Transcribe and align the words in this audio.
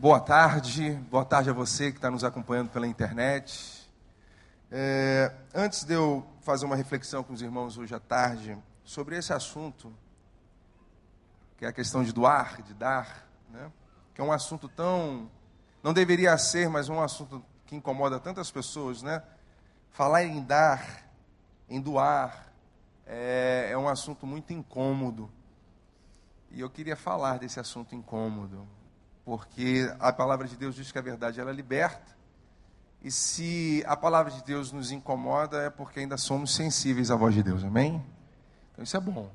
Boa 0.00 0.18
tarde, 0.18 0.92
boa 1.10 1.26
tarde 1.26 1.50
a 1.50 1.52
você 1.52 1.90
que 1.90 1.98
está 1.98 2.10
nos 2.10 2.24
acompanhando 2.24 2.70
pela 2.70 2.86
internet. 2.86 3.86
É, 4.72 5.30
antes 5.54 5.84
de 5.84 5.92
eu 5.92 6.26
fazer 6.40 6.64
uma 6.64 6.74
reflexão 6.74 7.22
com 7.22 7.34
os 7.34 7.42
irmãos 7.42 7.76
hoje 7.76 7.94
à 7.94 8.00
tarde 8.00 8.56
sobre 8.82 9.18
esse 9.18 9.30
assunto, 9.30 9.92
que 11.58 11.66
é 11.66 11.68
a 11.68 11.72
questão 11.72 12.02
de 12.02 12.14
doar, 12.14 12.62
de 12.62 12.72
dar, 12.72 13.28
né? 13.50 13.70
que 14.14 14.22
é 14.22 14.24
um 14.24 14.32
assunto 14.32 14.70
tão. 14.70 15.30
não 15.82 15.92
deveria 15.92 16.34
ser, 16.38 16.70
mas 16.70 16.88
um 16.88 17.02
assunto 17.02 17.44
que 17.66 17.76
incomoda 17.76 18.18
tantas 18.18 18.50
pessoas, 18.50 19.02
né? 19.02 19.22
Falar 19.90 20.24
em 20.24 20.42
dar, 20.42 21.10
em 21.68 21.78
doar, 21.78 22.50
é, 23.06 23.68
é 23.70 23.76
um 23.76 23.86
assunto 23.86 24.26
muito 24.26 24.50
incômodo. 24.50 25.30
E 26.50 26.58
eu 26.58 26.70
queria 26.70 26.96
falar 26.96 27.38
desse 27.38 27.60
assunto 27.60 27.94
incômodo 27.94 28.66
porque 29.30 29.88
a 30.00 30.12
palavra 30.12 30.48
de 30.48 30.56
Deus 30.56 30.74
diz 30.74 30.90
que 30.90 30.98
a 30.98 31.00
verdade 31.00 31.38
ela 31.38 31.52
liberta. 31.52 32.16
E 33.00 33.12
se 33.12 33.80
a 33.86 33.96
palavra 33.96 34.32
de 34.32 34.42
Deus 34.42 34.72
nos 34.72 34.90
incomoda, 34.90 35.62
é 35.62 35.70
porque 35.70 36.00
ainda 36.00 36.16
somos 36.16 36.52
sensíveis 36.52 37.12
à 37.12 37.14
voz 37.14 37.32
de 37.32 37.40
Deus, 37.40 37.62
amém? 37.62 38.04
Então 38.72 38.82
isso 38.82 38.96
é 38.96 38.98
bom. 38.98 39.30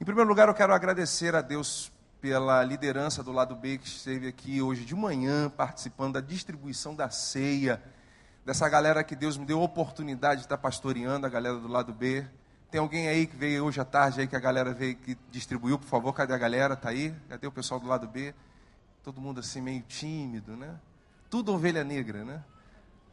Em 0.00 0.04
primeiro 0.04 0.28
lugar, 0.28 0.46
eu 0.46 0.54
quero 0.54 0.72
agradecer 0.72 1.34
a 1.34 1.40
Deus 1.40 1.90
pela 2.20 2.62
liderança 2.62 3.20
do 3.20 3.32
lado 3.32 3.56
B 3.56 3.78
que 3.78 3.88
esteve 3.88 4.28
aqui 4.28 4.62
hoje 4.62 4.84
de 4.84 4.94
manhã 4.94 5.50
participando 5.50 6.12
da 6.12 6.20
distribuição 6.20 6.94
da 6.94 7.10
ceia, 7.10 7.82
dessa 8.46 8.68
galera 8.68 9.02
que 9.02 9.16
Deus 9.16 9.36
me 9.36 9.44
deu 9.44 9.58
a 9.58 9.64
oportunidade 9.64 10.42
de 10.42 10.46
estar 10.46 10.58
pastoreando, 10.58 11.26
a 11.26 11.28
galera 11.28 11.58
do 11.58 11.66
lado 11.66 11.92
B. 11.92 12.24
Tem 12.70 12.80
alguém 12.80 13.08
aí 13.08 13.26
que 13.26 13.36
veio 13.36 13.64
hoje 13.64 13.80
à 13.80 13.84
tarde 13.84 14.20
aí 14.20 14.28
que 14.28 14.36
a 14.36 14.40
galera 14.40 14.72
veio 14.72 14.94
que 14.94 15.18
distribuiu, 15.32 15.80
por 15.80 15.88
favor, 15.88 16.12
cadê 16.12 16.32
a 16.32 16.38
galera? 16.38 16.76
Tá 16.76 16.90
aí? 16.90 17.12
Cadê 17.28 17.48
o 17.48 17.50
pessoal 17.50 17.80
do 17.80 17.88
lado 17.88 18.06
B? 18.06 18.32
Todo 19.02 19.20
mundo 19.20 19.40
assim 19.40 19.60
meio 19.60 19.82
tímido, 19.82 20.56
né? 20.56 20.76
Tudo 21.28 21.52
ovelha 21.52 21.82
negra, 21.82 22.24
né? 22.24 22.40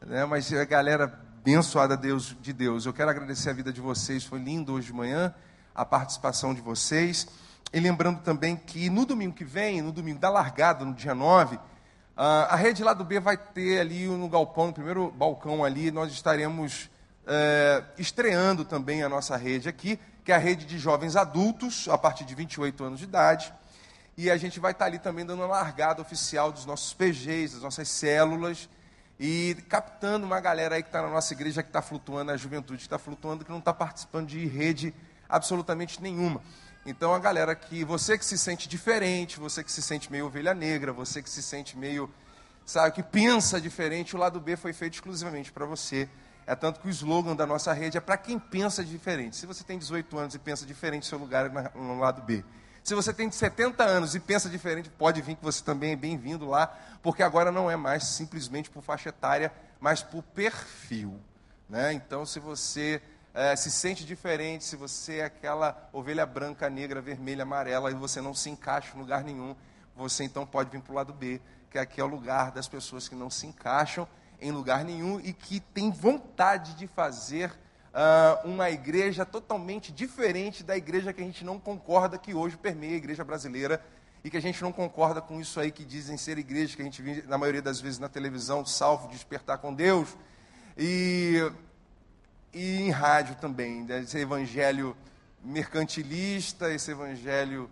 né? 0.05 0.23
Mas 0.23 0.53
a 0.53 0.63
galera 0.63 1.19
abençoada 1.39 1.97
Deus, 1.97 2.35
de 2.39 2.53
Deus. 2.53 2.85
Eu 2.85 2.93
quero 2.93 3.09
agradecer 3.09 3.49
a 3.49 3.53
vida 3.53 3.73
de 3.73 3.81
vocês, 3.81 4.23
foi 4.23 4.37
lindo 4.37 4.73
hoje 4.73 4.87
de 4.87 4.93
manhã 4.93 5.33
a 5.73 5.83
participação 5.83 6.53
de 6.53 6.61
vocês. 6.61 7.27
E 7.73 7.79
lembrando 7.79 8.21
também 8.21 8.55
que 8.55 8.87
no 8.87 9.03
domingo 9.03 9.33
que 9.33 9.43
vem, 9.43 9.81
no 9.81 9.91
domingo 9.91 10.19
da 10.19 10.29
largada, 10.29 10.85
no 10.85 10.93
dia 10.93 11.15
9, 11.15 11.57
a 12.15 12.55
rede 12.55 12.83
lá 12.83 12.93
do 12.93 13.03
B 13.03 13.19
vai 13.19 13.37
ter 13.37 13.79
ali 13.79 14.05
no 14.05 14.29
galpão, 14.29 14.67
no 14.67 14.73
primeiro 14.73 15.09
balcão 15.09 15.63
ali, 15.63 15.89
nós 15.89 16.11
estaremos 16.11 16.87
é, 17.25 17.83
estreando 17.97 18.63
também 18.63 19.01
a 19.01 19.09
nossa 19.09 19.35
rede 19.35 19.67
aqui, 19.67 19.99
que 20.23 20.31
é 20.31 20.35
a 20.35 20.39
rede 20.39 20.65
de 20.65 20.77
jovens 20.77 21.15
adultos, 21.15 21.87
a 21.87 21.97
partir 21.97 22.25
de 22.25 22.35
28 22.35 22.83
anos 22.83 22.99
de 22.99 23.05
idade. 23.05 23.51
E 24.21 24.29
a 24.29 24.35
gente 24.35 24.59
vai 24.59 24.73
estar 24.73 24.83
ali 24.83 24.99
também 24.99 25.25
dando 25.25 25.39
uma 25.39 25.47
largada 25.47 26.01
oficial 26.01 26.51
dos 26.51 26.65
nossos 26.65 26.91
PGs, 26.91 27.53
das 27.53 27.63
nossas 27.63 27.87
células, 27.87 28.67
e 29.17 29.55
captando 29.69 30.25
uma 30.25 30.41
galera 30.41 30.75
aí 30.75 30.83
que 30.83 30.89
está 30.89 31.01
na 31.01 31.07
nossa 31.07 31.31
igreja, 31.33 31.63
que 31.63 31.69
está 31.69 31.81
flutuando, 31.81 32.29
a 32.29 32.35
juventude 32.35 32.79
que 32.79 32.85
está 32.85 32.99
flutuando, 32.99 33.45
que 33.45 33.49
não 33.49 33.59
está 33.59 33.73
participando 33.73 34.27
de 34.27 34.45
rede 34.45 34.93
absolutamente 35.29 36.01
nenhuma. 36.01 36.41
Então, 36.85 37.13
a 37.13 37.19
galera 37.19 37.55
que, 37.55 37.85
você 37.85 38.17
que 38.17 38.25
se 38.25 38.37
sente 38.37 38.67
diferente, 38.67 39.39
você 39.39 39.63
que 39.63 39.71
se 39.71 39.81
sente 39.81 40.11
meio 40.11 40.25
ovelha 40.25 40.53
negra, 40.53 40.91
você 40.91 41.23
que 41.23 41.29
se 41.29 41.41
sente 41.41 41.77
meio, 41.77 42.13
sabe, 42.65 42.95
que 42.95 43.03
pensa 43.03 43.61
diferente, 43.61 44.17
o 44.17 44.19
lado 44.19 44.37
B 44.41 44.57
foi 44.57 44.73
feito 44.73 44.95
exclusivamente 44.95 45.49
para 45.49 45.65
você. 45.65 46.09
É 46.45 46.55
tanto 46.55 46.81
que 46.81 46.89
o 46.89 46.91
slogan 46.91 47.37
da 47.37 47.47
nossa 47.47 47.71
rede 47.71 47.97
é 47.97 48.01
para 48.01 48.17
quem 48.17 48.37
pensa 48.37 48.83
diferente. 48.83 49.37
Se 49.37 49.45
você 49.45 49.63
tem 49.63 49.79
18 49.79 50.17
anos 50.17 50.35
e 50.35 50.39
pensa 50.39 50.65
diferente, 50.65 51.05
seu 51.05 51.17
lugar 51.17 51.45
é 51.45 51.71
no 51.73 51.97
lado 51.97 52.21
B. 52.21 52.43
Se 52.83 52.95
você 52.95 53.13
tem 53.13 53.29
70 53.29 53.83
anos 53.83 54.15
e 54.15 54.19
pensa 54.19 54.49
diferente, 54.49 54.89
pode 54.89 55.21
vir 55.21 55.35
que 55.35 55.43
você 55.43 55.63
também 55.63 55.91
é 55.91 55.95
bem-vindo 55.95 56.47
lá, 56.47 56.67
porque 57.01 57.21
agora 57.21 57.51
não 57.51 57.69
é 57.69 57.75
mais 57.75 58.03
simplesmente 58.05 58.69
por 58.69 58.81
faixa 58.81 59.09
etária, 59.09 59.51
mas 59.79 60.01
por 60.01 60.23
perfil. 60.23 61.19
Né? 61.69 61.93
Então, 61.93 62.25
se 62.25 62.39
você 62.39 63.01
é, 63.33 63.55
se 63.55 63.69
sente 63.69 64.05
diferente, 64.05 64.63
se 64.63 64.75
você 64.75 65.17
é 65.17 65.25
aquela 65.25 65.89
ovelha 65.93 66.25
branca, 66.25 66.69
negra, 66.69 67.01
vermelha, 67.01 67.43
amarela 67.43 67.91
e 67.91 67.93
você 67.93 68.19
não 68.21 68.33
se 68.33 68.49
encaixa 68.49 68.95
em 68.95 68.99
lugar 68.99 69.23
nenhum, 69.23 69.55
você 69.95 70.23
então 70.23 70.45
pode 70.45 70.69
vir 70.71 70.81
para 70.81 70.91
o 70.91 70.95
lado 70.95 71.13
B, 71.13 71.41
que 71.69 71.77
aqui 71.77 72.01
é 72.01 72.03
o 72.03 72.07
lugar 72.07 72.51
das 72.51 72.67
pessoas 72.67 73.07
que 73.07 73.15
não 73.15 73.29
se 73.29 73.45
encaixam 73.45 74.07
em 74.41 74.51
lugar 74.51 74.83
nenhum 74.83 75.19
e 75.19 75.33
que 75.33 75.59
têm 75.59 75.91
vontade 75.91 76.73
de 76.75 76.87
fazer 76.87 77.51
uh, 77.93 78.47
uma 78.47 78.69
igreja 78.69 79.25
totalmente 79.25 79.91
diferente 79.91 80.63
da 80.63 80.75
igreja 80.75 81.13
que 81.13 81.21
a 81.21 81.25
gente 81.25 81.43
não 81.43 81.59
concorda 81.59 82.17
que 82.17 82.33
hoje 82.33 82.57
permeia 82.57 82.93
a 82.93 82.97
igreja 82.97 83.23
brasileira 83.23 83.83
e 84.23 84.29
que 84.29 84.37
a 84.37 84.41
gente 84.41 84.61
não 84.61 84.71
concorda 84.71 85.21
com 85.21 85.39
isso 85.39 85.59
aí 85.59 85.71
que 85.71 85.85
dizem 85.85 86.17
ser 86.17 86.37
igreja, 86.37 86.75
que 86.75 86.81
a 86.81 86.85
gente 86.85 87.01
vê 87.01 87.23
na 87.27 87.37
maioria 87.37 87.61
das 87.61 87.79
vezes 87.79 87.99
na 87.99 88.09
televisão, 88.09 88.65
salvo, 88.65 89.07
despertar 89.07 89.57
com 89.59 89.73
Deus, 89.73 90.15
e, 90.77 91.37
e 92.53 92.81
em 92.81 92.91
rádio 92.91 93.35
também, 93.35 93.83
né? 93.83 93.99
esse 93.99 94.17
evangelho 94.17 94.95
mercantilista, 95.43 96.71
esse 96.71 96.91
evangelho 96.91 97.69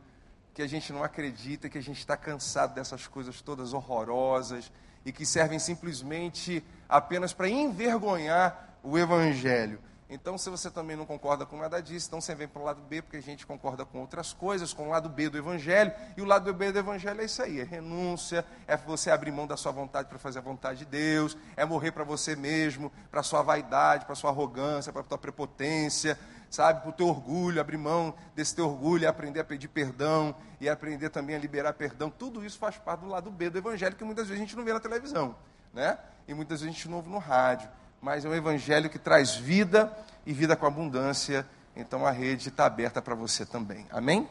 que 0.53 0.61
a 0.61 0.67
gente 0.67 0.91
não 0.91 1.03
acredita, 1.03 1.69
que 1.69 1.77
a 1.77 1.83
gente 1.83 1.99
está 1.99 2.17
cansado 2.17 2.73
dessas 2.73 3.07
coisas 3.07 3.41
todas 3.41 3.73
horrorosas 3.73 4.71
e 5.05 5.11
que 5.11 5.25
servem 5.25 5.59
simplesmente 5.59 6.63
apenas 6.89 7.33
para 7.33 7.49
envergonhar 7.49 8.79
o 8.81 8.97
evangelho. 8.97 9.79
Então, 10.09 10.37
se 10.37 10.49
você 10.49 10.71
também 10.71 10.95
não 10.95 11.05
concorda 11.05 11.45
com 11.45 11.57
nada 11.57 11.81
disso, 11.81 12.07
então 12.07 12.21
você 12.21 12.33
vem 12.33 12.47
para 12.47 12.61
o 12.61 12.65
lado 12.65 12.81
B, 12.81 13.01
porque 13.01 13.17
a 13.17 13.21
gente 13.21 13.45
concorda 13.45 13.83
com 13.85 13.99
outras 13.99 14.31
coisas, 14.31 14.73
com 14.73 14.87
o 14.87 14.89
lado 14.89 15.09
B 15.09 15.29
do 15.29 15.37
Evangelho. 15.37 15.91
E 16.15 16.21
o 16.21 16.25
lado 16.25 16.53
B 16.53 16.71
do 16.71 16.79
Evangelho 16.79 17.19
é 17.19 17.25
isso 17.25 17.41
aí: 17.41 17.59
é 17.59 17.63
renúncia, 17.63 18.45
é 18.65 18.77
você 18.77 19.11
abrir 19.11 19.31
mão 19.31 19.45
da 19.45 19.57
sua 19.57 19.73
vontade 19.73 20.07
para 20.07 20.17
fazer 20.17 20.39
a 20.39 20.41
vontade 20.41 20.79
de 20.79 20.85
Deus, 20.85 21.37
é 21.57 21.65
morrer 21.65 21.91
para 21.91 22.05
você 22.05 22.37
mesmo, 22.37 22.89
para 23.11 23.19
a 23.19 23.23
sua 23.23 23.41
vaidade, 23.41 24.05
para 24.05 24.13
a 24.13 24.15
sua 24.15 24.29
arrogância, 24.29 24.93
para 24.93 25.01
a 25.01 25.05
sua 25.05 25.17
prepotência, 25.17 26.17
sabe, 26.49 26.81
para 26.81 26.89
o 26.89 26.93
teu 26.93 27.09
orgulho, 27.09 27.59
abrir 27.59 27.77
mão 27.77 28.15
desse 28.33 28.55
teu 28.55 28.65
orgulho, 28.65 29.03
e 29.03 29.07
aprender 29.07 29.41
a 29.41 29.43
pedir 29.43 29.67
perdão 29.67 30.33
e 30.61 30.69
aprender 30.69 31.09
também 31.09 31.35
a 31.35 31.39
liberar 31.39 31.73
perdão. 31.73 32.09
Tudo 32.09 32.45
isso 32.45 32.57
faz 32.57 32.77
parte 32.77 33.01
do 33.01 33.09
lado 33.09 33.29
B 33.29 33.49
do 33.49 33.57
Evangelho, 33.57 33.95
que 33.95 34.05
muitas 34.05 34.27
vezes 34.27 34.41
a 34.41 34.45
gente 34.45 34.55
não 34.55 34.63
vê 34.63 34.71
na 34.71 34.79
televisão, 34.79 35.35
né? 35.73 35.99
E 36.25 36.33
muitas 36.33 36.61
vezes 36.61 36.73
a 36.73 36.77
gente 36.77 36.89
não 36.89 36.97
ouve 36.97 37.09
no 37.09 37.17
rádio 37.17 37.69
mas 38.07 38.23
é 38.23 38.29
um 38.29 38.33
evangelho 38.33 38.89
que 38.89 38.97
traz 38.97 39.35
vida 39.35 39.91
e 40.25 40.31
vida 40.31 40.55
com 40.55 40.65
abundância. 40.65 41.45
Então 41.75 42.05
a 42.05 42.11
rede 42.11 42.47
está 42.47 42.65
aberta 42.65 43.01
para 43.01 43.13
você 43.13 43.45
também. 43.45 43.85
Amém? 43.91 44.25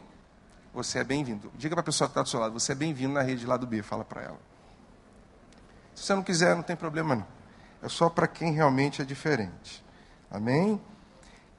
Você 0.72 0.98
é 1.00 1.04
bem-vindo. 1.04 1.52
Diga 1.58 1.74
para 1.74 1.82
a 1.82 1.84
pessoa 1.84 2.08
que 2.08 2.12
está 2.12 2.22
do 2.22 2.28
seu 2.30 2.40
lado, 2.40 2.54
você 2.58 2.72
é 2.72 2.74
bem-vindo 2.74 3.12
na 3.12 3.20
rede 3.20 3.44
lá 3.44 3.58
do 3.58 3.66
B, 3.66 3.82
fala 3.82 4.02
para 4.02 4.22
ela. 4.22 4.38
Se 5.94 6.04
você 6.04 6.14
não 6.14 6.22
quiser, 6.22 6.56
não 6.56 6.62
tem 6.62 6.74
problema 6.74 7.16
não. 7.16 7.26
É 7.82 7.88
só 7.90 8.08
para 8.08 8.26
quem 8.26 8.50
realmente 8.54 9.02
é 9.02 9.04
diferente. 9.04 9.84
Amém? 10.30 10.80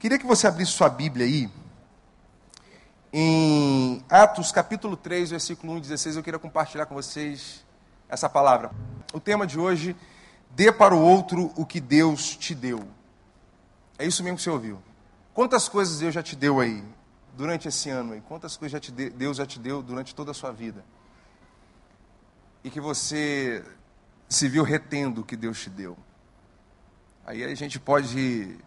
Queria 0.00 0.18
que 0.18 0.26
você 0.26 0.48
abrisse 0.48 0.72
sua 0.72 0.88
Bíblia 0.88 1.24
aí. 1.24 1.48
Em 3.12 4.04
Atos 4.10 4.50
capítulo 4.50 4.96
3, 4.96 5.30
versículo 5.30 5.72
1 5.74 5.78
e 5.78 5.80
16, 5.82 6.16
eu 6.16 6.22
queria 6.24 6.40
compartilhar 6.40 6.86
com 6.86 6.96
vocês 6.96 7.64
essa 8.08 8.28
palavra. 8.28 8.72
O 9.12 9.20
tema 9.20 9.46
de 9.46 9.56
hoje 9.56 9.94
Dê 10.50 10.72
para 10.72 10.94
o 10.94 11.00
outro 11.00 11.52
o 11.56 11.64
que 11.64 11.80
Deus 11.80 12.36
te 12.36 12.54
deu. 12.54 12.86
É 13.98 14.06
isso 14.06 14.22
mesmo 14.22 14.36
que 14.36 14.42
você 14.42 14.50
ouviu. 14.50 14.80
Quantas 15.34 15.68
coisas 15.68 15.98
Deus 15.98 16.14
já 16.14 16.22
te 16.22 16.34
deu 16.34 16.60
aí 16.60 16.84
durante 17.36 17.68
esse 17.68 17.90
ano 17.90 18.12
aí? 18.12 18.20
Quantas 18.20 18.56
coisas 18.56 18.80
já 18.80 18.92
Deus 19.10 19.36
já 19.36 19.46
te 19.46 19.58
deu 19.58 19.82
durante 19.82 20.14
toda 20.14 20.32
a 20.32 20.34
sua 20.34 20.50
vida? 20.50 20.84
E 22.64 22.70
que 22.70 22.80
você 22.80 23.64
se 24.28 24.48
viu 24.48 24.62
retendo 24.62 25.20
o 25.20 25.24
que 25.24 25.36
Deus 25.36 25.60
te 25.60 25.70
deu. 25.70 25.96
Aí 27.24 27.44
a 27.44 27.54
gente 27.54 27.78
pode 27.78 28.58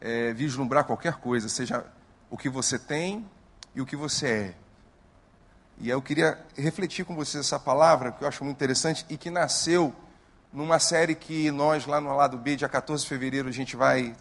é, 0.00 0.32
vislumbrar 0.32 0.84
qualquer 0.84 1.14
coisa, 1.14 1.48
seja 1.48 1.84
o 2.30 2.36
que 2.36 2.48
você 2.48 2.78
tem 2.78 3.26
e 3.74 3.80
o 3.80 3.86
que 3.86 3.96
você 3.96 4.26
é. 4.26 4.54
E 5.80 5.84
aí 5.84 5.90
eu 5.90 6.02
queria 6.02 6.44
refletir 6.56 7.04
com 7.04 7.14
vocês 7.14 7.44
essa 7.44 7.58
palavra, 7.58 8.10
que 8.10 8.22
eu 8.22 8.28
acho 8.28 8.42
muito 8.44 8.56
interessante 8.56 9.06
e 9.08 9.16
que 9.16 9.30
nasceu 9.30 9.94
numa 10.52 10.78
série 10.78 11.14
que 11.14 11.50
nós 11.50 11.86
lá 11.86 12.00
no 12.00 12.14
lado 12.16 12.38
B, 12.38 12.56
dia 12.56 12.68
14 12.68 13.02
de 13.02 13.08
fevereiro, 13.08 13.48
a 13.48 13.52
gente 13.52 13.76
vai 13.76 14.14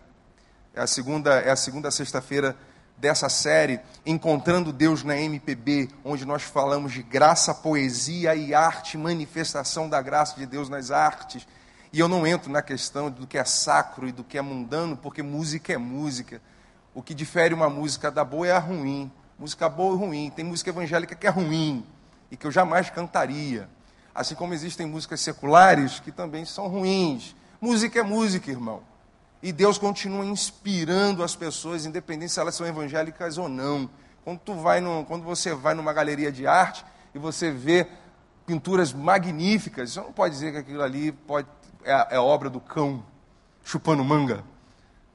é 0.74 0.81
a 0.81 0.88
segunda 0.88 1.39
é 1.39 1.50
a 1.50 1.56
segunda 1.56 1.89
sexta-feira 1.89 2.56
dessa 2.97 3.29
série 3.29 3.79
Encontrando 4.06 4.74
Deus 4.74 5.03
na 5.03 5.18
MPB, 5.18 5.89
onde 6.03 6.25
nós 6.25 6.44
falamos 6.44 6.91
de 6.91 7.03
graça, 7.03 7.53
poesia 7.53 8.35
e 8.35 8.53
arte, 8.53 8.97
manifestação 8.97 9.88
da 9.88 10.01
graça 10.01 10.35
de 10.35 10.45
Deus 10.45 10.69
nas 10.69 10.91
artes. 10.91 11.47
E 11.94 12.00
eu 12.00 12.07
não 12.07 12.27
entro 12.27 12.51
na 12.51 12.62
questão 12.62 13.09
do 13.09 13.25
que 13.25 13.38
é 13.38 13.45
sacro 13.45 14.07
e 14.07 14.12
do 14.12 14.24
que 14.24 14.38
é 14.38 14.41
mundano, 14.41 14.97
porque 14.97 15.24
música 15.24 15.74
é 15.74 15.77
música. 15.77 16.41
O 16.94 17.01
que 17.01 17.13
difere 17.13 17.53
uma 17.53 17.69
música 17.69 18.12
da 18.12 18.25
boa 18.25 18.47
é 18.47 18.51
a 18.51 18.59
ruim. 18.59 19.12
Música 19.39 19.69
boa 19.69 19.95
e 19.95 19.97
ruim. 19.97 20.31
Tem 20.35 20.44
música 20.44 20.69
evangélica 20.69 21.15
que 21.15 21.27
é 21.27 21.29
ruim 21.29 21.85
e 22.31 22.35
que 22.35 22.45
eu 22.45 22.51
jamais 22.51 22.89
cantaria. 22.89 23.69
Assim 24.17 24.33
como 24.33 24.51
existem 24.51 24.87
músicas 24.87 25.21
seculares 25.21 25.99
que 25.99 26.11
também 26.11 26.43
são 26.43 26.67
ruins. 26.67 27.35
Música 27.61 27.99
é 27.99 28.03
música, 28.03 28.49
irmão. 28.49 28.81
E 29.43 29.51
Deus 29.51 29.77
continua 29.77 30.25
inspirando 30.25 31.23
as 31.23 31.35
pessoas, 31.35 31.85
independente 31.85 32.31
se 32.31 32.39
elas 32.39 32.55
são 32.55 32.65
evangélicas 32.65 33.37
ou 33.37 33.47
não. 33.47 33.87
Quando, 34.23 34.39
tu 34.39 34.55
vai 34.55 34.81
no, 34.81 35.05
quando 35.05 35.23
você 35.23 35.53
vai 35.53 35.75
numa 35.75 35.93
galeria 35.93 36.31
de 36.31 36.47
arte 36.47 36.83
e 37.13 37.19
você 37.19 37.51
vê 37.51 37.85
pinturas 38.43 38.91
magníficas. 38.91 39.91
Você 39.91 39.99
não 39.99 40.11
pode 40.11 40.33
dizer 40.33 40.51
que 40.51 40.57
aquilo 40.57 40.81
ali 40.81 41.11
pode, 41.11 41.47
é, 41.83 42.15
é 42.15 42.19
obra 42.19 42.49
do 42.49 42.59
cão 42.59 43.05
chupando 43.63 44.03
manga. 44.03 44.43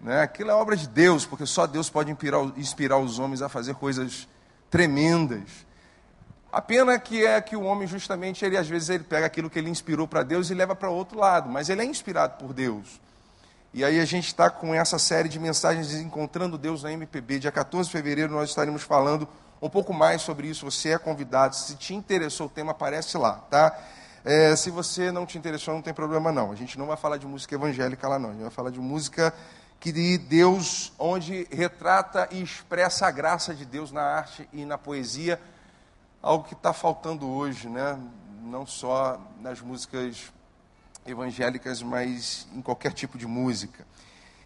Né? 0.01 0.23
Aquilo 0.23 0.53
é 0.53 0.55
obra 0.55 0.77
de 0.77 0.87
Deus, 0.87 1.27
porque 1.27 1.45
só 1.45 1.67
Deus 1.67 1.91
pode 1.91 2.13
inspirar, 2.13 2.45
inspirar 2.57 2.99
os 2.99 3.19
homens 3.19 3.43
a 3.43 3.49
fazer 3.49 3.75
coisas 3.75 4.29
tremendas. 4.71 5.67
A 6.53 6.61
pena 6.61 6.99
que 6.99 7.25
é 7.25 7.41
que 7.41 7.57
o 7.57 7.63
homem 7.63 7.89
justamente 7.89 8.45
ele 8.45 8.59
às 8.59 8.69
vezes 8.69 8.91
ele 8.91 9.05
pega 9.05 9.25
aquilo 9.25 9.49
que 9.49 9.59
ele 9.59 9.71
inspirou 9.71 10.07
para 10.07 10.23
Deus 10.23 10.51
e 10.51 10.55
leva 10.55 10.77
para 10.77 10.91
outro 10.91 11.19
lado, 11.19 11.49
mas 11.49 11.71
ele 11.71 11.81
é 11.81 11.85
inspirado 11.85 12.37
por 12.37 12.53
Deus. 12.53 13.01
E 13.73 13.83
aí 13.83 13.99
a 13.99 14.05
gente 14.05 14.27
está 14.27 14.51
com 14.51 14.75
essa 14.75 14.99
série 14.99 15.31
de 15.31 15.41
mensagens 15.41 15.95
encontrando 15.95 16.59
Deus 16.59 16.83
na 16.83 16.93
MPB. 16.93 17.39
Dia 17.39 17.51
14 17.51 17.89
de 17.89 17.93
fevereiro 17.93 18.31
nós 18.31 18.51
estaremos 18.51 18.83
falando 18.83 19.27
um 19.63 19.71
pouco 19.71 19.95
mais 19.95 20.21
sobre 20.21 20.47
isso. 20.47 20.71
Você 20.71 20.91
é 20.91 20.99
convidado. 20.99 21.57
Se 21.57 21.75
te 21.77 21.95
interessou 21.95 22.49
o 22.49 22.51
tema, 22.51 22.73
aparece 22.73 23.17
lá, 23.17 23.37
tá? 23.51 23.79
É, 24.23 24.55
se 24.55 24.71
você 24.71 25.11
não 25.11 25.25
te 25.25 25.39
interessou, 25.39 25.73
não 25.73 25.81
tem 25.81 25.95
problema 25.95 26.31
não. 26.31 26.53
A 26.53 26.55
gente 26.55 26.79
não 26.79 26.87
vai 26.87 26.99
falar 26.99 27.17
de 27.17 27.27
música 27.27 27.55
evangélica 27.55 28.07
lá 28.07 28.19
não. 28.19 28.29
A 28.29 28.33
gente 28.33 28.43
vai 28.43 28.51
falar 28.51 28.71
de 28.71 28.79
música 28.79 29.33
que 29.81 29.91
de 29.91 30.19
Deus, 30.19 30.93
onde 30.99 31.49
retrata 31.51 32.29
e 32.31 32.43
expressa 32.43 33.07
a 33.07 33.11
graça 33.11 33.55
de 33.55 33.65
Deus 33.65 33.91
na 33.91 34.03
arte 34.03 34.47
e 34.53 34.67
na 34.67 34.77
poesia, 34.77 35.41
algo 36.23 36.45
que 36.45 36.55
está 36.55 36.73
faltando 36.73 37.29
hoje, 37.29 37.69
né? 37.69 37.99
Não 38.45 38.65
só 38.65 39.21
nas 39.41 39.61
músicas 39.61 40.33
evangélicas, 41.05 41.83
mas 41.83 42.47
em 42.55 42.63
qualquer 42.63 42.93
tipo 42.93 43.19
de 43.19 43.27
música. 43.27 43.85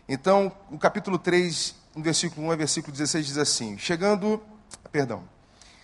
Então, 0.08 0.50
o 0.70 0.78
capítulo 0.78 1.19
3, 1.19 1.75
no 1.94 2.02
versículo 2.02 2.46
1 2.46 2.50
a 2.52 2.56
versículo 2.56 2.93
16, 2.93 3.26
diz 3.26 3.38
assim: 3.38 3.76
Chegando, 3.76 4.43
perdão, 4.90 5.23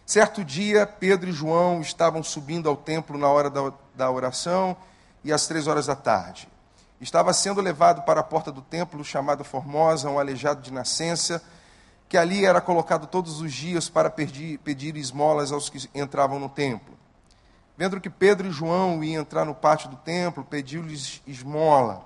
certo 0.07 0.43
dia, 0.43 0.87
Pedro 0.87 1.29
e 1.29 1.33
João 1.33 1.83
estavam 1.83 2.23
subindo 2.23 2.69
ao 2.69 2.77
templo 2.77 3.19
na 3.19 3.29
hora 3.29 3.51
da, 3.51 3.73
da 3.95 4.11
oração 4.11 4.75
e 5.23 5.33
às 5.33 5.47
três 5.47 5.67
horas 5.67 5.87
da 5.87 5.97
tarde. 5.97 6.49
Estava 7.01 7.33
sendo 7.33 7.61
levado 7.61 8.03
para 8.03 8.21
a 8.21 8.25
porta 8.25 8.53
do 8.53 8.63
templo, 8.63 9.05
chamado 9.05 9.45
Formosa, 9.45 10.09
um 10.09 10.21
aleijado 10.21 10.63
de 10.63 10.73
nascença, 10.73 11.43
que 12.13 12.19
ali 12.19 12.45
era 12.45 12.61
colocado 12.61 13.07
todos 13.07 13.41
os 13.41 13.51
dias 13.51 13.89
para 13.89 14.11
pedir, 14.11 14.59
pedir 14.59 14.99
esmolas 14.99 15.51
aos 15.51 15.71
que 15.71 15.89
entravam 15.95 16.39
no 16.39 16.47
templo. 16.47 16.95
Vendo 17.75 17.99
que 18.03 18.11
Pedro 18.11 18.49
e 18.49 18.51
João 18.51 19.03
iam 19.03 19.23
entrar 19.23 19.47
no 19.47 19.55
pátio 19.55 19.89
do 19.89 19.97
templo, 19.97 20.45
pediu-lhes 20.45 21.23
esmola. 21.27 22.05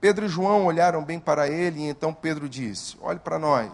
Pedro 0.00 0.26
e 0.26 0.28
João 0.28 0.66
olharam 0.66 1.04
bem 1.04 1.20
para 1.20 1.48
ele, 1.48 1.78
e 1.78 1.88
então 1.88 2.12
Pedro 2.12 2.48
disse: 2.48 2.96
Olhe 3.00 3.20
para 3.20 3.38
nós. 3.38 3.70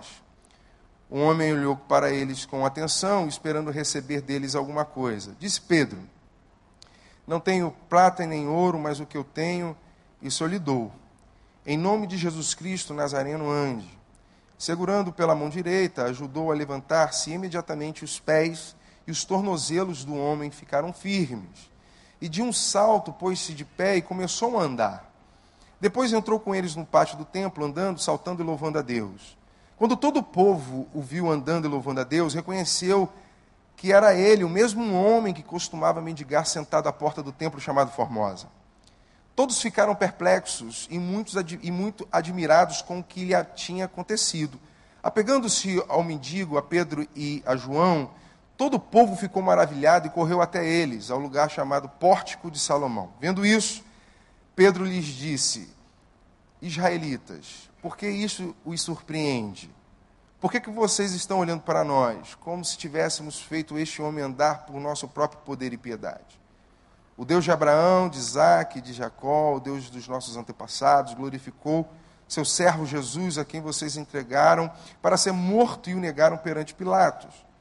O 1.09 1.19
homem 1.19 1.55
olhou 1.55 1.75
para 1.75 2.11
eles 2.11 2.45
com 2.45 2.67
atenção, 2.67 3.27
esperando 3.27 3.71
receber 3.71 4.21
deles 4.21 4.55
alguma 4.55 4.85
coisa. 4.85 5.35
Disse 5.39 5.59
Pedro: 5.59 6.01
Não 7.27 7.41
tenho 7.41 7.75
prata 7.89 8.27
nem 8.27 8.47
ouro, 8.47 8.79
mas 8.79 9.01
o 9.01 9.07
que 9.07 9.17
eu 9.17 9.25
tenho, 9.25 9.75
isso 10.21 10.45
eu 10.45 10.49
lhe 10.49 10.59
dou. 10.59 10.93
Em 11.65 11.79
nome 11.79 12.07
de 12.07 12.19
Jesus 12.19 12.53
Cristo, 12.53 12.93
Nazareno, 12.93 13.51
ande. 13.51 14.02
Segurando 14.63 15.13
pela 15.13 15.35
mão 15.35 15.49
direita, 15.49 16.05
ajudou 16.05 16.53
a 16.53 16.55
levantar-se 16.55 17.33
imediatamente 17.33 18.05
os 18.05 18.21
pés 18.21 18.77
e 19.05 19.11
os 19.11 19.25
tornozelos 19.25 20.05
do 20.05 20.17
homem 20.17 20.53
ficaram 20.53 20.93
firmes. 20.93 21.69
E 22.21 22.29
de 22.29 22.41
um 22.41 22.53
salto 22.53 23.13
pôs-se 23.13 23.55
de 23.55 23.65
pé 23.65 23.97
e 23.97 24.03
começou 24.03 24.61
a 24.61 24.63
andar. 24.63 25.13
Depois 25.81 26.13
entrou 26.13 26.39
com 26.39 26.55
eles 26.55 26.77
no 26.77 26.87
pátio 26.87 27.19
do 27.19 27.25
templo, 27.25 27.65
andando, 27.65 27.99
saltando 27.99 28.41
e 28.41 28.47
louvando 28.47 28.79
a 28.79 28.83
Deus. 28.83 29.37
Quando 29.77 29.97
todo 29.97 30.21
o 30.21 30.23
povo 30.23 30.87
o 30.95 31.03
viu 31.03 31.29
andando 31.29 31.65
e 31.65 31.69
louvando 31.69 32.01
a 32.01 32.05
Deus, 32.05 32.33
reconheceu 32.33 33.09
que 33.77 33.93
era 33.93 34.15
ele, 34.15 34.45
o 34.45 34.49
mesmo 34.49 34.95
homem 34.95 35.35
que 35.35 35.43
costumava 35.43 36.01
mendigar 36.01 36.47
sentado 36.47 36.89
à 36.89 36.93
porta 36.93 37.21
do 37.21 37.33
templo 37.33 37.61
chamado 37.61 37.91
Formosa. 37.91 38.47
Todos 39.35 39.61
ficaram 39.61 39.95
perplexos 39.95 40.87
e, 40.91 40.99
muitos, 40.99 41.35
e 41.63 41.71
muito 41.71 42.07
admirados 42.13 42.83
com 42.83 42.99
o 42.99 43.05
que 43.05 43.25
lhe 43.25 43.45
tinha 43.55 43.87
acontecido. 43.87 44.61
Apegando-se 45.03 45.83
ao 45.89 46.03
mendigo, 46.05 46.59
a 46.59 46.63
Pedro 46.63 47.07
e 47.17 47.43
a 47.47 47.57
João, 47.57 48.11
Todo 48.57 48.75
o 48.75 48.81
povo 48.81 49.17
ficou 49.17 49.43
maravilhado 49.43 50.07
e 50.07 50.11
correu 50.11 50.41
até 50.41 50.65
eles, 50.65 51.11
ao 51.11 51.19
lugar 51.19 51.51
chamado 51.51 51.89
Pórtico 51.89 52.49
de 52.49 52.61
Salomão. 52.61 53.13
Vendo 53.21 53.45
isso, 53.45 53.83
Pedro 54.55 54.85
lhes 54.85 55.07
disse: 55.07 55.69
Israelitas, 56.61 57.69
por 57.83 57.97
que 57.97 58.09
isso 58.09 58.55
os 58.65 58.81
surpreende? 58.81 59.69
Por 60.41 60.51
que, 60.51 60.61
que 60.61 60.71
vocês 60.71 61.13
estão 61.13 61.39
olhando 61.39 61.63
para 61.63 61.83
nós, 61.83 62.37
como 62.37 62.65
se 62.65 62.79
tivéssemos 62.79 63.41
feito 63.41 63.79
este 63.79 64.03
homem 64.03 64.23
andar 64.25 64.67
por 64.67 64.81
nosso 64.81 65.09
próprio 65.09 65.41
poder 65.41 65.73
e 65.73 65.77
piedade? 65.77 66.41
O 67.17 67.25
Deus 67.25 67.45
de 67.45 67.51
Abraão, 67.51 68.09
de 68.09 68.19
Isaac 68.19 68.81
de 68.81 68.93
Jacó, 68.93 69.55
o 69.55 69.61
Deus 69.61 69.91
dos 69.91 70.09
nossos 70.09 70.37
antepassados, 70.37 71.15
glorificou 71.15 71.89
seu 72.29 72.45
servo 72.45 72.87
Jesus, 72.87 73.37
a 73.37 73.45
quem 73.45 73.61
vocês 73.61 73.97
entregaram 73.97 74.71
para 75.03 75.17
ser 75.17 75.33
morto 75.33 75.91
e 75.91 75.95
o 75.95 76.01
negaram 76.01 76.39
perante 76.39 76.73
Pilatos 76.75 77.53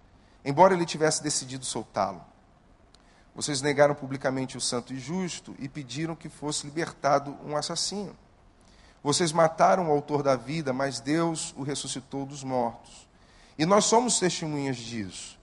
embora 0.43 0.73
ele 0.73 0.85
tivesse 0.85 1.23
decidido 1.23 1.65
soltá-lo. 1.65 2.21
Vocês 3.33 3.61
negaram 3.61 3.95
publicamente 3.95 4.57
o 4.57 4.61
santo 4.61 4.93
e 4.93 4.99
justo 4.99 5.55
e 5.57 5.69
pediram 5.69 6.15
que 6.15 6.27
fosse 6.27 6.65
libertado 6.65 7.37
um 7.45 7.55
assassino. 7.55 8.15
Vocês 9.03 9.31
mataram 9.31 9.87
o 9.87 9.91
autor 9.91 10.21
da 10.21 10.35
vida, 10.35 10.73
mas 10.73 10.99
Deus 10.99 11.53
o 11.57 11.63
ressuscitou 11.63 12.25
dos 12.25 12.43
mortos. 12.43 13.07
E 13.57 13.65
nós 13.65 13.85
somos 13.85 14.19
testemunhas 14.19 14.77
disso. 14.77 15.39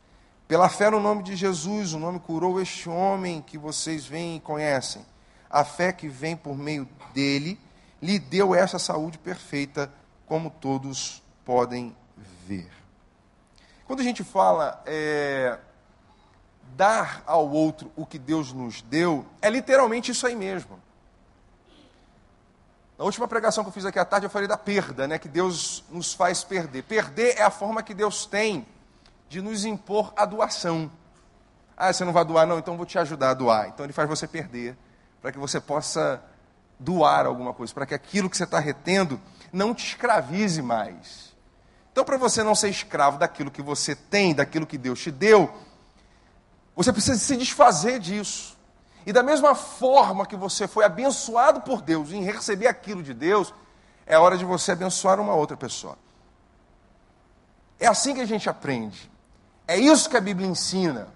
Pela 0.48 0.70
fé 0.70 0.90
no 0.90 0.98
nome 0.98 1.22
de 1.22 1.36
Jesus, 1.36 1.92
o 1.92 1.98
nome 1.98 2.18
curou 2.18 2.58
este 2.58 2.88
homem 2.88 3.42
que 3.42 3.58
vocês 3.58 4.06
veem 4.06 4.36
e 4.36 4.40
conhecem. 4.40 5.04
A 5.50 5.62
fé 5.62 5.92
que 5.92 6.08
vem 6.08 6.34
por 6.34 6.56
meio 6.56 6.88
dele 7.12 7.60
lhe 8.00 8.18
deu 8.18 8.54
essa 8.54 8.78
saúde 8.78 9.18
perfeita, 9.18 9.92
como 10.24 10.48
todos 10.48 11.22
podem 11.44 11.94
ver. 12.46 12.70
Quando 13.86 14.00
a 14.00 14.02
gente 14.02 14.24
fala 14.24 14.82
é, 14.86 15.58
dar 16.74 17.22
ao 17.26 17.46
outro 17.50 17.92
o 17.94 18.06
que 18.06 18.18
Deus 18.18 18.50
nos 18.50 18.80
deu, 18.80 19.26
é 19.42 19.50
literalmente 19.50 20.12
isso 20.12 20.26
aí 20.26 20.34
mesmo. 20.34 20.80
Na 22.96 23.04
última 23.04 23.28
pregação 23.28 23.62
que 23.62 23.68
eu 23.68 23.74
fiz 23.74 23.84
aqui 23.84 23.98
à 23.98 24.04
tarde, 24.04 24.24
eu 24.24 24.30
falei 24.30 24.48
da 24.48 24.56
perda, 24.56 25.06
né, 25.06 25.18
que 25.18 25.28
Deus 25.28 25.84
nos 25.90 26.14
faz 26.14 26.42
perder. 26.42 26.84
Perder 26.84 27.36
é 27.36 27.42
a 27.42 27.50
forma 27.50 27.82
que 27.82 27.92
Deus 27.92 28.24
tem 28.24 28.66
de 29.28 29.42
nos 29.42 29.64
impor 29.64 30.12
a 30.16 30.24
doação. 30.24 30.90
Ah, 31.76 31.92
você 31.92 32.04
não 32.04 32.12
vai 32.12 32.24
doar, 32.24 32.46
não? 32.46 32.58
Então 32.58 32.76
vou 32.76 32.86
te 32.86 32.98
ajudar 32.98 33.30
a 33.30 33.34
doar. 33.34 33.68
Então 33.68 33.84
ele 33.84 33.92
faz 33.92 34.08
você 34.08 34.26
perder, 34.26 34.76
para 35.20 35.30
que 35.30 35.38
você 35.38 35.60
possa 35.60 36.22
doar 36.78 37.26
alguma 37.26 37.52
coisa, 37.52 37.72
para 37.74 37.86
que 37.86 37.94
aquilo 37.94 38.30
que 38.30 38.36
você 38.36 38.44
está 38.44 38.58
retendo 38.58 39.20
não 39.52 39.74
te 39.74 39.86
escravize 39.86 40.62
mais. 40.62 41.28
Então, 41.90 42.04
para 42.04 42.16
você 42.16 42.44
não 42.44 42.54
ser 42.54 42.68
escravo 42.68 43.18
daquilo 43.18 43.50
que 43.50 43.60
você 43.60 43.94
tem, 43.94 44.32
daquilo 44.32 44.66
que 44.66 44.78
Deus 44.78 45.00
te 45.00 45.10
deu, 45.10 45.52
você 46.76 46.92
precisa 46.92 47.18
se 47.18 47.36
desfazer 47.36 47.98
disso. 47.98 48.56
E 49.04 49.12
da 49.12 49.22
mesma 49.22 49.54
forma 49.54 50.24
que 50.24 50.36
você 50.36 50.68
foi 50.68 50.84
abençoado 50.84 51.60
por 51.62 51.82
Deus 51.82 52.12
em 52.12 52.22
receber 52.22 52.68
aquilo 52.68 53.02
de 53.02 53.12
Deus, 53.12 53.52
é 54.06 54.16
hora 54.16 54.38
de 54.38 54.44
você 54.44 54.72
abençoar 54.72 55.18
uma 55.18 55.34
outra 55.34 55.56
pessoa. 55.56 55.98
É 57.80 57.86
assim 57.86 58.14
que 58.14 58.20
a 58.20 58.26
gente 58.26 58.48
aprende. 58.48 59.10
É 59.68 59.76
isso 59.76 60.08
que 60.08 60.16
a 60.16 60.20
Bíblia 60.20 60.48
ensina. 60.48 61.08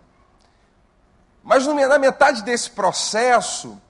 Mas 1.42 1.66
na 1.66 1.99
metade 1.99 2.42
desse 2.42 2.71
processo, 2.71 3.80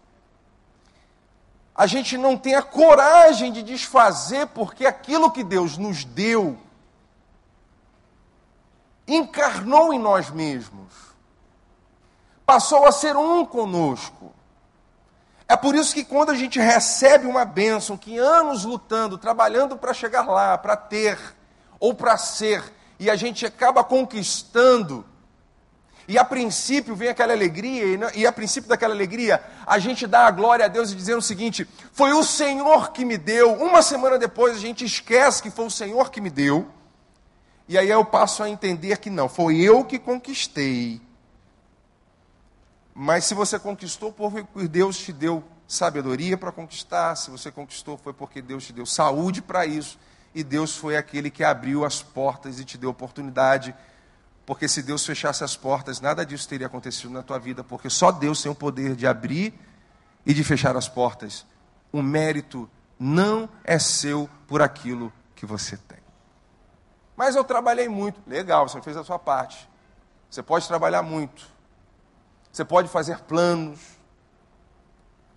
a 1.75 1.87
gente 1.87 2.17
não 2.17 2.39
tem 2.39 2.55
a 2.55 2.63
coragem 2.63 3.53
de 3.53 3.63
desfazer, 3.63 4.47
porque 4.47 4.87
aquilo 4.87 5.33
que 5.33 5.43
Deus 5.43 5.77
nos 5.77 6.05
deu 6.05 6.57
encarnou 9.07 9.93
em 9.93 9.99
nós 9.99 10.31
mesmos, 10.31 10.95
passou 12.47 12.87
a 12.87 12.93
ser 12.93 13.17
um 13.17 13.45
conosco. 13.45 14.33
É 15.49 15.57
por 15.57 15.75
isso 15.75 15.93
que 15.93 16.05
quando 16.05 16.31
a 16.31 16.35
gente 16.35 16.59
recebe 16.61 17.27
uma 17.27 17.45
bênção, 17.45 17.97
que 17.97 18.17
anos 18.17 18.65
lutando, 18.65 19.19
trabalhando 19.19 19.77
para 19.77 19.93
chegar 19.93 20.27
lá, 20.27 20.57
para 20.57 20.77
ter 20.77 21.19
ou 21.81 21.93
para 21.93 22.17
ser, 22.17 22.73
e 22.99 23.11
a 23.11 23.17
gente 23.17 23.45
acaba 23.45 23.83
conquistando, 23.83 25.05
e 26.09 26.19
a 26.19 26.25
princípio 26.25 26.97
vem 26.97 27.09
aquela 27.09 27.33
alegria, 27.33 28.11
e 28.15 28.27
a 28.27 28.33
princípio 28.33 28.69
daquela 28.69 28.95
alegria, 28.95 29.43
a 29.67 29.79
gente 29.79 30.07
dá 30.07 30.27
a 30.27 30.31
glória 30.31 30.65
a 30.65 30.69
Deus 30.69 30.91
e 30.91 30.97
dizendo 30.97 31.19
o 31.19 31.23
seguinte: 31.23 31.67
foi 31.93 32.13
o 32.13 32.25
Senhor 32.25 32.93
que 32.93 33.05
me 33.05 33.17
deu. 33.17 33.53
Uma 33.55 33.83
semana 33.83 34.19
depois 34.19 34.57
a 34.57 34.61
gente 34.61 34.85
esquece 34.85 35.43
que 35.43 35.51
foi 35.51 35.67
o 35.67 35.71
Senhor 35.71 36.11
que 36.11 36.21
me 36.21 36.31
deu. 36.31 36.69
E 37.69 37.79
aí 37.79 37.89
eu 37.89 38.05
passo 38.05 38.43
a 38.43 38.51
entender 38.51 38.99
que 38.99 39.09
não, 39.09 39.29
foi 39.29 39.59
eu 39.59 39.85
que 39.85 39.99
conquistei. 39.99 41.01
Mas 42.95 43.25
se 43.25 43.35
você 43.35 43.59
conquistou, 43.59 44.13
porque 44.13 44.69
Deus 44.69 44.99
te 44.99 45.13
deu 45.13 45.43
sabedoria 45.67 46.37
para 46.37 46.53
conquistar, 46.53 47.17
se 47.17 47.31
você 47.31 47.51
conquistou, 47.51 47.97
foi 47.97 48.13
porque 48.13 48.43
Deus 48.43 48.67
te 48.67 48.73
deu 48.73 48.85
saúde 48.85 49.41
para 49.41 49.65
isso, 49.65 49.99
e 50.35 50.43
Deus 50.43 50.77
foi 50.77 50.97
aquele 50.97 51.31
que 51.31 51.45
abriu 51.45 51.85
as 51.85 52.03
portas 52.03 52.59
e 52.59 52.65
te 52.65 52.79
deu 52.79 52.91
oportunidade 52.91 53.75
Porque 54.45 54.67
se 54.67 54.83
Deus 54.83 55.07
fechasse 55.07 55.45
as 55.45 55.57
portas, 55.57 56.01
nada 56.01 56.27
disso 56.27 56.49
teria 56.49 56.67
acontecido 56.67 57.11
na 57.11 57.23
tua 57.23 57.39
vida, 57.39 57.63
porque 57.63 57.89
só 57.89 58.11
Deus 58.11 58.43
tem 58.43 58.51
o 58.51 58.55
poder 58.55 58.97
de 58.97 59.07
abrir 59.07 59.55
e 60.27 60.35
de 60.35 60.43
fechar 60.43 60.77
as 60.77 60.89
portas. 60.89 61.47
O 61.93 62.03
mérito 62.03 62.69
não 62.99 63.49
é 63.63 63.79
seu 63.79 64.29
por 64.47 64.61
aquilo 64.61 65.13
que 65.35 65.47
você 65.47 65.77
tem. 65.77 65.99
Mas 67.17 67.37
eu 67.37 67.45
trabalhei 67.45 67.89
muito. 67.89 68.21
Legal, 68.27 68.69
você 68.69 68.81
fez 68.83 68.97
a 68.97 69.05
sua 69.05 69.19
parte. 69.19 69.69
Você 70.29 70.43
pode 70.43 70.67
trabalhar 70.67 71.03
muito. 71.03 71.47
Você 72.51 72.65
pode 72.65 72.89
fazer 72.89 73.21
planos. 73.21 73.81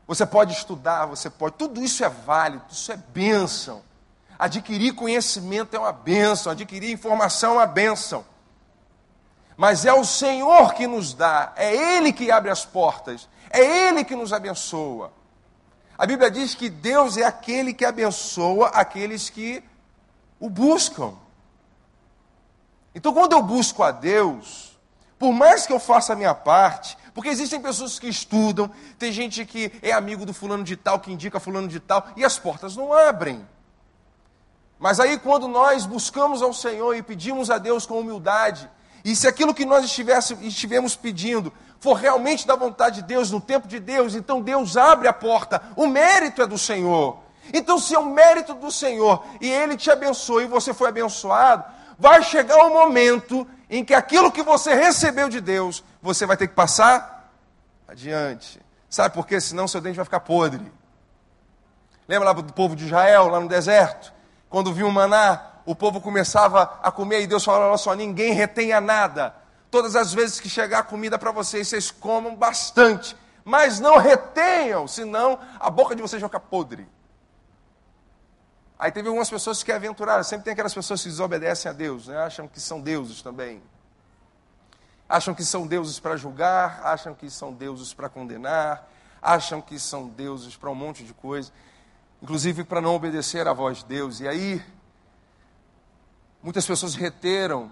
Você 0.08 0.26
pode 0.26 0.54
estudar, 0.54 1.06
você 1.06 1.30
pode. 1.30 1.56
Tudo 1.56 1.82
isso 1.82 2.04
é 2.04 2.10
válido, 2.10 2.66
isso 2.70 2.92
é 2.92 2.98
bênção. 2.98 3.84
Adquirir 4.38 4.94
conhecimento 4.94 5.76
é 5.76 5.80
uma 5.80 5.94
bênção, 5.94 6.52
adquirir 6.52 6.92
informação 6.92 7.52
é 7.52 7.54
uma 7.56 7.66
bênção. 7.66 8.26
Mas 9.58 9.86
é 9.86 9.94
o 9.94 10.04
Senhor 10.04 10.74
que 10.74 10.86
nos 10.86 11.14
dá, 11.14 11.54
é 11.56 11.74
Ele 11.74 12.12
que 12.12 12.30
abre 12.30 12.52
as 12.52 12.66
portas, 12.66 13.30
é 13.50 13.88
Ele 13.88 14.04
que 14.04 14.16
nos 14.16 14.34
abençoa. 14.34 15.14
A 15.98 16.06
Bíblia 16.06 16.30
diz 16.30 16.54
que 16.54 16.70
Deus 16.70 17.16
é 17.16 17.24
aquele 17.24 17.74
que 17.74 17.86
abençoa 17.86 18.68
aqueles 18.68 19.30
que 19.30 19.64
o 20.40 20.50
buscam. 20.50 21.14
Então, 22.94 23.14
quando 23.14 23.34
eu 23.34 23.42
busco 23.42 23.82
a 23.82 23.92
Deus, 23.92 24.78
por 25.18 25.32
mais 25.32 25.66
que 25.66 25.72
eu 25.72 25.80
faça 25.80 26.14
a 26.14 26.16
minha 26.16 26.36
parte, 26.36 26.98
porque 27.14 27.30
existem 27.30 27.62
pessoas 27.62 27.98
que 27.98 28.10
estudam, 28.10 28.70
tem 29.00 29.12
gente 29.12 29.46
que 29.46 29.72
é 29.82 29.94
amigo 29.94 30.26
do 30.26 30.34
fulano 30.34 30.66
de 30.66 30.76
tal, 30.76 31.00
que 31.00 31.12
indica 31.12 31.40
fulano 31.40 31.70
de 31.70 31.80
tal, 31.80 32.06
e 32.18 32.26
as 32.26 32.38
portas 32.38 32.76
não 32.76 32.92
abrem. 32.92 33.48
Mas 34.86 35.00
aí, 35.00 35.18
quando 35.18 35.48
nós 35.48 35.88
buscamos 35.88 36.44
ao 36.44 36.54
Senhor 36.54 36.96
e 36.96 37.02
pedimos 37.02 37.50
a 37.50 37.58
Deus 37.58 37.88
com 37.88 37.98
humildade, 37.98 38.70
e 39.04 39.16
se 39.16 39.28
aquilo 39.28 39.52
que 39.52 39.66
nós 39.66 39.84
estivemos 39.84 40.96
pedindo 40.96 41.52
for 41.80 41.96
realmente 41.96 42.46
da 42.46 42.56
vontade 42.56 42.98
de 42.98 43.02
Deus, 43.02 43.32
no 43.32 43.42
tempo 43.42 43.68
de 43.68 43.80
Deus, 43.80 44.14
então 44.14 44.44
Deus 44.44 44.78
abre 44.78 45.08
a 45.08 45.12
porta. 45.12 45.60
O 45.76 45.88
mérito 45.88 46.40
é 46.40 46.46
do 46.46 46.56
Senhor. 46.56 47.18
Então, 47.52 47.80
se 47.80 47.96
é 47.96 47.98
o 47.98 48.06
mérito 48.06 48.54
do 48.54 48.70
Senhor 48.70 49.26
e 49.42 49.50
Ele 49.50 49.76
te 49.76 49.90
abençoou 49.90 50.44
e 50.44 50.46
você 50.46 50.72
foi 50.72 50.90
abençoado, 50.90 51.64
vai 51.98 52.22
chegar 52.22 52.64
um 52.64 52.70
momento 52.72 53.48
em 53.68 53.84
que 53.84 53.96
aquilo 53.96 54.32
que 54.32 54.44
você 54.44 54.76
recebeu 54.76 55.30
de 55.30 55.42
Deus, 55.42 55.84
você 56.00 56.28
vai 56.28 56.38
ter 56.38 56.48
que 56.48 56.54
passar 56.54 57.34
adiante. 57.88 58.62
Sabe 58.88 59.16
por 59.16 59.26
quê? 59.26 59.42
Senão 59.42 59.68
seu 59.68 59.82
dente 59.82 59.96
vai 59.96 60.06
ficar 60.06 60.20
podre. 60.20 60.72
Lembra 62.08 62.28
lá 62.28 62.34
do 62.34 62.54
povo 62.54 62.76
de 62.76 62.86
Israel, 62.86 63.30
lá 63.30 63.40
no 63.40 63.48
deserto? 63.48 64.14
Quando 64.50 64.74
viu 64.74 64.88
o 64.88 64.92
maná, 64.92 65.56
o 65.66 65.76
povo 65.76 66.00
começava 66.00 66.80
a 66.82 66.92
comer 66.92 67.22
e 67.22 67.28
Deus 67.28 67.44
falou: 67.44 67.70
olha 67.70 67.78
só, 67.78 67.94
ninguém 67.94 68.34
retenha 68.34 68.80
nada. 68.80 69.36
Todas 69.72 69.96
as 69.96 70.14
vezes 70.14 70.40
que 70.40 70.50
chegar 70.50 70.84
comida 70.84 71.18
para 71.18 71.32
vocês, 71.32 71.68
vocês 71.68 71.92
comam 71.92 72.36
bastante, 72.36 73.16
mas 73.44 73.80
não 73.80 73.98
retenham, 73.98 74.88
senão 74.88 75.40
a 75.60 75.70
boca 75.70 75.96
de 75.96 76.02
vocês 76.02 76.22
vai 76.22 76.30
ficar 76.30 76.40
podre. 76.40 76.88
Aí 78.78 78.92
teve 78.92 79.08
algumas 79.08 79.30
pessoas 79.30 79.64
que 79.64 79.72
aventuraram, 79.72 80.24
sempre 80.24 80.46
tem 80.46 80.54
aquelas 80.54 80.74
pessoas 80.74 81.02
que 81.02 81.10
desobedecem 81.10 81.70
a 81.70 81.74
Deus, 81.74 82.08
né? 82.08 82.18
acham 82.18 82.48
que 82.48 82.60
são 82.60 82.82
deuses 82.82 83.22
também. 83.22 83.62
Acham 85.08 85.34
que 85.34 85.46
são 85.46 85.66
deuses 85.66 86.00
para 86.00 86.18
julgar, 86.18 86.82
acham 86.84 87.14
que 87.14 87.30
são 87.30 87.54
deuses 87.54 87.94
para 87.94 88.10
condenar, 88.10 88.88
acham 89.22 89.62
que 89.62 89.80
são 89.80 90.08
deuses 90.08 90.58
para 90.58 90.70
um 90.70 90.76
monte 90.76 91.04
de 91.04 91.14
coisa, 91.14 91.52
inclusive 92.26 92.64
para 92.64 92.82
não 92.82 92.96
obedecer 92.96 93.48
à 93.48 93.54
voz 93.54 93.78
de 93.78 93.86
Deus. 93.86 94.20
E 94.20 94.28
aí 94.28 94.62
Muitas 96.46 96.68
pessoas 96.68 96.94
reteram, 96.94 97.72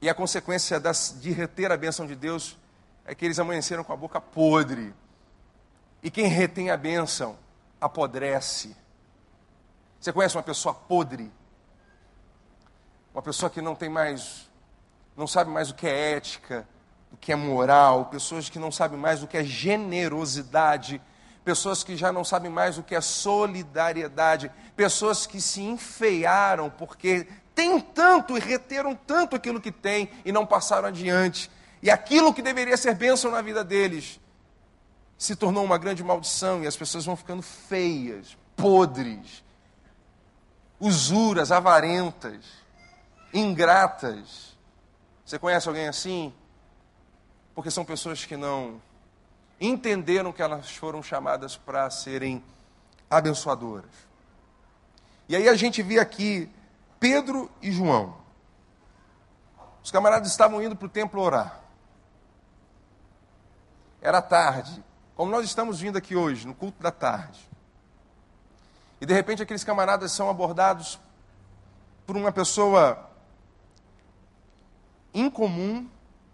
e 0.00 0.08
a 0.08 0.14
consequência 0.14 0.80
das, 0.80 1.18
de 1.20 1.32
reter 1.32 1.70
a 1.70 1.76
bênção 1.76 2.06
de 2.06 2.16
Deus 2.16 2.56
é 3.04 3.14
que 3.14 3.26
eles 3.26 3.38
amanheceram 3.38 3.84
com 3.84 3.92
a 3.92 3.96
boca 3.96 4.18
podre. 4.18 4.94
E 6.02 6.10
quem 6.10 6.26
retém 6.26 6.70
a 6.70 6.78
bênção 6.78 7.36
apodrece. 7.78 8.74
Você 10.00 10.14
conhece 10.14 10.34
uma 10.34 10.42
pessoa 10.42 10.74
podre? 10.74 11.30
Uma 13.12 13.20
pessoa 13.20 13.50
que 13.50 13.60
não 13.60 13.74
tem 13.74 13.90
mais, 13.90 14.48
não 15.14 15.26
sabe 15.26 15.50
mais 15.50 15.68
o 15.68 15.74
que 15.74 15.86
é 15.86 16.12
ética, 16.12 16.66
o 17.12 17.18
que 17.18 17.32
é 17.32 17.36
moral, 17.36 18.06
pessoas 18.06 18.48
que 18.48 18.58
não 18.58 18.72
sabem 18.72 18.98
mais 18.98 19.22
o 19.22 19.26
que 19.26 19.36
é 19.36 19.44
generosidade, 19.44 21.02
pessoas 21.46 21.84
que 21.84 21.96
já 21.96 22.10
não 22.10 22.24
sabem 22.24 22.50
mais 22.50 22.76
o 22.76 22.82
que 22.82 22.92
é 22.92 23.00
solidariedade, 23.00 24.50
pessoas 24.74 25.28
que 25.28 25.40
se 25.40 25.62
enfeiaram 25.62 26.68
porque 26.68 27.28
têm 27.54 27.78
tanto 27.78 28.36
e 28.36 28.40
reteram 28.40 28.96
tanto 28.96 29.36
aquilo 29.36 29.60
que 29.60 29.70
têm 29.70 30.10
e 30.24 30.32
não 30.32 30.44
passaram 30.44 30.88
adiante. 30.88 31.48
E 31.80 31.88
aquilo 31.88 32.34
que 32.34 32.42
deveria 32.42 32.76
ser 32.76 32.96
bênção 32.96 33.30
na 33.30 33.40
vida 33.42 33.62
deles 33.62 34.18
se 35.16 35.36
tornou 35.36 35.64
uma 35.64 35.78
grande 35.78 36.02
maldição 36.02 36.64
e 36.64 36.66
as 36.66 36.76
pessoas 36.76 37.04
vão 37.04 37.14
ficando 37.14 37.42
feias, 37.42 38.36
podres, 38.56 39.44
usuras, 40.80 41.52
avarentas, 41.52 42.44
ingratas. 43.32 44.58
Você 45.24 45.38
conhece 45.38 45.68
alguém 45.68 45.86
assim? 45.86 46.34
Porque 47.54 47.70
são 47.70 47.84
pessoas 47.84 48.24
que 48.24 48.36
não 48.36 48.82
entenderam 49.60 50.32
que 50.32 50.42
elas 50.42 50.70
foram 50.70 51.02
chamadas 51.02 51.56
para 51.56 51.88
serem 51.90 52.42
abençoadoras. 53.10 53.90
E 55.28 55.34
aí 55.34 55.48
a 55.48 55.54
gente 55.54 55.82
vê 55.82 55.98
aqui 55.98 56.50
Pedro 57.00 57.50
e 57.60 57.72
João. 57.72 58.16
Os 59.82 59.90
camaradas 59.90 60.30
estavam 60.30 60.62
indo 60.62 60.76
para 60.76 60.86
o 60.86 60.90
templo 60.90 61.20
orar. 61.20 61.60
Era 64.00 64.20
tarde, 64.20 64.82
como 65.14 65.30
nós 65.30 65.44
estamos 65.44 65.80
vindo 65.80 65.96
aqui 65.96 66.14
hoje, 66.14 66.46
no 66.46 66.54
culto 66.54 66.82
da 66.82 66.90
tarde. 66.90 67.40
E 69.00 69.06
de 69.06 69.12
repente 69.12 69.42
aqueles 69.42 69.64
camaradas 69.64 70.12
são 70.12 70.28
abordados 70.30 70.98
por 72.06 72.16
uma 72.16 72.30
pessoa 72.30 73.10
incomum, 75.12 75.88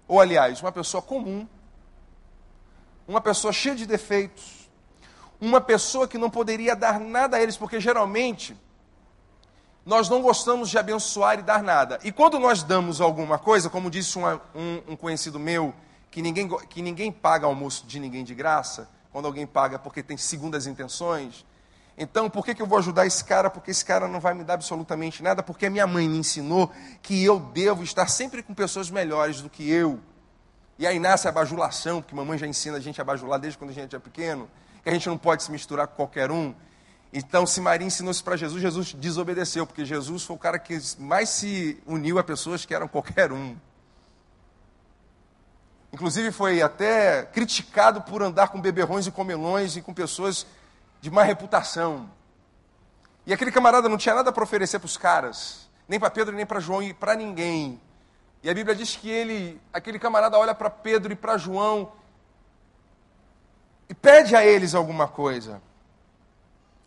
ou 0.06 0.20
aliás, 0.20 0.60
uma 0.60 0.72
pessoa 0.72 1.02
comum, 1.02 1.48
uma 3.06 3.20
pessoa 3.20 3.52
cheia 3.52 3.74
de 3.74 3.86
defeitos, 3.86 4.70
uma 5.40 5.60
pessoa 5.60 6.06
que 6.06 6.18
não 6.18 6.30
poderia 6.30 6.76
dar 6.76 7.00
nada 7.00 7.36
a 7.36 7.42
eles, 7.42 7.56
porque 7.56 7.80
geralmente 7.80 8.56
nós 9.84 10.08
não 10.08 10.22
gostamos 10.22 10.70
de 10.70 10.78
abençoar 10.78 11.38
e 11.38 11.42
dar 11.42 11.62
nada. 11.62 11.98
E 12.04 12.12
quando 12.12 12.38
nós 12.38 12.62
damos 12.62 13.00
alguma 13.00 13.38
coisa, 13.38 13.68
como 13.68 13.90
disse 13.90 14.16
uma, 14.16 14.40
um, 14.54 14.92
um, 14.92 14.96
conhecido 14.96 15.38
meu, 15.38 15.74
que 16.10 16.22
ninguém, 16.22 16.48
que 16.68 16.80
ninguém 16.80 17.10
paga 17.10 17.46
almoço 17.46 17.84
de 17.86 17.98
ninguém 17.98 18.22
de 18.22 18.34
graça, 18.34 18.88
quando 19.10 19.26
alguém 19.26 19.46
paga 19.46 19.78
porque 19.78 20.02
tem 20.02 20.16
segundas 20.16 20.66
intenções. 20.66 21.44
Então, 21.98 22.30
por 22.30 22.44
que, 22.44 22.54
que 22.54 22.62
eu 22.62 22.66
vou 22.66 22.78
ajudar 22.78 23.06
esse 23.06 23.24
cara? 23.24 23.50
Porque 23.50 23.70
esse 23.70 23.84
cara 23.84 24.08
não 24.08 24.20
vai 24.20 24.34
me 24.34 24.44
dar 24.44 24.54
absolutamente 24.54 25.22
nada, 25.22 25.42
porque 25.42 25.66
a 25.66 25.70
minha 25.70 25.86
mãe 25.86 26.08
me 26.08 26.16
ensinou 26.16 26.70
que 27.02 27.22
eu 27.22 27.38
devo 27.38 27.82
estar 27.82 28.06
sempre 28.06 28.42
com 28.42 28.54
pessoas 28.54 28.88
melhores 28.88 29.42
do 29.42 29.50
que 29.50 29.68
eu. 29.68 30.00
E 30.78 30.86
aí 30.86 30.98
nasce 30.98 31.28
a 31.28 31.32
bajulação, 31.32 32.00
porque 32.00 32.14
mamãe 32.14 32.38
já 32.38 32.46
ensina 32.46 32.78
a 32.78 32.80
gente 32.80 33.00
a 33.00 33.04
bajular 33.04 33.38
desde 33.38 33.58
quando 33.58 33.70
a 33.70 33.74
gente 33.74 33.94
é 33.94 33.98
pequeno, 33.98 34.48
que 34.82 34.88
a 34.88 34.92
gente 34.92 35.08
não 35.08 35.18
pode 35.18 35.42
se 35.42 35.52
misturar 35.52 35.86
com 35.86 35.94
qualquer 35.94 36.30
um. 36.30 36.54
Então, 37.12 37.46
se 37.46 37.60
Maria 37.60 37.86
ensinou 37.86 38.10
isso 38.10 38.24
para 38.24 38.36
Jesus, 38.36 38.60
Jesus 38.60 38.94
desobedeceu, 38.94 39.66
porque 39.66 39.84
Jesus 39.84 40.24
foi 40.24 40.34
o 40.34 40.38
cara 40.38 40.58
que 40.58 40.78
mais 40.98 41.28
se 41.28 41.80
uniu 41.86 42.18
a 42.18 42.24
pessoas 42.24 42.64
que 42.64 42.74
eram 42.74 42.88
qualquer 42.88 43.30
um. 43.30 43.54
Inclusive, 45.92 46.32
foi 46.32 46.62
até 46.62 47.24
criticado 47.24 48.00
por 48.00 48.22
andar 48.22 48.48
com 48.48 48.58
beberrões 48.58 49.06
e 49.06 49.10
comelões 49.10 49.76
e 49.76 49.82
com 49.82 49.92
pessoas 49.92 50.46
de 51.02 51.10
má 51.10 51.22
reputação. 51.22 52.08
E 53.26 53.32
aquele 53.32 53.52
camarada 53.52 53.90
não 53.90 53.98
tinha 53.98 54.14
nada 54.14 54.32
para 54.32 54.42
oferecer 54.42 54.78
para 54.78 54.86
os 54.86 54.96
caras, 54.96 55.68
nem 55.86 56.00
para 56.00 56.10
Pedro, 56.10 56.34
nem 56.34 56.46
para 56.46 56.60
João 56.60 56.82
e 56.82 56.94
para 56.94 57.14
ninguém. 57.14 57.78
E 58.42 58.50
a 58.50 58.54
Bíblia 58.54 58.74
diz 58.74 58.96
que 58.96 59.08
ele, 59.08 59.60
aquele 59.72 59.98
camarada 59.98 60.36
olha 60.36 60.54
para 60.54 60.68
Pedro 60.68 61.12
e 61.12 61.16
para 61.16 61.38
João 61.38 61.92
e 63.88 63.94
pede 63.94 64.34
a 64.34 64.44
eles 64.44 64.74
alguma 64.74 65.06
coisa. 65.06 65.62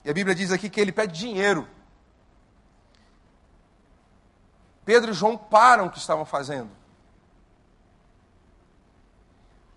E 0.04 0.10
a 0.10 0.14
Bíblia 0.14 0.36
diz 0.36 0.52
aqui 0.52 0.70
que 0.70 0.82
ele 0.82 0.92
pede 0.92 1.18
dinheiro. 1.18 1.68
Pedro 4.84 5.12
e 5.12 5.14
João 5.14 5.38
param 5.38 5.88
o 5.88 5.90
que 5.90 5.98
estavam 5.98 6.26
fazendo. 6.26 6.70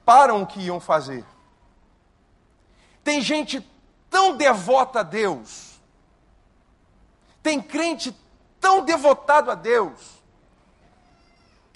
Param 0.05 0.43
o 0.43 0.47
que 0.47 0.61
iam 0.61 0.81
fazer. 0.81 1.25
Tem 3.05 3.21
gente 3.21 3.67
tão 4.11 4.37
devota 4.37 5.01
a 5.01 5.03
Deus. 5.03 5.81
Tem 7.43 7.63
crente 7.63 8.15
tão 8.61 8.85
devotado 8.85 9.51
a 9.51 9.55
Deus. 9.55 10.18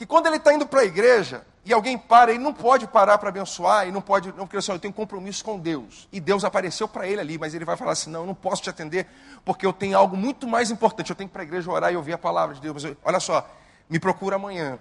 Que 0.03 0.07
quando 0.07 0.27
ele 0.27 0.35
está 0.35 0.53
indo 0.53 0.67
para 0.67 0.81
a 0.81 0.85
igreja, 0.85 1.47
e 1.65 1.73
alguém 1.73 1.97
para, 1.97 2.33
ele 2.33 2.43
não 2.43 2.53
pode 2.53 2.89
parar 2.89 3.19
para 3.19 3.29
abençoar, 3.29 3.87
e 3.87 3.93
não 3.93 4.01
pode, 4.01 4.33
não, 4.33 4.49
porque 4.49 4.57
assim, 4.57 4.73
eu 4.73 4.81
tenho 4.81 4.93
compromisso 4.93 5.45
com 5.45 5.57
Deus. 5.61 6.09
E 6.13 6.19
Deus 6.19 6.43
apareceu 6.43 6.89
para 6.89 7.07
ele 7.07 7.21
ali, 7.21 7.39
mas 7.39 7.55
ele 7.55 7.65
vai 7.65 7.77
falar 7.77 7.93
assim: 7.93 8.11
não, 8.11 8.23
eu 8.23 8.27
não 8.27 8.35
posso 8.35 8.61
te 8.61 8.69
atender, 8.69 9.07
porque 9.45 9.65
eu 9.65 9.73
tenho 9.73 9.97
algo 9.97 10.17
muito 10.17 10.45
mais 10.45 10.73
importante. 10.73 11.11
Eu 11.11 11.15
tenho 11.15 11.29
que 11.29 11.33
ir 11.33 11.35
para 11.35 11.43
a 11.43 11.45
igreja 11.45 11.71
orar 11.71 11.93
e 11.93 11.97
ouvir 11.97 12.15
a 12.15 12.19
palavra 12.19 12.53
de 12.53 12.61
Deus. 12.61 12.83
Mas 12.83 12.97
olha 13.05 13.21
só, 13.21 13.49
me 13.89 14.01
procura 14.01 14.35
amanhã. 14.35 14.77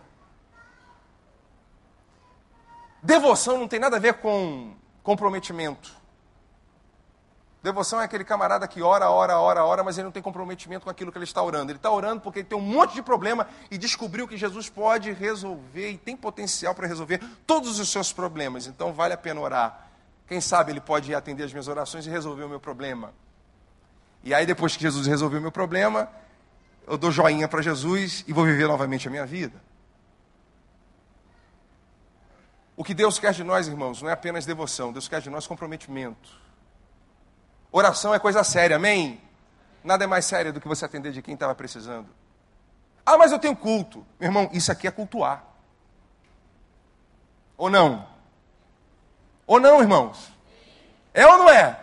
Devoção 3.04 3.60
não 3.60 3.68
tem 3.68 3.80
nada 3.80 3.98
a 3.98 4.00
ver 4.00 4.16
com 4.16 4.74
comprometimento. 5.04 5.96
Devoção 7.64 8.02
é 8.02 8.06
aquele 8.06 8.24
camarada 8.24 8.68
que 8.68 8.82
ora, 8.82 9.10
ora, 9.10 9.38
ora, 9.38 9.64
ora, 9.64 9.84
mas 9.84 9.98
ele 9.98 10.06
não 10.06 10.12
tem 10.12 10.22
comprometimento 10.22 10.84
com 10.84 10.90
aquilo 10.90 11.12
que 11.12 11.18
ele 11.18 11.26
está 11.26 11.44
orando. 11.44 11.72
Ele 11.72 11.78
está 11.78 11.92
orando 11.92 12.20
porque 12.20 12.40
ele 12.40 12.48
tem 12.48 12.58
um 12.58 12.62
monte 12.62 12.96
de 12.96 13.04
problema 13.04 13.48
e 13.70 13.78
descobriu 13.78 14.28
que 14.28 14.36
Jesus 14.36 14.68
pode 14.68 15.12
resolver 15.12 15.92
e 15.92 15.98
tem 15.98 16.18
potencial 16.18 16.74
para 16.74 16.88
resolver 16.88 17.22
todos 17.46 17.80
os 17.80 17.90
seus 17.90 18.12
problemas. 18.12 18.66
Então 18.66 18.92
vale 18.92 19.14
a 19.14 19.18
pena 19.18 19.40
orar. 19.40 19.90
Quem 20.28 20.42
sabe 20.42 20.72
ele 20.72 20.82
pode 20.82 21.14
atender 21.14 21.44
as 21.44 21.52
minhas 21.52 21.68
orações 21.68 22.08
e 22.08 22.10
resolver 22.10 22.44
o 22.44 22.50
meu 22.50 22.60
problema. 22.60 23.14
E 24.24 24.34
aí, 24.34 24.46
depois 24.46 24.76
que 24.76 24.82
Jesus 24.82 25.06
resolveu 25.06 25.40
o 25.40 25.42
meu 25.42 25.52
problema, 25.52 26.10
eu 26.88 26.98
dou 26.98 27.12
joinha 27.12 27.48
para 27.48 27.62
Jesus 27.62 28.24
e 28.28 28.34
vou 28.34 28.46
viver 28.46 28.68
novamente 28.68 29.08
a 29.08 29.12
minha 29.12 29.26
vida. 29.26 29.62
O 32.76 32.84
que 32.84 32.94
Deus 32.94 33.20
quer 33.20 33.34
de 33.34 33.44
nós, 33.44 33.68
irmãos, 33.68 34.02
não 34.02 34.10
é 34.10 34.14
apenas 34.14 34.46
devoção, 34.46 34.92
Deus 34.92 35.08
quer 35.08 35.22
de 35.22 35.30
nós 35.30 35.46
comprometimento. 35.46 36.42
Oração 37.72 38.14
é 38.14 38.20
coisa 38.20 38.44
séria, 38.44 38.76
amém? 38.76 39.22
Nada 39.84 40.04
é 40.04 40.08
mais 40.08 40.26
sério 40.26 40.52
do 40.52 40.60
que 40.60 40.68
você 40.68 40.86
atender 40.86 41.12
de 41.12 41.22
quem 41.22 41.34
estava 41.34 41.56
precisando. 41.56 42.10
Ah, 43.06 43.18
mas 43.18 43.32
eu 43.32 43.40
tenho 43.40 43.56
culto. 43.56 44.06
Meu 44.20 44.28
irmão, 44.28 44.50
isso 44.52 44.72
aqui 44.72 44.88
é 44.88 44.92
cultuar. 44.92 45.44
Ou 47.58 47.70
não? 47.70 48.08
Ou 49.48 49.60
não, 49.60 49.82
irmãos? 49.82 50.32
É 51.14 51.26
ou 51.26 51.38
não 51.38 51.50
é? 51.50 51.80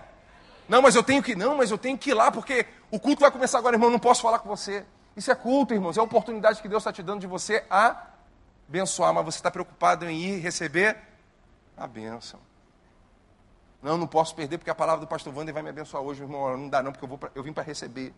Não, 0.69 0.83
mas 0.83 0.95
eu 0.95 1.03
tenho 1.03 1.23
que 1.23 1.35
não, 1.35 1.57
mas 1.57 1.71
eu 1.71 1.79
tenho 1.79 1.97
que 1.97 2.11
ir 2.11 2.15
lá 2.15 2.31
porque 2.31 2.67
o 2.91 3.01
culto 3.01 3.21
vai 3.21 3.31
começar 3.31 3.59
agora, 3.59 3.77
irmão, 3.77 3.91
não 3.91 3.99
posso 3.99 4.23
falar 4.23 4.39
com 4.39 4.49
você. 4.49 4.85
Isso 5.17 5.31
é 5.31 5.35
culto, 5.35 5.75
irmãos, 5.75 5.97
é 5.97 6.01
a 6.01 6.05
oportunidade 6.05 6.63
que 6.63 6.69
Deus 6.69 6.83
está 6.83 6.93
te 6.93 7.03
dando 7.03 7.21
de 7.21 7.27
você 7.27 7.65
abençoar, 7.69 9.13
mas 9.13 9.25
você 9.25 9.39
está 9.39 9.51
preocupado 9.51 10.09
em 10.09 10.17
ir 10.19 10.39
receber 10.39 10.97
a 11.77 11.87
bênção. 11.87 12.39
Não, 13.83 13.97
não 13.97 14.07
posso 14.07 14.35
perder 14.35 14.59
porque 14.59 14.71
a 14.71 14.75
palavra 14.75 15.05
do 15.05 15.09
pastor 15.09 15.35
Wander 15.35 15.55
vai 15.55 15.63
me 15.63 15.71
abençoar 15.71 16.03
hoje, 16.03 16.23
irmão. 16.23 16.57
Não 16.57 16.69
dá 16.69 16.83
não, 16.83 16.91
porque 16.91 17.05
eu, 17.05 17.09
vou 17.09 17.19
pra, 17.19 17.31
eu 17.35 17.43
vim 17.43 17.53
para 17.53 17.63
receber. 17.63 18.13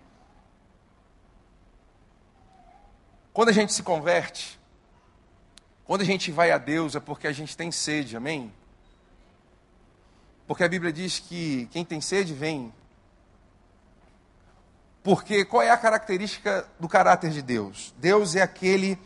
Quando 3.32 3.50
a 3.50 3.52
gente 3.52 3.72
se 3.72 3.82
converte, 3.82 4.58
quando 5.84 6.00
a 6.00 6.04
gente 6.04 6.32
vai 6.32 6.50
a 6.50 6.58
Deus 6.58 6.94
é 6.94 7.00
porque 7.00 7.26
a 7.26 7.32
gente 7.32 7.56
tem 7.56 7.70
sede, 7.70 8.16
amém? 8.16 8.52
Porque 10.46 10.64
a 10.64 10.68
Bíblia 10.68 10.92
diz 10.92 11.18
que 11.18 11.68
quem 11.70 11.84
tem 11.84 12.00
sede 12.00 12.32
vem. 12.32 12.72
Porque 15.02 15.44
qual 15.44 15.62
é 15.62 15.70
a 15.70 15.76
característica 15.76 16.66
do 16.78 16.88
caráter 16.88 17.30
de 17.30 17.42
Deus? 17.42 17.94
Deus 17.98 18.34
é 18.34 18.42
aquele 18.42 18.98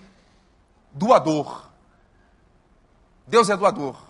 doador. 0.92 1.68
Deus 3.26 3.50
é 3.50 3.56
doador. 3.56 4.02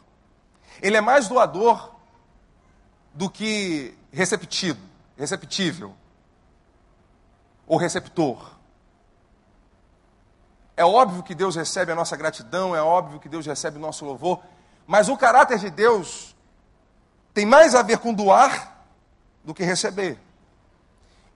Ele 0.83 0.97
é 0.97 1.01
mais 1.01 1.29
doador 1.29 1.94
do 3.15 3.31
que 3.31 3.97
receptivo, 4.13 4.81
receptível 5.17 5.95
ou 7.67 7.79
receptor. 7.79 8.53
É 10.77 10.85
óbvio 10.85 11.23
que 11.23 11.35
Deus 11.35 11.55
recebe 11.55 11.93
a 11.93 11.95
nossa 11.95 12.17
gratidão, 12.17 12.75
é 12.75 12.83
óbvio 12.83 13.21
que 13.21 13.29
Deus 13.29 13.47
recebe 13.47 13.79
o 13.79 13.81
nosso 13.81 14.05
louvor, 14.05 14.43
mas 14.87 15.09
o 15.09 15.17
caráter 15.17 15.59
de 15.59 15.71
Deus 15.71 16.35
tem 17.33 17.47
mais 17.47 17.75
a 17.75 17.83
ver 17.83 17.99
com 17.99 18.13
doar 18.13 18.85
do 19.45 19.55
que 19.55 19.63
receber. 19.63 20.19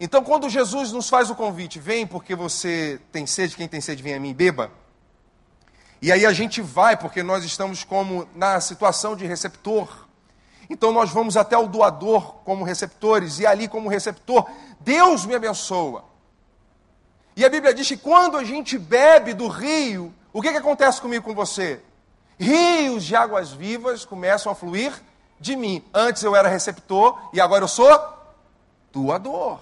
Então, 0.00 0.22
quando 0.22 0.48
Jesus 0.48 0.92
nos 0.92 1.08
faz 1.08 1.30
o 1.30 1.34
convite, 1.34 1.78
vem 1.78 2.06
porque 2.06 2.34
você 2.34 3.00
tem 3.10 3.26
sede, 3.26 3.56
quem 3.56 3.68
tem 3.68 3.80
sede 3.80 4.02
vem 4.02 4.14
a 4.14 4.20
mim, 4.20 4.32
beba. 4.32 4.70
E 6.00 6.12
aí 6.12 6.24
a 6.24 6.32
gente 6.32 6.60
vai 6.60 6.96
porque 6.96 7.22
nós 7.22 7.44
estamos 7.44 7.82
como 7.82 8.28
na 8.34 8.60
situação 8.60 9.16
de 9.16 9.26
receptor. 9.26 10.07
Então 10.68 10.92
nós 10.92 11.10
vamos 11.10 11.36
até 11.36 11.56
o 11.56 11.66
doador 11.66 12.34
como 12.44 12.64
receptores, 12.64 13.38
e 13.38 13.46
ali, 13.46 13.68
como 13.68 13.88
receptor, 13.88 14.46
Deus 14.80 15.24
me 15.24 15.34
abençoa. 15.34 16.04
E 17.34 17.44
a 17.44 17.48
Bíblia 17.48 17.72
diz 17.72 17.88
que 17.88 17.96
quando 17.96 18.36
a 18.36 18.44
gente 18.44 18.76
bebe 18.78 19.32
do 19.32 19.48
rio, 19.48 20.12
o 20.32 20.42
que, 20.42 20.50
que 20.50 20.56
acontece 20.56 21.00
comigo 21.00 21.24
com 21.24 21.34
você? 21.34 21.80
Rios 22.38 23.04
de 23.04 23.16
águas 23.16 23.52
vivas 23.52 24.04
começam 24.04 24.50
a 24.52 24.54
fluir 24.54 24.92
de 25.40 25.56
mim. 25.56 25.84
Antes 25.94 26.22
eu 26.22 26.36
era 26.36 26.48
receptor 26.48 27.18
e 27.32 27.40
agora 27.40 27.64
eu 27.64 27.68
sou 27.68 27.88
doador. 28.92 29.60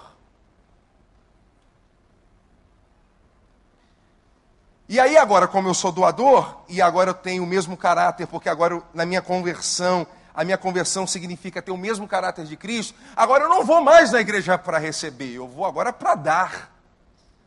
E 4.89 5.01
aí 5.01 5.17
agora, 5.17 5.49
como 5.49 5.69
eu 5.69 5.75
sou 5.75 5.91
doador, 5.91 6.59
e 6.69 6.81
agora 6.81 7.11
eu 7.11 7.15
tenho 7.15 7.43
o 7.43 7.47
mesmo 7.47 7.77
caráter, 7.77 8.27
porque 8.27 8.49
agora 8.49 8.81
na 8.95 9.05
minha 9.05 9.21
conversão 9.21 10.07
a 10.37 10.45
minha 10.45 10.59
conversão 10.59 11.07
significa 11.07 11.63
ter 11.63 11.71
o 11.71 11.79
mesmo 11.79 12.07
caráter 12.07 12.45
de 12.45 12.57
Cristo, 12.57 12.95
agora 13.17 13.45
eu 13.45 13.49
não 13.49 13.65
vou 13.65 13.81
mais 13.81 14.13
na 14.13 14.21
igreja 14.21 14.59
para 14.59 14.77
receber, 14.77 15.33
eu 15.33 15.49
vou 15.49 15.65
agora 15.65 15.93
para 15.95 16.15
dar. 16.15 16.77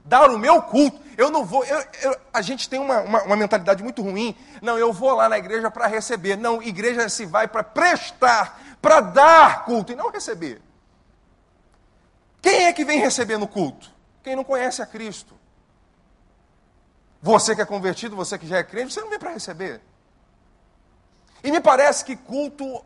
Dar 0.03 0.31
o 0.31 0.39
meu 0.39 0.59
culto. 0.63 0.99
Eu 1.15 1.29
não 1.29 1.45
vou. 1.45 1.63
Eu, 1.65 1.85
eu, 2.01 2.15
a 2.33 2.41
gente 2.41 2.67
tem 2.67 2.79
uma, 2.79 3.01
uma, 3.01 3.23
uma, 3.23 3.35
mentalidade 3.35 3.83
muito 3.83 4.01
ruim. 4.01 4.35
Não, 4.59 4.75
eu 4.75 4.91
vou 4.91 5.13
lá 5.13 5.29
na 5.29 5.37
igreja 5.37 5.69
para 5.69 5.85
receber. 5.85 6.35
Não, 6.35 6.63
igreja 6.63 7.07
se 7.09 7.25
vai 7.25 7.47
para 7.47 7.63
prestar, 7.63 8.59
para 8.81 9.01
dar 9.01 9.65
culto 9.65 9.91
e 9.91 9.95
não 9.95 10.09
receber. 10.09 10.61
Quem 12.41 12.65
é 12.65 12.73
que 12.73 12.85
vem 12.85 12.99
receber 12.99 13.37
no 13.37 13.47
culto? 13.47 13.91
Quem 14.23 14.35
não 14.35 14.43
conhece 14.43 14.81
a 14.81 14.85
Cristo. 14.85 15.37
Você 17.21 17.53
que 17.53 17.61
é 17.61 17.65
convertido, 17.65 18.15
você 18.15 18.37
que 18.37 18.47
já 18.47 18.57
é 18.57 18.63
crente, 18.63 18.93
você 18.93 19.01
não 19.01 19.09
vem 19.09 19.19
para 19.19 19.31
receber. 19.31 19.81
E 21.43 21.51
me 21.51 21.61
parece 21.61 22.03
que 22.03 22.15
culto 22.15 22.83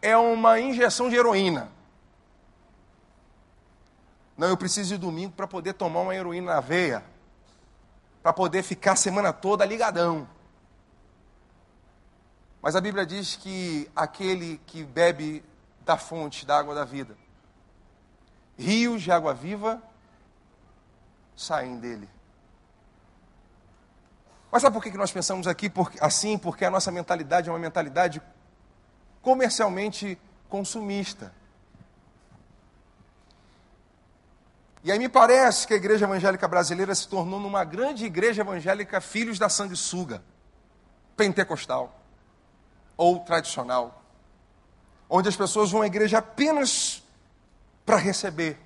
é 0.00 0.16
uma 0.16 0.58
injeção 0.60 1.08
de 1.08 1.16
heroína. 1.16 1.70
Não, 4.36 4.48
eu 4.48 4.56
preciso 4.56 4.94
de 4.94 4.98
domingo 4.98 5.32
para 5.32 5.46
poder 5.46 5.74
tomar 5.74 6.00
uma 6.00 6.14
heroína 6.14 6.54
na 6.54 6.60
veia, 6.60 7.04
para 8.22 8.32
poder 8.32 8.62
ficar 8.62 8.92
a 8.92 8.96
semana 8.96 9.32
toda 9.32 9.64
ligadão. 9.64 10.28
Mas 12.60 12.74
a 12.74 12.80
Bíblia 12.80 13.04
diz 13.04 13.36
que 13.36 13.90
aquele 13.94 14.58
que 14.66 14.82
bebe 14.82 15.44
da 15.84 15.96
fonte 15.96 16.46
da 16.46 16.58
água 16.58 16.74
da 16.74 16.84
vida, 16.84 17.16
rios 18.58 19.02
de 19.02 19.12
água 19.12 19.34
viva 19.34 19.82
saem 21.36 21.78
dele. 21.78 22.08
Mas 24.54 24.62
sabe 24.62 24.72
por 24.72 24.84
que 24.84 24.96
nós 24.96 25.10
pensamos 25.10 25.48
aqui 25.48 25.68
assim? 26.00 26.38
Porque 26.38 26.64
a 26.64 26.70
nossa 26.70 26.88
mentalidade 26.92 27.48
é 27.48 27.52
uma 27.52 27.58
mentalidade 27.58 28.22
comercialmente 29.20 30.16
consumista. 30.48 31.34
E 34.84 34.92
aí 34.92 34.98
me 35.00 35.08
parece 35.08 35.66
que 35.66 35.74
a 35.74 35.76
igreja 35.76 36.04
evangélica 36.04 36.46
brasileira 36.46 36.94
se 36.94 37.08
tornou 37.08 37.40
numa 37.40 37.64
grande 37.64 38.04
igreja 38.04 38.42
evangélica 38.42 39.00
filhos 39.00 39.40
da 39.40 39.48
sanguessuga, 39.48 40.22
pentecostal 41.16 41.92
ou 42.96 43.18
tradicional, 43.18 44.04
onde 45.10 45.28
as 45.28 45.34
pessoas 45.34 45.72
vão 45.72 45.82
à 45.82 45.86
igreja 45.88 46.18
apenas 46.18 47.02
para 47.84 47.96
receber. 47.96 48.56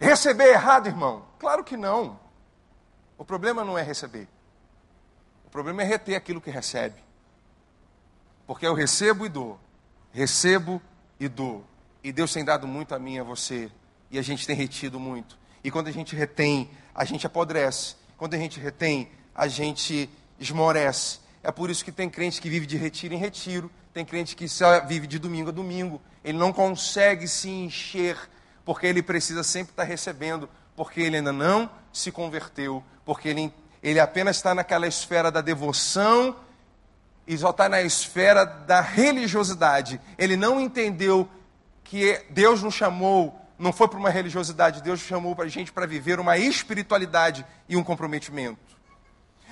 Receber 0.00 0.48
errado, 0.48 0.88
irmão? 0.88 1.24
Claro 1.38 1.62
que 1.62 1.76
não. 1.76 2.25
O 3.18 3.24
problema 3.24 3.64
não 3.64 3.78
é 3.78 3.82
receber. 3.82 4.28
O 5.46 5.50
problema 5.50 5.82
é 5.82 5.84
reter 5.84 6.16
aquilo 6.16 6.40
que 6.40 6.50
recebe. 6.50 7.02
Porque 8.46 8.66
eu 8.66 8.74
recebo 8.74 9.26
e 9.26 9.28
dou. 9.28 9.58
Recebo 10.12 10.80
e 11.18 11.28
dou. 11.28 11.64
E 12.02 12.12
Deus 12.12 12.32
tem 12.32 12.44
dado 12.44 12.66
muito 12.66 12.94
a 12.94 12.98
mim 12.98 13.14
e 13.14 13.18
a 13.18 13.24
você. 13.24 13.70
E 14.10 14.18
a 14.18 14.22
gente 14.22 14.46
tem 14.46 14.54
retido 14.54 15.00
muito. 15.00 15.38
E 15.64 15.70
quando 15.70 15.88
a 15.88 15.92
gente 15.92 16.14
retém, 16.14 16.70
a 16.94 17.04
gente 17.04 17.26
apodrece. 17.26 17.96
Quando 18.16 18.34
a 18.34 18.38
gente 18.38 18.60
retém, 18.60 19.10
a 19.34 19.48
gente 19.48 20.08
esmorece. 20.38 21.20
É 21.42 21.50
por 21.50 21.70
isso 21.70 21.84
que 21.84 21.92
tem 21.92 22.08
crente 22.08 22.40
que 22.40 22.48
vive 22.48 22.66
de 22.66 22.76
retiro 22.76 23.14
em 23.14 23.18
retiro. 23.18 23.70
Tem 23.92 24.04
crente 24.04 24.36
que 24.36 24.48
só 24.48 24.84
vive 24.86 25.06
de 25.06 25.18
domingo 25.18 25.48
a 25.48 25.52
domingo. 25.52 26.00
Ele 26.22 26.36
não 26.38 26.52
consegue 26.52 27.26
se 27.26 27.48
encher, 27.48 28.16
porque 28.64 28.86
ele 28.86 29.02
precisa 29.02 29.42
sempre 29.42 29.72
estar 29.72 29.84
recebendo, 29.84 30.48
porque 30.74 31.00
ele 31.00 31.16
ainda 31.16 31.32
não 31.32 31.70
se 31.92 32.12
converteu, 32.12 32.84
porque 33.06 33.28
ele, 33.28 33.54
ele 33.82 34.00
apenas 34.00 34.36
está 34.36 34.54
naquela 34.54 34.86
esfera 34.86 35.30
da 35.30 35.40
devoção 35.40 36.36
e 37.26 37.38
só 37.38 37.50
está 37.50 37.68
na 37.68 37.80
esfera 37.80 38.44
da 38.44 38.80
religiosidade. 38.80 40.00
Ele 40.18 40.36
não 40.36 40.60
entendeu 40.60 41.28
que 41.84 42.20
Deus 42.28 42.62
nos 42.62 42.74
chamou, 42.74 43.40
não 43.56 43.72
foi 43.72 43.86
para 43.86 43.98
uma 43.98 44.10
religiosidade, 44.10 44.82
Deus 44.82 45.00
chamou 45.00 45.34
para 45.36 45.44
a 45.44 45.48
gente 45.48 45.72
para 45.72 45.86
viver 45.86 46.18
uma 46.18 46.36
espiritualidade 46.36 47.46
e 47.68 47.76
um 47.76 47.84
comprometimento. 47.84 48.58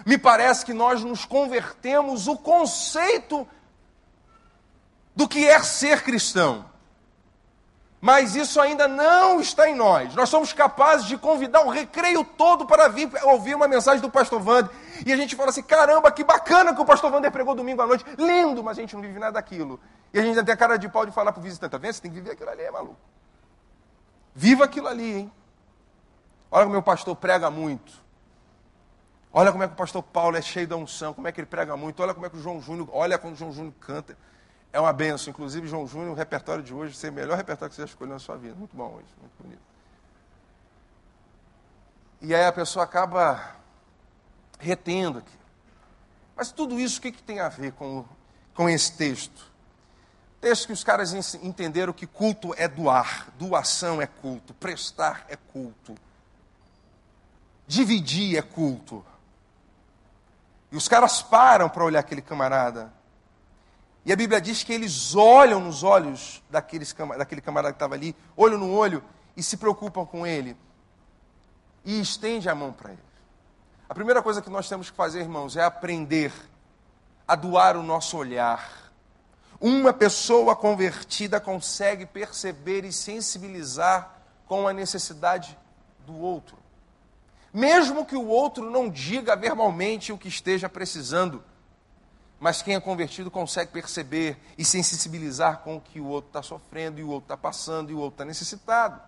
Me 0.04 0.18
parece 0.18 0.66
que 0.66 0.74
nós 0.74 1.02
nos 1.02 1.24
convertemos 1.24 2.26
o 2.26 2.36
conceito 2.36 3.46
do 5.14 5.28
que 5.28 5.46
é 5.46 5.62
ser 5.62 6.02
cristão 6.02 6.73
mas 8.04 8.36
isso 8.36 8.60
ainda 8.60 8.86
não 8.86 9.40
está 9.40 9.66
em 9.66 9.74
nós. 9.74 10.14
Nós 10.14 10.28
somos 10.28 10.52
capazes 10.52 11.06
de 11.06 11.16
convidar 11.16 11.62
o 11.62 11.70
recreio 11.70 12.22
todo 12.22 12.66
para 12.66 12.86
vir 12.86 13.10
ouvir 13.22 13.54
uma 13.54 13.66
mensagem 13.66 14.02
do 14.02 14.10
pastor 14.10 14.42
Vande. 14.42 14.68
E 15.06 15.10
a 15.10 15.16
gente 15.16 15.34
fala 15.34 15.48
assim: 15.48 15.62
caramba, 15.62 16.12
que 16.12 16.22
bacana 16.22 16.74
que 16.74 16.82
o 16.82 16.84
pastor 16.84 17.10
Wander 17.10 17.32
pregou 17.32 17.54
domingo 17.54 17.80
à 17.80 17.86
noite. 17.86 18.04
Lindo, 18.18 18.62
mas 18.62 18.76
a 18.76 18.82
gente 18.82 18.94
não 18.94 19.00
vive 19.00 19.18
nada 19.18 19.32
daquilo. 19.32 19.80
E 20.12 20.18
a 20.18 20.20
gente 20.20 20.32
ainda 20.32 20.44
tem 20.44 20.52
a 20.52 20.56
cara 20.56 20.76
de 20.76 20.86
pau 20.86 21.06
de 21.06 21.12
falar 21.12 21.32
para 21.32 21.40
o 21.40 21.42
visitante: 21.42 21.70
tá? 21.70 21.78
Você 21.78 22.02
tem 22.02 22.10
que 22.10 22.18
viver 22.18 22.32
aquilo 22.32 22.50
ali, 22.50 22.60
é 22.60 22.70
maluco. 22.70 22.98
Viva 24.34 24.64
aquilo 24.64 24.88
ali, 24.88 25.20
hein? 25.20 25.32
Olha 26.50 26.64
como 26.64 26.72
o 26.72 26.72
meu 26.72 26.82
pastor 26.82 27.16
prega 27.16 27.50
muito. 27.50 27.90
Olha 29.32 29.50
como 29.50 29.64
é 29.64 29.66
que 29.66 29.72
o 29.72 29.76
pastor 29.78 30.02
Paulo 30.02 30.36
é 30.36 30.42
cheio 30.42 30.68
da 30.68 30.76
unção, 30.76 31.14
como 31.14 31.26
é 31.26 31.32
que 31.32 31.40
ele 31.40 31.46
prega 31.46 31.74
muito. 31.74 32.02
Olha 32.02 32.12
como 32.12 32.26
é 32.26 32.28
que 32.28 32.36
o 32.36 32.42
João 32.42 32.60
Júnior, 32.60 32.86
olha 32.92 33.16
como 33.16 33.32
o 33.32 33.36
João 33.36 33.50
Júnior 33.50 33.72
canta. 33.80 34.14
É 34.74 34.80
uma 34.80 34.92
benção. 34.92 35.30
Inclusive, 35.30 35.68
João 35.68 35.86
Júnior, 35.86 36.10
o 36.10 36.14
repertório 36.14 36.60
de 36.60 36.74
hoje, 36.74 36.96
ser 36.96 37.10
o 37.10 37.12
melhor 37.12 37.36
repertório 37.36 37.70
que 37.70 37.76
você 37.76 37.82
já 37.82 37.86
escolheu 37.86 38.12
na 38.12 38.18
sua 38.18 38.36
vida. 38.36 38.56
Muito 38.56 38.76
bom 38.76 38.88
hoje, 38.88 39.06
muito 39.20 39.32
bonito. 39.40 39.62
E 42.20 42.34
aí 42.34 42.44
a 42.44 42.50
pessoa 42.50 42.84
acaba 42.84 43.54
retendo 44.58 45.20
aqui. 45.20 45.38
Mas 46.34 46.50
tudo 46.50 46.80
isso, 46.80 46.98
o 46.98 47.02
que, 47.02 47.12
que 47.12 47.22
tem 47.22 47.38
a 47.38 47.48
ver 47.48 47.70
com, 47.74 48.04
com 48.52 48.68
esse 48.68 48.96
texto? 48.96 49.46
Texto 50.40 50.66
que 50.66 50.72
os 50.72 50.82
caras 50.82 51.14
entenderam 51.36 51.92
que 51.92 52.04
culto 52.04 52.52
é 52.56 52.66
doar, 52.66 53.28
doação 53.38 54.02
é 54.02 54.08
culto, 54.08 54.52
prestar 54.54 55.24
é 55.28 55.36
culto, 55.36 55.94
dividir 57.64 58.36
é 58.36 58.42
culto. 58.42 59.06
E 60.72 60.76
os 60.76 60.88
caras 60.88 61.22
param 61.22 61.68
para 61.68 61.84
olhar 61.84 62.00
aquele 62.00 62.20
camarada. 62.20 62.92
E 64.04 64.12
a 64.12 64.16
Bíblia 64.16 64.40
diz 64.40 64.62
que 64.62 64.72
eles 64.72 65.14
olham 65.14 65.60
nos 65.60 65.82
olhos 65.82 66.42
daqueles, 66.50 66.92
daquele 67.16 67.40
camarada 67.40 67.72
que 67.72 67.76
estava 67.76 67.94
ali, 67.94 68.14
olho 68.36 68.58
no 68.58 68.70
olho, 68.70 69.02
e 69.36 69.42
se 69.42 69.56
preocupam 69.56 70.04
com 70.04 70.26
ele. 70.26 70.56
E 71.84 72.00
estende 72.00 72.48
a 72.48 72.54
mão 72.54 72.72
para 72.72 72.92
ele. 72.92 73.02
A 73.88 73.94
primeira 73.94 74.22
coisa 74.22 74.42
que 74.42 74.50
nós 74.50 74.68
temos 74.68 74.90
que 74.90 74.96
fazer, 74.96 75.20
irmãos, 75.20 75.56
é 75.56 75.62
aprender 75.62 76.32
a 77.26 77.34
doar 77.34 77.76
o 77.76 77.82
nosso 77.82 78.16
olhar. 78.16 78.92
Uma 79.60 79.92
pessoa 79.92 80.54
convertida 80.54 81.40
consegue 81.40 82.04
perceber 82.04 82.84
e 82.84 82.92
sensibilizar 82.92 84.18
com 84.46 84.68
a 84.68 84.72
necessidade 84.72 85.56
do 86.06 86.14
outro. 86.18 86.58
Mesmo 87.52 88.04
que 88.04 88.16
o 88.16 88.26
outro 88.26 88.70
não 88.70 88.90
diga 88.90 89.36
verbalmente 89.36 90.12
o 90.12 90.18
que 90.18 90.28
esteja 90.28 90.68
precisando, 90.68 91.42
mas 92.44 92.60
quem 92.60 92.74
é 92.74 92.80
convertido 92.80 93.30
consegue 93.30 93.72
perceber 93.72 94.36
e 94.58 94.66
sensibilizar 94.66 95.60
com 95.60 95.76
o 95.76 95.80
que 95.80 95.98
o 95.98 96.06
outro 96.06 96.28
está 96.28 96.42
sofrendo, 96.42 97.00
e 97.00 97.02
o 97.02 97.08
outro 97.08 97.24
está 97.24 97.38
passando, 97.38 97.90
e 97.90 97.94
o 97.94 97.98
outro 97.98 98.16
está 98.16 98.24
necessitado 98.26 99.00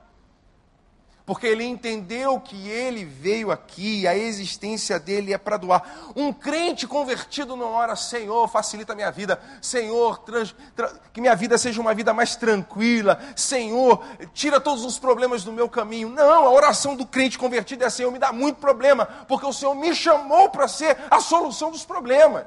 porque 1.27 1.45
ele 1.45 1.65
entendeu 1.65 2.39
que 2.39 2.69
ele 2.69 3.05
veio 3.05 3.51
aqui, 3.51 4.07
a 4.07 4.17
existência 4.17 4.97
dele 4.97 5.35
é 5.35 5.39
para 5.39 5.57
doar. 5.57 5.83
Um 6.15 6.33
crente 6.33 6.87
convertido 6.87 7.57
não 7.57 7.73
ora, 7.73 7.97
Senhor, 7.97 8.47
facilita 8.47 8.95
minha 8.95 9.11
vida, 9.11 9.41
Senhor, 9.61 10.19
trans, 10.19 10.55
tra, 10.77 10.89
que 11.13 11.21
minha 11.21 11.35
vida 11.35 11.59
seja 11.59 11.81
uma 11.81 11.93
vida 11.93 12.15
mais 12.15 12.37
tranquila, 12.37 13.19
Senhor, 13.35 14.05
tira 14.33 14.61
todos 14.61 14.85
os 14.85 15.01
problemas 15.01 15.43
do 15.43 15.53
meu 15.53 15.69
caminho. 15.69 16.09
Não, 16.09 16.45
a 16.45 16.51
oração 16.51 16.95
do 16.95 17.05
crente 17.05 17.37
convertido 17.37 17.83
é: 17.83 17.91
Senhor, 17.91 18.13
me 18.13 18.21
dá 18.21 18.33
muito 18.33 18.61
problema, 18.61 19.05
porque 19.27 19.47
o 19.47 19.53
Senhor 19.53 19.75
me 19.75 19.93
chamou 19.97 20.49
para 20.49 20.69
ser 20.69 20.97
a 21.11 21.19
solução 21.19 21.73
dos 21.73 21.85
problemas. 21.85 22.45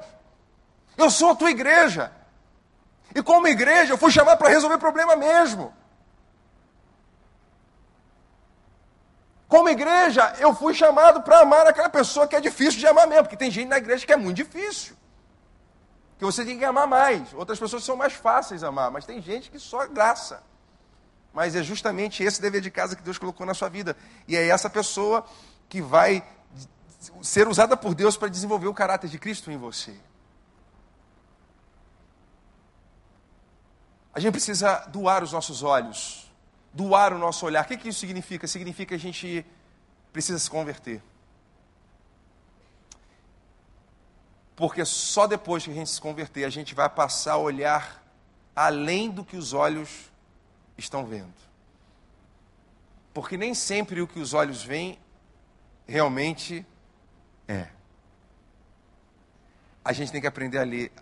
Eu 0.96 1.10
sou 1.10 1.30
a 1.30 1.34
tua 1.34 1.50
igreja, 1.50 2.12
e 3.14 3.22
como 3.22 3.48
igreja 3.48 3.92
eu 3.92 3.98
fui 3.98 4.10
chamado 4.10 4.38
para 4.38 4.48
resolver 4.48 4.78
problema 4.78 5.16
mesmo. 5.16 5.74
Como 9.48 9.68
igreja, 9.68 10.32
eu 10.38 10.54
fui 10.54 10.72
chamado 10.72 11.22
para 11.22 11.40
amar 11.40 11.66
aquela 11.66 11.88
pessoa 11.88 12.28
que 12.28 12.36
é 12.36 12.40
difícil 12.40 12.78
de 12.78 12.86
amar 12.86 13.08
mesmo, 13.08 13.24
porque 13.24 13.36
tem 13.36 13.50
gente 13.50 13.66
na 13.66 13.78
igreja 13.78 14.06
que 14.06 14.12
é 14.12 14.16
muito 14.16 14.36
difícil. 14.36 14.94
Que 16.18 16.24
você 16.24 16.44
tem 16.44 16.56
que 16.56 16.64
amar 16.64 16.86
mais. 16.86 17.32
Outras 17.34 17.58
pessoas 17.58 17.82
são 17.82 17.96
mais 17.96 18.12
fáceis 18.12 18.60
de 18.60 18.66
amar, 18.66 18.92
mas 18.92 19.04
tem 19.04 19.20
gente 19.20 19.50
que 19.50 19.58
só 19.58 19.88
graça. 19.88 20.40
Mas 21.32 21.56
é 21.56 21.64
justamente 21.64 22.22
esse 22.22 22.40
dever 22.40 22.60
de 22.60 22.70
casa 22.70 22.94
que 22.94 23.02
Deus 23.02 23.18
colocou 23.18 23.44
na 23.44 23.54
sua 23.54 23.68
vida. 23.68 23.96
E 24.28 24.36
é 24.36 24.46
essa 24.46 24.70
pessoa 24.70 25.24
que 25.68 25.82
vai 25.82 26.22
ser 27.20 27.48
usada 27.48 27.76
por 27.76 27.92
Deus 27.92 28.16
para 28.16 28.28
desenvolver 28.28 28.68
o 28.68 28.74
caráter 28.74 29.08
de 29.10 29.18
Cristo 29.18 29.50
em 29.50 29.56
você. 29.56 29.96
A 34.12 34.20
gente 34.20 34.32
precisa 34.32 34.86
doar 34.86 35.22
os 35.22 35.32
nossos 35.32 35.62
olhos 35.62 36.30
doar 36.72 37.12
o 37.12 37.18
nosso 37.18 37.44
olhar. 37.44 37.64
O 37.64 37.68
que, 37.68 37.76
que 37.76 37.88
isso 37.88 38.00
significa? 38.00 38.46
Significa 38.46 38.88
que 38.90 38.94
a 38.94 38.98
gente 38.98 39.44
precisa 40.12 40.38
se 40.38 40.48
converter. 40.48 41.02
Porque 44.54 44.84
só 44.84 45.26
depois 45.26 45.64
que 45.64 45.70
a 45.70 45.74
gente 45.74 45.90
se 45.90 46.00
converter, 46.00 46.44
a 46.44 46.50
gente 46.50 46.74
vai 46.74 46.88
passar 46.88 47.32
a 47.32 47.38
olhar 47.38 48.04
além 48.54 49.10
do 49.10 49.24
que 49.24 49.36
os 49.36 49.52
olhos 49.52 50.10
estão 50.76 51.06
vendo. 51.06 51.32
Porque 53.14 53.36
nem 53.36 53.54
sempre 53.54 54.00
o 54.00 54.06
que 54.06 54.20
os 54.20 54.34
olhos 54.34 54.62
veem 54.62 54.98
realmente 55.86 56.64
é. 57.48 57.68
A 59.84 59.92
gente 59.92 60.12
tem 60.12 60.20
que 60.20 60.26
aprender 60.26 60.58
a 60.58 60.62
ler 60.62 60.92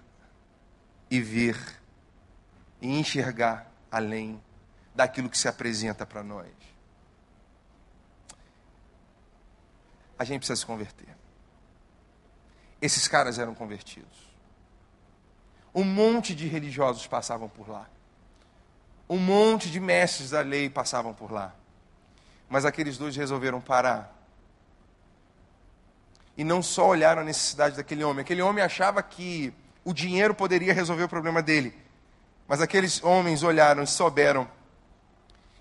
e 1.10 1.20
ver 1.20 1.77
e 2.80 2.98
enxergar 2.98 3.70
além 3.90 4.40
daquilo 4.94 5.28
que 5.28 5.38
se 5.38 5.48
apresenta 5.48 6.04
para 6.04 6.22
nós. 6.22 6.48
A 10.18 10.24
gente 10.24 10.40
precisa 10.40 10.56
se 10.56 10.66
converter. 10.66 11.08
Esses 12.80 13.06
caras 13.06 13.38
eram 13.38 13.54
convertidos. 13.54 14.28
Um 15.74 15.84
monte 15.84 16.34
de 16.34 16.48
religiosos 16.48 17.06
passavam 17.06 17.48
por 17.48 17.68
lá. 17.68 17.88
Um 19.08 19.18
monte 19.18 19.70
de 19.70 19.78
mestres 19.80 20.30
da 20.30 20.40
lei 20.40 20.68
passavam 20.68 21.14
por 21.14 21.30
lá. 21.30 21.54
Mas 22.48 22.64
aqueles 22.64 22.98
dois 22.98 23.14
resolveram 23.14 23.60
parar. 23.60 24.14
E 26.36 26.44
não 26.44 26.62
só 26.62 26.88
olharam 26.88 27.22
a 27.22 27.24
necessidade 27.24 27.76
daquele 27.76 28.04
homem. 28.04 28.22
Aquele 28.22 28.42
homem 28.42 28.62
achava 28.62 29.02
que 29.02 29.52
o 29.84 29.92
dinheiro 29.92 30.34
poderia 30.34 30.72
resolver 30.72 31.04
o 31.04 31.08
problema 31.08 31.42
dele. 31.42 31.76
Mas 32.48 32.62
aqueles 32.62 33.04
homens 33.04 33.42
olharam 33.42 33.82
e 33.82 33.86
souberam 33.86 34.48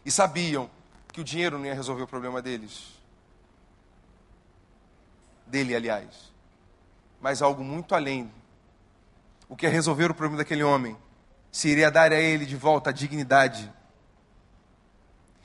e 0.05 0.09
sabiam 0.09 0.69
que 1.11 1.19
o 1.19 1.23
dinheiro 1.23 1.57
não 1.57 1.65
ia 1.65 1.73
resolver 1.73 2.03
o 2.03 2.07
problema 2.07 2.41
deles. 2.41 2.93
Dele, 5.45 5.75
aliás. 5.75 6.31
Mas 7.19 7.41
algo 7.41 7.61
muito 7.61 7.93
além. 7.93 8.31
O 9.49 9.55
que 9.55 9.65
ia 9.65 9.71
resolver 9.71 10.09
o 10.09 10.13
problema 10.13 10.37
daquele 10.37 10.63
homem 10.63 10.97
seria 11.51 11.91
dar 11.91 12.13
a 12.13 12.19
ele 12.19 12.45
de 12.45 12.55
volta 12.55 12.89
a 12.89 12.93
dignidade 12.93 13.69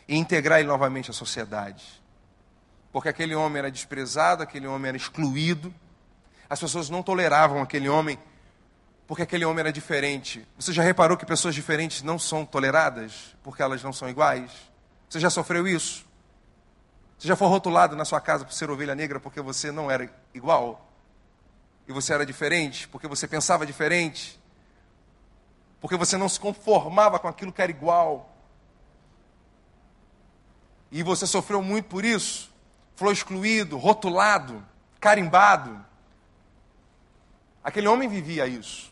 e 0.06 0.16
integrar 0.16 0.60
ele 0.60 0.68
novamente 0.68 1.10
à 1.10 1.14
sociedade. 1.14 2.00
Porque 2.92 3.08
aquele 3.08 3.34
homem 3.34 3.58
era 3.58 3.70
desprezado, 3.70 4.44
aquele 4.44 4.68
homem 4.68 4.90
era 4.90 4.96
excluído, 4.96 5.74
as 6.48 6.60
pessoas 6.60 6.88
não 6.88 7.02
toleravam 7.02 7.62
aquele 7.62 7.88
homem 7.88 8.18
porque 9.12 9.24
aquele 9.24 9.44
homem 9.44 9.60
era 9.60 9.70
diferente. 9.70 10.48
Você 10.58 10.72
já 10.72 10.82
reparou 10.82 11.18
que 11.18 11.26
pessoas 11.26 11.54
diferentes 11.54 12.02
não 12.02 12.18
são 12.18 12.46
toleradas 12.46 13.36
porque 13.42 13.60
elas 13.60 13.82
não 13.82 13.92
são 13.92 14.08
iguais? 14.08 14.50
Você 15.06 15.20
já 15.20 15.28
sofreu 15.28 15.68
isso? 15.68 16.06
Você 17.18 17.28
já 17.28 17.36
foi 17.36 17.46
rotulado 17.46 17.94
na 17.94 18.06
sua 18.06 18.22
casa 18.22 18.42
por 18.42 18.54
ser 18.54 18.70
ovelha 18.70 18.94
negra 18.94 19.20
porque 19.20 19.38
você 19.42 19.70
não 19.70 19.90
era 19.90 20.10
igual? 20.32 20.90
E 21.86 21.92
você 21.92 22.14
era 22.14 22.24
diferente? 22.24 22.88
Porque 22.88 23.06
você 23.06 23.28
pensava 23.28 23.66
diferente? 23.66 24.40
Porque 25.78 25.98
você 25.98 26.16
não 26.16 26.26
se 26.26 26.40
conformava 26.40 27.18
com 27.18 27.28
aquilo 27.28 27.52
que 27.52 27.60
era 27.60 27.70
igual? 27.70 28.34
E 30.90 31.02
você 31.02 31.26
sofreu 31.26 31.60
muito 31.60 31.84
por 31.84 32.02
isso? 32.02 32.50
Foi 32.96 33.12
excluído, 33.12 33.76
rotulado, 33.76 34.64
carimbado? 34.98 35.84
Aquele 37.62 37.88
homem 37.88 38.08
vivia 38.08 38.46
isso. 38.46 38.90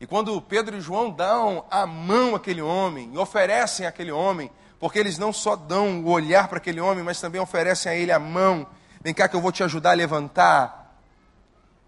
E 0.00 0.06
quando 0.06 0.40
Pedro 0.42 0.76
e 0.76 0.80
João 0.80 1.10
dão 1.10 1.64
a 1.70 1.86
mão 1.86 2.34
àquele 2.34 2.60
homem 2.60 3.10
e 3.12 3.18
oferecem 3.18 3.86
àquele 3.86 4.12
homem, 4.12 4.50
porque 4.78 4.98
eles 4.98 5.18
não 5.18 5.32
só 5.32 5.56
dão 5.56 6.02
o 6.02 6.10
olhar 6.10 6.48
para 6.48 6.58
aquele 6.58 6.80
homem, 6.80 7.04
mas 7.04 7.20
também 7.20 7.40
oferecem 7.40 7.90
a 7.90 7.94
ele 7.94 8.12
a 8.12 8.18
mão. 8.18 8.66
Vem 9.00 9.14
cá 9.14 9.28
que 9.28 9.36
eu 9.36 9.40
vou 9.40 9.52
te 9.52 9.62
ajudar 9.62 9.90
a 9.90 9.94
levantar. 9.94 10.98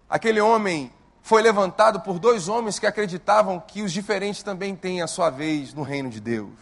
Aquele 0.09 0.39
homem 0.39 0.91
foi 1.21 1.41
levantado 1.41 1.99
por 1.99 2.19
dois 2.19 2.47
homens 2.47 2.79
que 2.79 2.87
acreditavam 2.87 3.59
que 3.59 3.81
os 3.81 3.91
diferentes 3.91 4.41
também 4.41 4.75
têm 4.75 5.01
a 5.01 5.07
sua 5.07 5.29
vez 5.29 5.73
no 5.73 5.83
reino 5.83 6.09
de 6.09 6.21
Deus. 6.21 6.53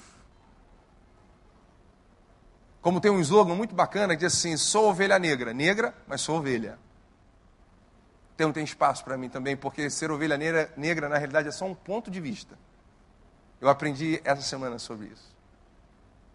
Como 2.81 2.99
tem 2.99 3.11
um 3.11 3.19
slogan 3.19 3.55
muito 3.55 3.73
bacana 3.73 4.15
que 4.15 4.25
diz 4.25 4.33
assim: 4.33 4.57
sou 4.57 4.89
ovelha 4.89 5.19
negra, 5.19 5.53
negra, 5.53 5.95
mas 6.07 6.21
sou 6.21 6.37
ovelha. 6.37 6.77
Então 8.35 8.51
tem 8.51 8.63
espaço 8.63 9.03
para 9.03 9.17
mim 9.17 9.29
também, 9.29 9.55
porque 9.55 9.89
ser 9.89 10.11
ovelha 10.11 10.37
negra, 10.37 10.71
negra, 10.75 11.07
na 11.09 11.17
realidade, 11.17 11.47
é 11.47 11.51
só 11.51 11.65
um 11.65 11.73
ponto 11.73 12.11
de 12.11 12.19
vista. 12.19 12.57
Eu 13.61 13.69
aprendi 13.69 14.21
essa 14.25 14.41
semana 14.41 14.77
sobre 14.77 15.07
isso. 15.07 15.33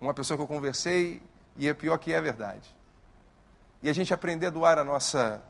Uma 0.01 0.15
pessoa 0.15 0.37
que 0.37 0.43
eu 0.43 0.49
conversei, 0.49 1.23
e 1.57 1.69
é 1.69 1.75
pior 1.75 1.99
que 1.99 2.13
é 2.13 2.21
verdade. 2.21 2.75
E 3.83 3.91
a 3.91 3.93
gente 3.93 4.15
aprender 4.15 4.47
a 4.47 4.51
doar 4.51 4.79
a 4.79 4.85
nossa 4.85 5.43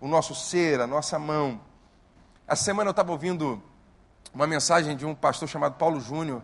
o 0.00 0.08
nosso 0.08 0.34
ser, 0.34 0.80
a 0.80 0.86
nossa 0.86 1.16
mão. 1.16 1.60
Essa 2.44 2.64
semana 2.64 2.88
eu 2.88 2.90
estava 2.90 3.12
ouvindo 3.12 3.62
uma 4.34 4.48
mensagem 4.48 4.96
de 4.96 5.06
um 5.06 5.14
pastor 5.14 5.48
chamado 5.48 5.76
Paulo 5.76 6.00
Júnior, 6.00 6.42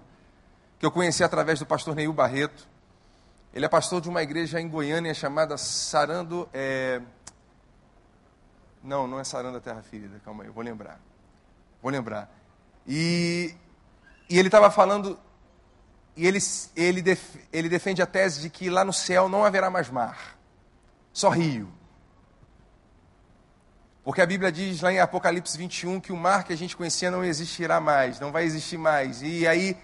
que 0.79 0.87
eu 0.87 0.93
conheci 0.93 1.25
através 1.25 1.59
do 1.59 1.67
pastor 1.67 1.97
Neil 1.97 2.13
Barreto. 2.13 2.69
Ele 3.53 3.65
é 3.65 3.69
pastor 3.69 4.01
de 4.01 4.09
uma 4.09 4.23
igreja 4.23 4.61
em 4.61 4.69
Goiânia 4.69 5.13
chamada 5.13 5.59
Sarando. 5.59 6.49
É... 6.53 7.03
Não, 8.89 9.07
não 9.07 9.21
é 9.21 9.25
Sarando 9.25 9.59
a 9.59 9.61
Terra 9.61 9.83
Ferida, 9.83 10.19
calma 10.25 10.43
aí, 10.43 10.49
eu 10.49 10.53
vou 10.55 10.65
lembrar. 10.65 10.99
Vou 11.83 11.93
lembrar. 11.93 12.27
E, 12.87 13.55
e 14.31 14.39
ele 14.39 14.49
estava 14.49 14.71
falando, 14.71 15.19
e 16.17 16.27
ele, 16.27 16.39
ele, 16.75 17.03
def, 17.03 17.37
ele 17.53 17.69
defende 17.69 18.01
a 18.01 18.07
tese 18.07 18.41
de 18.41 18.49
que 18.49 18.71
lá 18.71 18.87
no 18.87 18.93
céu 18.93 19.29
não 19.29 19.45
haverá 19.45 19.69
mais 19.69 19.91
mar, 19.91 20.39
só 21.13 21.29
rio. 21.29 21.71
Porque 24.03 24.23
a 24.23 24.27
Bíblia 24.27 24.51
diz 24.51 24.81
lá 24.81 24.91
em 24.91 25.01
Apocalipse 25.01 25.59
21 25.59 26.01
que 26.01 26.11
o 26.11 26.17
mar 26.17 26.45
que 26.45 26.55
a 26.55 26.57
gente 26.57 26.75
conhecia 26.75 27.11
não 27.11 27.23
existirá 27.23 27.79
mais, 27.81 28.19
não 28.19 28.33
vai 28.33 28.45
existir 28.45 28.79
mais. 28.79 29.21
E 29.21 29.47
aí, 29.47 29.77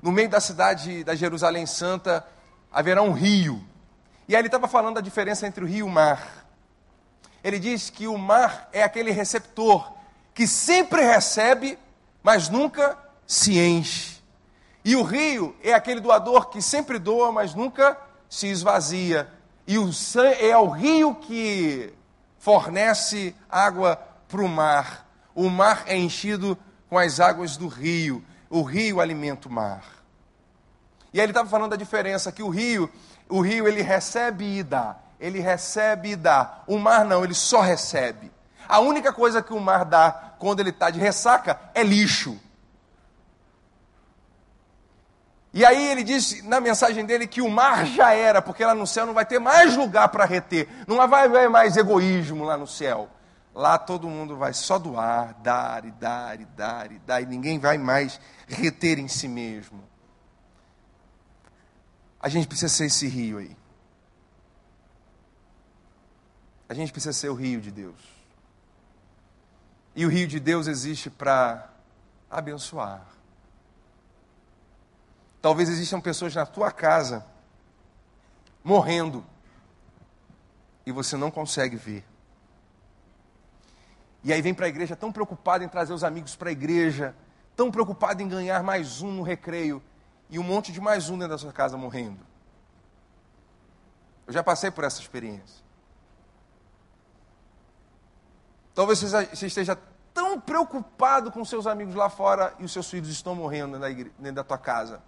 no 0.00 0.12
meio 0.12 0.28
da 0.28 0.38
cidade 0.38 1.02
da 1.02 1.16
Jerusalém 1.16 1.66
Santa, 1.66 2.24
haverá 2.70 3.02
um 3.02 3.10
rio. 3.10 3.60
E 4.28 4.36
aí 4.36 4.40
ele 4.40 4.46
estava 4.46 4.68
falando 4.68 4.94
da 4.94 5.00
diferença 5.00 5.48
entre 5.48 5.64
o 5.64 5.66
rio 5.66 5.78
e 5.78 5.82
o 5.82 5.88
mar. 5.88 6.39
Ele 7.42 7.58
diz 7.58 7.90
que 7.90 8.06
o 8.06 8.18
mar 8.18 8.68
é 8.72 8.82
aquele 8.82 9.10
receptor 9.10 9.92
que 10.34 10.46
sempre 10.46 11.02
recebe, 11.02 11.78
mas 12.22 12.48
nunca 12.48 12.98
se 13.26 13.58
enche. 13.58 14.20
E 14.84 14.96
o 14.96 15.02
rio 15.02 15.54
é 15.62 15.72
aquele 15.72 16.00
doador 16.00 16.48
que 16.48 16.62
sempre 16.62 16.98
doa, 16.98 17.30
mas 17.30 17.54
nunca 17.54 17.96
se 18.28 18.46
esvazia. 18.46 19.28
E 19.66 19.78
o 19.78 19.90
é 20.40 20.56
o 20.56 20.68
rio 20.68 21.14
que 21.14 21.92
fornece 22.38 23.34
água 23.48 23.96
para 24.28 24.40
o 24.40 24.48
mar. 24.48 25.06
O 25.34 25.48
mar 25.48 25.84
é 25.86 25.96
enchido 25.96 26.56
com 26.88 26.98
as 26.98 27.20
águas 27.20 27.56
do 27.56 27.68
rio. 27.68 28.24
O 28.48 28.62
rio 28.62 29.00
alimenta 29.00 29.48
o 29.48 29.52
mar. 29.52 29.84
E 31.12 31.18
aí 31.20 31.24
ele 31.24 31.32
estava 31.32 31.48
falando 31.48 31.70
da 31.70 31.76
diferença 31.76 32.32
que 32.32 32.42
o 32.42 32.48
rio, 32.48 32.90
o 33.28 33.40
rio 33.40 33.66
ele 33.68 33.82
recebe 33.82 34.58
e 34.58 34.62
dá. 34.62 34.96
Ele 35.20 35.38
recebe 35.38 36.12
e 36.12 36.16
dá. 36.16 36.62
O 36.66 36.78
mar 36.78 37.04
não, 37.04 37.22
ele 37.22 37.34
só 37.34 37.60
recebe. 37.60 38.32
A 38.66 38.80
única 38.80 39.12
coisa 39.12 39.42
que 39.42 39.52
o 39.52 39.60
mar 39.60 39.84
dá 39.84 40.34
quando 40.38 40.60
ele 40.60 40.70
está 40.70 40.88
de 40.90 40.98
ressaca 40.98 41.60
é 41.74 41.82
lixo. 41.82 42.40
E 45.52 45.64
aí 45.64 45.88
ele 45.88 46.04
disse 46.04 46.42
na 46.46 46.60
mensagem 46.60 47.04
dele 47.04 47.26
que 47.26 47.42
o 47.42 47.50
mar 47.50 47.84
já 47.84 48.12
era, 48.14 48.40
porque 48.40 48.64
lá 48.64 48.74
no 48.74 48.86
céu 48.86 49.04
não 49.04 49.12
vai 49.12 49.26
ter 49.26 49.40
mais 49.40 49.76
lugar 49.76 50.08
para 50.08 50.24
reter, 50.24 50.68
não 50.86 50.96
vai 51.08 51.24
haver 51.24 51.50
mais 51.50 51.76
egoísmo 51.76 52.44
lá 52.44 52.56
no 52.56 52.66
céu. 52.66 53.08
Lá 53.52 53.76
todo 53.76 54.08
mundo 54.08 54.36
vai 54.36 54.54
só 54.54 54.78
doar, 54.78 55.34
dar 55.42 55.84
e 55.84 55.90
dar 55.90 56.40
e 56.40 56.44
dar 56.44 56.92
e 56.92 56.98
dar, 57.00 57.20
e 57.20 57.26
ninguém 57.26 57.58
vai 57.58 57.76
mais 57.76 58.20
reter 58.46 59.00
em 59.00 59.08
si 59.08 59.26
mesmo. 59.26 59.82
A 62.20 62.28
gente 62.28 62.46
precisa 62.46 62.72
ser 62.72 62.84
esse 62.86 63.08
rio 63.08 63.38
aí. 63.38 63.59
A 66.70 66.74
gente 66.74 66.92
precisa 66.92 67.12
ser 67.12 67.28
o 67.28 67.34
rio 67.34 67.60
de 67.60 67.72
Deus. 67.72 67.96
E 69.96 70.06
o 70.06 70.08
rio 70.08 70.28
de 70.28 70.38
Deus 70.38 70.68
existe 70.68 71.10
para 71.10 71.68
abençoar. 72.30 73.04
Talvez 75.42 75.68
existam 75.68 76.00
pessoas 76.00 76.32
na 76.32 76.46
tua 76.46 76.70
casa 76.70 77.26
morrendo 78.62 79.26
e 80.86 80.92
você 80.92 81.16
não 81.16 81.28
consegue 81.28 81.74
ver. 81.74 82.04
E 84.22 84.32
aí 84.32 84.40
vem 84.40 84.54
para 84.54 84.66
a 84.66 84.68
igreja 84.68 84.94
tão 84.94 85.10
preocupado 85.10 85.64
em 85.64 85.68
trazer 85.68 85.92
os 85.92 86.04
amigos 86.04 86.36
para 86.36 86.50
a 86.50 86.52
igreja, 86.52 87.16
tão 87.56 87.68
preocupado 87.68 88.22
em 88.22 88.28
ganhar 88.28 88.62
mais 88.62 89.02
um 89.02 89.10
no 89.10 89.24
recreio 89.24 89.82
e 90.28 90.38
um 90.38 90.44
monte 90.44 90.70
de 90.70 90.80
mais 90.80 91.10
um 91.10 91.14
dentro 91.14 91.30
da 91.30 91.38
sua 91.38 91.52
casa 91.52 91.76
morrendo. 91.76 92.24
Eu 94.24 94.32
já 94.32 94.44
passei 94.44 94.70
por 94.70 94.84
essa 94.84 95.00
experiência. 95.00 95.68
Talvez 98.74 99.00
você 99.00 99.46
esteja 99.46 99.78
tão 100.14 100.40
preocupado 100.40 101.30
com 101.30 101.44
seus 101.44 101.66
amigos 101.66 101.94
lá 101.94 102.08
fora 102.08 102.54
e 102.58 102.64
os 102.64 102.72
seus 102.72 102.88
filhos 102.88 103.08
estão 103.08 103.34
morrendo 103.34 103.78
dentro 103.78 104.32
da 104.32 104.44
tua 104.44 104.58
casa. 104.58 105.02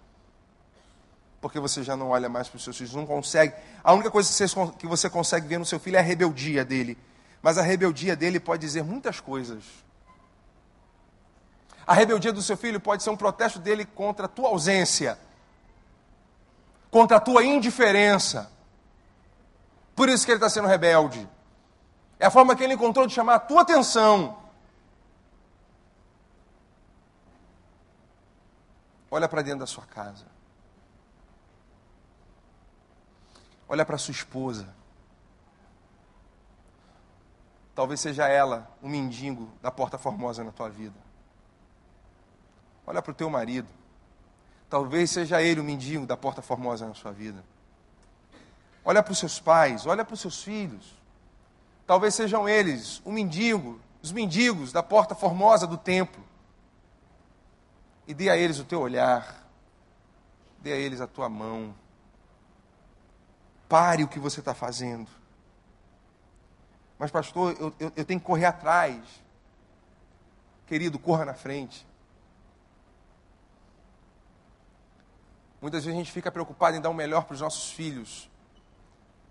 Porque 1.41 1.59
você 1.59 1.83
já 1.83 1.95
não 1.95 2.09
olha 2.09 2.29
mais 2.29 2.47
para 2.47 2.57
os 2.57 2.63
seus 2.63 2.77
filhos, 2.77 2.93
não 2.93 3.05
consegue. 3.05 3.53
A 3.83 3.93
única 3.93 4.09
coisa 4.09 4.29
que 4.77 4.87
você 4.87 5.09
consegue 5.09 5.47
ver 5.47 5.57
no 5.57 5.65
seu 5.65 5.79
filho 5.79 5.97
é 5.97 5.99
a 5.99 6.03
rebeldia 6.03 6.63
dele. 6.63 6.97
Mas 7.41 7.57
a 7.57 7.61
rebeldia 7.61 8.15
dele 8.15 8.39
pode 8.39 8.61
dizer 8.61 8.83
muitas 8.83 9.19
coisas. 9.19 9.63
A 11.85 11.93
rebeldia 11.93 12.31
do 12.31 12.41
seu 12.41 12.55
filho 12.55 12.79
pode 12.79 13.03
ser 13.03 13.09
um 13.09 13.17
protesto 13.17 13.59
dele 13.59 13.83
contra 13.83 14.25
a 14.25 14.29
tua 14.29 14.47
ausência, 14.47 15.19
contra 16.89 17.17
a 17.17 17.19
tua 17.19 17.43
indiferença. 17.43 18.49
Por 19.93 20.07
isso 20.07 20.25
que 20.25 20.31
ele 20.31 20.37
está 20.37 20.49
sendo 20.49 20.69
rebelde. 20.69 21.27
É 22.23 22.25
a 22.25 22.31
forma 22.31 22.55
que 22.55 22.63
ele 22.63 22.75
encontrou 22.75 23.05
de 23.05 23.13
chamar 23.13 23.35
a 23.35 23.39
tua 23.39 23.63
atenção. 23.63 24.37
Olha 29.11 29.27
para 29.27 29.41
dentro 29.41 29.59
da 29.59 29.67
sua 29.67 29.85
casa. 29.85 30.25
Olha 33.67 33.83
para 33.83 33.97
sua 33.97 34.13
esposa. 34.13 34.73
Talvez 37.75 37.99
seja 37.99 38.25
ela 38.29 38.71
um 38.81 38.87
mendigo 38.87 39.51
da 39.61 39.69
porta 39.69 39.97
formosa 39.97 40.45
na 40.45 40.51
tua 40.53 40.69
vida. 40.69 40.95
Olha 42.87 43.01
para 43.01 43.11
o 43.11 43.15
teu 43.15 43.29
marido. 43.29 43.67
Talvez 44.69 45.11
seja 45.11 45.41
ele 45.41 45.59
o 45.59 45.63
mendigo 45.63 46.05
da 46.05 46.15
porta 46.15 46.41
formosa 46.41 46.87
na 46.87 46.93
sua 46.93 47.11
vida. 47.11 47.43
Olha 48.85 49.03
para 49.03 49.11
os 49.11 49.19
seus 49.19 49.41
pais, 49.41 49.85
olha 49.85 50.05
para 50.05 50.13
os 50.13 50.21
seus 50.21 50.41
filhos. 50.41 51.02
Talvez 51.85 52.15
sejam 52.15 52.47
eles 52.47 53.01
o 53.03 53.11
mendigo, 53.11 53.79
os 54.01 54.11
mendigos 54.11 54.71
da 54.71 54.81
porta 54.81 55.13
formosa 55.13 55.67
do 55.67 55.77
templo. 55.77 56.23
E 58.07 58.13
dê 58.13 58.29
a 58.29 58.37
eles 58.37 58.59
o 58.59 58.65
teu 58.65 58.81
olhar, 58.81 59.47
dê 60.59 60.73
a 60.73 60.77
eles 60.77 61.01
a 61.01 61.07
tua 61.07 61.29
mão. 61.29 61.75
Pare 63.67 64.03
o 64.03 64.07
que 64.07 64.19
você 64.19 64.39
está 64.39 64.53
fazendo. 64.53 65.09
Mas, 66.97 67.11
pastor, 67.11 67.55
eu, 67.59 67.73
eu, 67.79 67.91
eu 67.95 68.05
tenho 68.05 68.19
que 68.19 68.25
correr 68.25 68.45
atrás. 68.45 69.01
Querido, 70.67 70.97
corra 70.97 71.25
na 71.25 71.33
frente. 71.33 71.85
Muitas 75.61 75.85
vezes 75.85 75.97
a 75.97 76.01
gente 76.01 76.11
fica 76.11 76.31
preocupado 76.31 76.75
em 76.75 76.81
dar 76.81 76.89
o 76.89 76.93
melhor 76.93 77.23
para 77.25 77.33
os 77.33 77.41
nossos 77.41 77.71
filhos. 77.71 78.29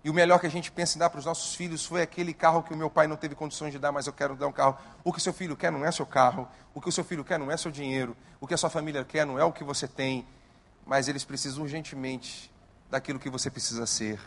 E 0.03 0.09
o 0.09 0.13
melhor 0.13 0.37
que 0.37 0.45
a 0.45 0.49
gente 0.49 0.69
pensa 0.69 0.97
em 0.97 0.99
dar 0.99 1.09
para 1.09 1.19
os 1.19 1.25
nossos 1.25 1.55
filhos 1.55 1.85
foi 1.85 2.01
aquele 2.01 2.33
carro 2.33 2.61
que 2.61 2.73
o 2.73 2.77
meu 2.77 2.89
pai 2.89 3.07
não 3.07 3.15
teve 3.15 3.35
condições 3.35 3.71
de 3.71 3.79
dar, 3.79 3.91
mas 3.91 4.05
eu 4.05 4.11
quero 4.11 4.35
dar 4.35 4.47
um 4.47 4.51
carro. 4.51 4.77
O 5.01 5.13
que 5.13 5.21
seu 5.21 5.31
filho 5.31 5.55
quer 5.55 5.71
não 5.71 5.85
é 5.85 5.91
seu 5.91 6.05
carro. 6.05 6.45
O 6.73 6.81
que 6.81 6.89
o 6.89 6.91
seu 6.91 7.05
filho 7.05 7.23
quer 7.23 7.39
não 7.39 7.49
é 7.49 7.55
seu 7.55 7.71
dinheiro. 7.71 8.15
O 8.41 8.45
que 8.45 8.53
a 8.53 8.57
sua 8.57 8.69
família 8.69 9.05
quer 9.05 9.25
não 9.25 9.39
é 9.39 9.45
o 9.45 9.53
que 9.53 9.63
você 9.63 9.87
tem. 9.87 10.27
Mas 10.85 11.07
eles 11.07 11.23
precisam 11.23 11.63
urgentemente 11.63 12.53
daquilo 12.89 13.17
que 13.17 13.29
você 13.29 13.49
precisa 13.49 13.85
ser. 13.85 14.19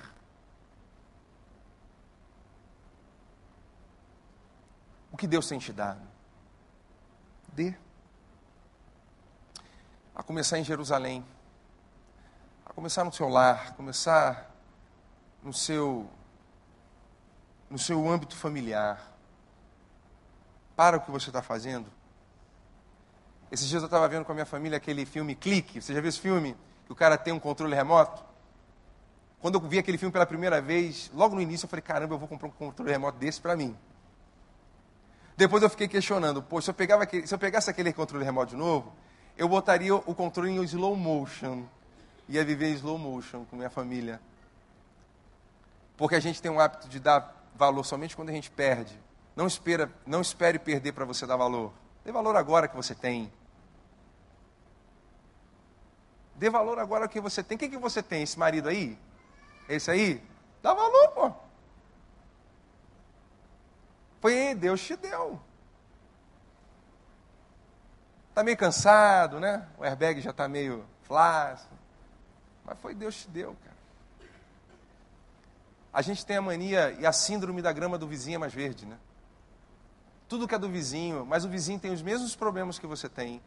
O 5.13 5.17
que 5.19 5.27
Deus 5.27 5.47
tem 5.47 5.59
te 5.59 5.75
dado? 5.75 6.01
Dê. 7.53 7.75
A 10.15 10.23
começar 10.23 10.59
em 10.59 10.65
Jerusalém. 10.65 11.23
A 12.65 12.73
começar 12.73 13.05
no 13.05 13.13
seu 13.13 13.29
lar. 13.29 13.75
Começar 13.75 14.56
no 15.47 15.53
seu, 15.53 16.11
no 17.71 17.79
seu 17.79 18.09
âmbito 18.09 18.37
familiar. 18.37 19.01
Para 20.75 20.97
o 20.97 21.01
que 21.01 21.11
você 21.11 21.31
está 21.31 21.41
fazendo. 21.41 21.87
Esses 23.51 23.69
dias 23.69 23.81
eu 23.81 23.87
estava 23.87 24.09
vendo 24.09 24.25
com 24.25 24.33
a 24.33 24.35
minha 24.35 24.45
família 24.45 24.77
aquele 24.77 25.07
filme 25.07 25.37
Clique. 25.37 25.81
Você 25.81 25.95
já 25.95 26.01
viu 26.01 26.09
esse 26.09 26.19
filme? 26.19 26.57
Que 26.85 26.93
o 26.93 26.97
cara 26.97 27.17
tem 27.17 27.33
um 27.33 27.39
controle 27.39 27.77
remoto? 27.77 28.25
Quando 29.41 29.55
eu 29.55 29.61
vi 29.61 29.79
aquele 29.79 29.97
filme 29.97 30.13
pela 30.13 30.27
primeira 30.27 30.61
vez, 30.61 31.13
logo 31.15 31.37
no 31.37 31.41
início 31.41 31.67
eu 31.67 31.71
falei, 31.71 31.83
caramba, 31.83 32.15
eu 32.15 32.19
vou 32.19 32.27
comprar 32.27 32.49
um 32.49 32.51
controle 32.51 32.91
remoto 32.91 33.17
desse 33.17 33.41
para 33.41 33.55
mim. 33.55 33.77
Depois 35.37 35.63
eu 35.63 35.71
fiquei 35.71 35.87
questionando, 35.87 36.43
pô, 36.43 36.61
se 36.61 36.69
eu, 36.69 36.75
pegava 36.75 37.05
aquele, 37.05 37.25
se 37.25 37.33
eu 37.33 37.39
pegasse 37.39 37.71
aquele 37.71 37.93
controle 37.93 38.25
remoto 38.25 38.51
de 38.51 38.57
novo, 38.57 38.93
eu 39.39 39.49
botaria 39.49 39.95
o 39.95 40.15
controle 40.15 40.51
em 40.51 40.65
slow 40.65 40.97
motion. 40.97 41.65
Ia 42.29 42.45
viver 42.45 42.71
em 42.71 42.75
slow 42.75 42.99
motion 42.99 43.45
com 43.45 43.55
minha 43.55 43.71
família. 43.71 44.21
Porque 45.97 46.15
a 46.15 46.21
gente 46.21 46.43
tem 46.43 46.51
um 46.51 46.61
hábito 46.61 46.89
de 46.89 47.01
dar 47.01 47.35
valor 47.55 47.85
somente 47.85 48.15
quando 48.15 48.29
a 48.29 48.33
gente 48.33 48.51
perde. 48.51 48.99
Não, 49.35 49.47
espera, 49.47 49.91
não 50.07 50.21
espere 50.21 50.59
perder 50.59 50.93
para 50.93 51.05
você 51.05 51.27
dar 51.27 51.37
valor. 51.37 51.73
Dê 52.05 52.13
valor 52.13 52.37
agora 52.37 52.69
que 52.69 52.77
você 52.77 52.95
tem. 52.95 53.33
Dê 56.35 56.51
valor 56.51 56.79
agora 56.79 57.09
que 57.09 57.21
você 57.21 57.43
tem. 57.43 57.57
O 57.57 57.59
que, 57.59 57.69
que 57.69 57.79
você 57.79 58.03
tem? 58.03 58.23
Esse 58.23 58.39
marido 58.39 58.69
aí? 58.69 58.99
Esse 59.69 59.91
aí? 59.91 60.23
Dá 60.63 60.75
valor, 60.75 61.09
pô. 61.09 61.33
Foi 64.21 64.55
Deus 64.55 64.83
te 64.83 64.97
deu. 64.97 65.41
Está 68.31 68.43
meio 68.43 68.57
cansado, 68.57 69.41
né? 69.41 69.67
O 69.79 69.85
airbag 69.85 70.21
já 70.21 70.31
está 70.31 70.47
meio 70.47 70.85
flácido. 71.05 71.75
Mas 72.65 72.79
foi 72.81 72.95
Deus 72.95 73.17
te 73.17 73.29
deu, 73.29 73.57
cara. 73.65 73.76
A 75.97 76.03
gente 76.03 76.27
tem 76.27 76.37
a 76.37 76.43
mania 76.43 76.95
e 77.01 77.07
a 77.07 77.11
síndrome 77.11 77.63
da 77.63 77.73
grama 77.73 77.97
do 77.97 78.07
vizinho 78.07 78.35
é 78.35 78.39
mais 78.39 78.53
verde, 78.53 78.85
né? 78.85 78.99
Tudo 80.29 80.47
que 80.47 80.55
é 80.55 80.59
do 80.59 80.69
vizinho, 80.69 81.25
mas 81.25 81.43
o 81.43 81.49
vizinho 81.49 81.81
tem 81.81 81.91
os 81.91 82.03
mesmos 82.03 82.37
problemas 82.37 82.79
que 82.79 82.87
você 82.87 83.09
tem. 83.09 83.41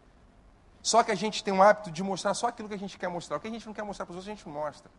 Só 0.81 1.03
que 1.03 1.11
a 1.11 1.15
gente 1.15 1.43
tem 1.43 1.53
um 1.53 1.61
hábito 1.61 1.91
de 1.91 2.01
mostrar 2.01 2.33
só 2.33 2.47
aquilo 2.47 2.67
que 2.67 2.73
a 2.73 2.79
gente 2.79 2.97
quer 2.97 3.07
mostrar. 3.07 3.37
O 3.37 3.39
que 3.39 3.47
a 3.47 3.51
gente 3.51 3.67
não 3.67 3.73
quer 3.75 3.83
mostrar 3.83 4.03
para 4.07 4.13
os 4.13 4.15
outros, 4.15 4.33
a 4.33 4.35
gente 4.35 4.49
mostra. 4.49 4.89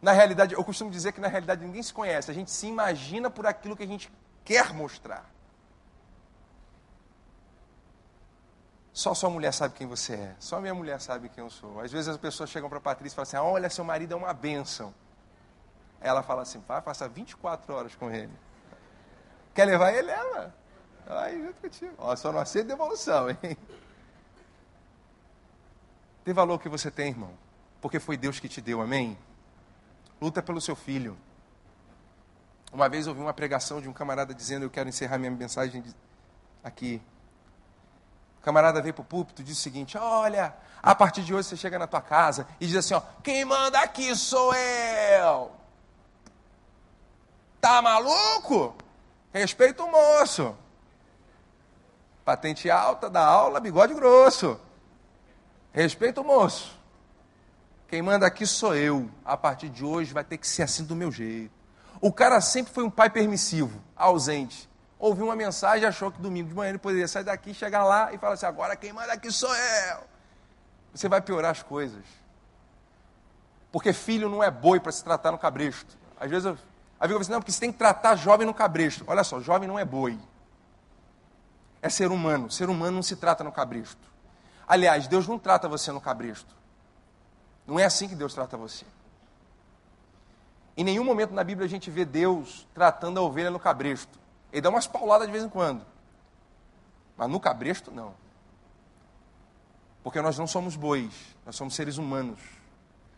Na 0.00 0.12
realidade, 0.12 0.54
eu 0.54 0.64
costumo 0.64 0.90
dizer 0.90 1.12
que 1.12 1.20
na 1.20 1.28
realidade 1.28 1.62
ninguém 1.62 1.82
se 1.82 1.92
conhece, 1.92 2.30
a 2.30 2.34
gente 2.34 2.50
se 2.50 2.66
imagina 2.66 3.28
por 3.28 3.46
aquilo 3.46 3.76
que 3.76 3.82
a 3.82 3.86
gente 3.86 4.10
quer 4.46 4.72
mostrar. 4.72 5.30
Só 8.94 9.12
sua 9.12 9.28
mulher 9.28 9.52
sabe 9.52 9.74
quem 9.74 9.86
você 9.86 10.14
é. 10.14 10.36
Só 10.38 10.58
minha 10.58 10.74
mulher 10.74 11.02
sabe 11.02 11.28
quem 11.28 11.44
eu 11.44 11.50
sou. 11.50 11.80
Às 11.80 11.92
vezes 11.92 12.08
as 12.08 12.16
pessoas 12.16 12.48
chegam 12.48 12.70
para 12.70 12.78
a 12.78 12.80
Patrícia 12.80 13.14
e 13.14 13.16
falam 13.16 13.28
assim: 13.28 13.36
ah, 13.36 13.42
Olha, 13.42 13.68
seu 13.68 13.84
marido 13.84 14.14
é 14.14 14.16
uma 14.16 14.32
bênção. 14.32 14.94
Ela 16.02 16.22
fala 16.22 16.42
assim: 16.42 16.62
Vai 16.66 16.82
passar 16.82 17.08
24 17.08 17.74
horas 17.74 17.94
com 17.94 18.10
ele. 18.10 18.32
Quer 19.54 19.64
levar 19.64 19.92
ele? 19.92 20.08
Leva. 20.08 20.54
Aí 21.06 21.42
junto 21.42 21.60
contigo. 21.60 21.94
Ó, 21.98 22.14
só 22.16 22.32
não 22.32 22.40
aceita 22.40 22.68
devolução, 22.68 23.30
hein? 23.30 23.56
Dê 26.24 26.32
valor 26.32 26.58
que 26.58 26.68
você 26.68 26.90
tem, 26.90 27.08
irmão. 27.08 27.32
Porque 27.80 27.98
foi 27.98 28.16
Deus 28.16 28.38
que 28.38 28.48
te 28.48 28.60
deu, 28.60 28.80
amém? 28.80 29.18
Luta 30.20 30.42
pelo 30.42 30.60
seu 30.60 30.76
filho. 30.76 31.16
Uma 32.72 32.88
vez 32.88 33.06
ouvi 33.06 33.20
uma 33.20 33.34
pregação 33.34 33.80
de 33.80 33.88
um 33.88 33.92
camarada 33.92 34.32
dizendo: 34.32 34.64
Eu 34.64 34.70
quero 34.70 34.88
encerrar 34.88 35.18
minha 35.18 35.30
mensagem 35.30 35.84
aqui. 36.62 37.02
O 38.40 38.42
camarada 38.42 38.80
veio 38.80 38.94
para 38.94 39.02
o 39.02 39.04
púlpito 39.04 39.42
e 39.42 39.44
disse 39.44 39.60
o 39.60 39.62
seguinte: 39.62 39.98
Olha, 39.98 40.54
a 40.82 40.94
partir 40.94 41.22
de 41.22 41.34
hoje 41.34 41.48
você 41.48 41.56
chega 41.56 41.78
na 41.78 41.86
tua 41.86 42.00
casa 42.00 42.46
e 42.60 42.66
diz 42.66 42.76
assim: 42.76 42.94
ó, 42.94 43.02
Quem 43.22 43.44
manda 43.44 43.80
aqui 43.80 44.16
sou 44.16 44.54
eu. 44.54 45.51
Tá 47.62 47.80
maluco? 47.80 48.76
Respeita 49.32 49.82
o 49.82 49.90
moço. 49.90 50.54
Patente 52.22 52.70
alta 52.70 53.08
da 53.08 53.24
aula, 53.24 53.58
bigode 53.58 53.94
grosso. 53.94 54.60
Respeita 55.72 56.20
o 56.20 56.24
moço. 56.24 56.78
Quem 57.88 58.02
manda 58.02 58.26
aqui 58.26 58.46
sou 58.46 58.76
eu. 58.76 59.08
A 59.24 59.38
partir 59.38 59.70
de 59.70 59.82
hoje 59.82 60.12
vai 60.12 60.24
ter 60.24 60.36
que 60.36 60.46
ser 60.46 60.64
assim 60.64 60.84
do 60.84 60.94
meu 60.94 61.10
jeito. 61.10 61.54
O 62.02 62.12
cara 62.12 62.38
sempre 62.42 62.70
foi 62.74 62.84
um 62.84 62.90
pai 62.90 63.08
permissivo, 63.08 63.80
ausente 63.96 64.70
ouviu 65.02 65.24
uma 65.24 65.34
mensagem 65.34 65.86
achou 65.86 66.12
que 66.12 66.22
domingo 66.22 66.48
de 66.48 66.54
manhã 66.54 66.68
ele 66.68 66.78
poderia 66.78 67.08
sair 67.08 67.24
daqui, 67.24 67.52
chegar 67.52 67.82
lá 67.84 68.12
e 68.12 68.18
falar 68.18 68.34
assim: 68.34 68.46
agora 68.46 68.76
quem 68.76 68.92
manda 68.92 69.12
aqui 69.12 69.32
sou 69.32 69.52
eu. 69.52 69.98
Você 70.94 71.08
vai 71.08 71.20
piorar 71.20 71.50
as 71.50 71.62
coisas. 71.62 72.04
Porque 73.72 73.92
filho 73.92 74.28
não 74.28 74.44
é 74.44 74.50
boi 74.50 74.78
para 74.78 74.92
se 74.92 75.02
tratar 75.02 75.32
no 75.32 75.38
cabresto. 75.38 75.98
Às 76.20 76.30
vezes 76.30 76.44
eu, 76.44 76.56
a 77.02 77.06
eu 77.08 77.18
assim, 77.18 77.32
não, 77.32 77.40
porque 77.40 77.50
você 77.50 77.58
tem 77.58 77.72
que 77.72 77.78
tratar 77.78 78.14
jovem 78.14 78.46
no 78.46 78.54
cabresto. 78.54 79.02
Olha 79.08 79.24
só, 79.24 79.40
jovem 79.40 79.66
não 79.66 79.76
é 79.76 79.84
boi. 79.84 80.16
É 81.82 81.88
ser 81.88 82.12
humano. 82.12 82.48
Ser 82.48 82.70
humano 82.70 82.94
não 82.94 83.02
se 83.02 83.16
trata 83.16 83.42
no 83.42 83.50
cabresto. 83.50 84.00
Aliás, 84.68 85.08
Deus 85.08 85.26
não 85.26 85.36
trata 85.36 85.68
você 85.68 85.90
no 85.90 86.00
cabresto. 86.00 86.54
Não 87.66 87.76
é 87.76 87.84
assim 87.84 88.08
que 88.08 88.14
Deus 88.14 88.32
trata 88.32 88.56
você. 88.56 88.84
Em 90.76 90.84
nenhum 90.84 91.02
momento 91.02 91.34
na 91.34 91.42
Bíblia 91.42 91.66
a 91.66 91.68
gente 91.68 91.90
vê 91.90 92.04
Deus 92.04 92.68
tratando 92.72 93.18
a 93.18 93.22
ovelha 93.22 93.50
no 93.50 93.58
cabresto. 93.58 94.16
Ele 94.52 94.62
dá 94.62 94.70
umas 94.70 94.86
pauladas 94.86 95.26
de 95.26 95.32
vez 95.32 95.42
em 95.42 95.48
quando. 95.48 95.84
Mas 97.16 97.28
no 97.28 97.40
cabresto, 97.40 97.90
não. 97.90 98.14
Porque 100.04 100.22
nós 100.22 100.38
não 100.38 100.46
somos 100.46 100.76
bois, 100.76 101.12
nós 101.44 101.56
somos 101.56 101.74
seres 101.74 101.98
humanos. 101.98 102.38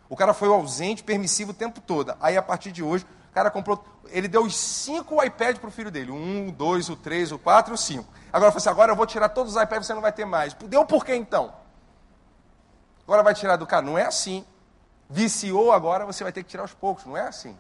O 0.09 0.17
cara 0.17 0.33
foi 0.33 0.49
ausente, 0.49 1.05
permissivo 1.05 1.51
o 1.51 1.55
tempo 1.55 1.83
todo. 1.83 2.15
Aí, 2.19 2.35
a 2.35 2.43
partir 2.43 2.73
de 2.73 2.83
hoje, 2.83 3.05
cara 3.35 3.51
comprou. 3.51 3.85
Ele 4.07 4.29
deu 4.29 4.45
os 4.45 4.57
cinco 4.57 5.23
iPads 5.23 5.59
para 5.59 5.69
o 5.69 5.73
filho 5.73 5.91
dele: 5.91 6.13
um, 6.13 6.51
dois, 6.51 6.89
o 6.89 6.97
três, 6.97 7.33
o 7.33 7.39
quatro 7.39 7.75
o 7.75 7.77
cinco. 7.77 8.09
Agora 8.33 8.51
falou 8.53 8.59
assim: 8.59 8.69
agora 8.69 8.93
eu 8.93 8.97
vou 8.97 9.07
tirar 9.07 9.29
todos 9.29 9.57
os 9.57 9.63
iPads, 9.63 9.87
você 9.87 9.95
não 9.95 10.01
vai 10.01 10.13
ter 10.13 10.25
mais. 10.25 10.55
Deu 10.55 10.87
por 10.87 11.05
quê 11.05 11.15
então? 11.17 11.53
Agora 13.03 13.23
vai 13.23 13.35
tirar 13.35 13.57
do 13.57 13.67
cara? 13.67 13.85
Não 13.85 13.99
é 13.99 14.07
assim. 14.07 14.47
Viciou 15.11 15.73
agora, 15.73 16.07
você 16.07 16.23
vai 16.23 16.33
ter 16.33 16.43
que 16.43 16.49
tirar 16.49 16.63
aos 16.63 16.73
poucos. 16.73 17.05
Não 17.05 17.17
é 17.17 17.27
assim. 17.27 17.57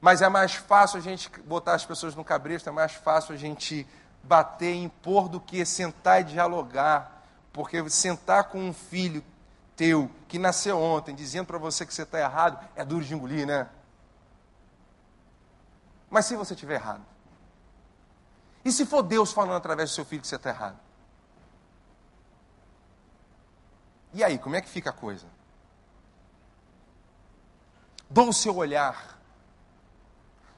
Mas 0.00 0.20
é 0.22 0.28
mais 0.28 0.54
fácil 0.54 0.98
a 0.98 1.00
gente 1.00 1.30
botar 1.42 1.74
as 1.74 1.86
pessoas 1.86 2.14
no 2.14 2.24
cabresto, 2.24 2.68
é 2.68 2.72
mais 2.72 2.92
fácil 2.92 3.34
a 3.34 3.38
gente 3.38 3.86
bater 4.22 4.74
e 4.74 4.84
impor 4.84 5.28
do 5.28 5.40
que 5.40 5.64
sentar 5.64 6.20
e 6.20 6.24
dialogar. 6.24 7.24
Porque 7.52 7.88
sentar 7.88 8.44
com 8.44 8.60
um 8.60 8.72
filho 8.72 9.24
teu 9.74 10.10
que 10.26 10.38
nasceu 10.38 10.78
ontem, 10.78 11.14
dizendo 11.14 11.46
para 11.46 11.58
você 11.58 11.86
que 11.86 11.94
você 11.94 12.02
está 12.02 12.18
errado, 12.18 12.58
é 12.76 12.84
duro 12.84 13.04
de 13.04 13.14
engolir, 13.14 13.46
né? 13.46 13.68
Mas 16.10 16.26
se 16.26 16.36
você 16.36 16.54
estiver 16.54 16.74
errado? 16.74 17.04
E 18.64 18.72
se 18.72 18.84
for 18.84 19.02
Deus 19.02 19.32
falando 19.32 19.56
através 19.56 19.90
do 19.90 19.94
seu 19.94 20.04
filho 20.04 20.22
que 20.22 20.28
você 20.28 20.36
está 20.36 20.50
errado? 20.50 20.78
E 24.14 24.24
aí, 24.24 24.38
como 24.38 24.56
é 24.56 24.60
que 24.60 24.68
fica 24.68 24.90
a 24.90 24.92
coisa? 24.92 25.26
Dou 28.10 28.30
o 28.30 28.32
seu 28.32 28.56
olhar 28.56 29.18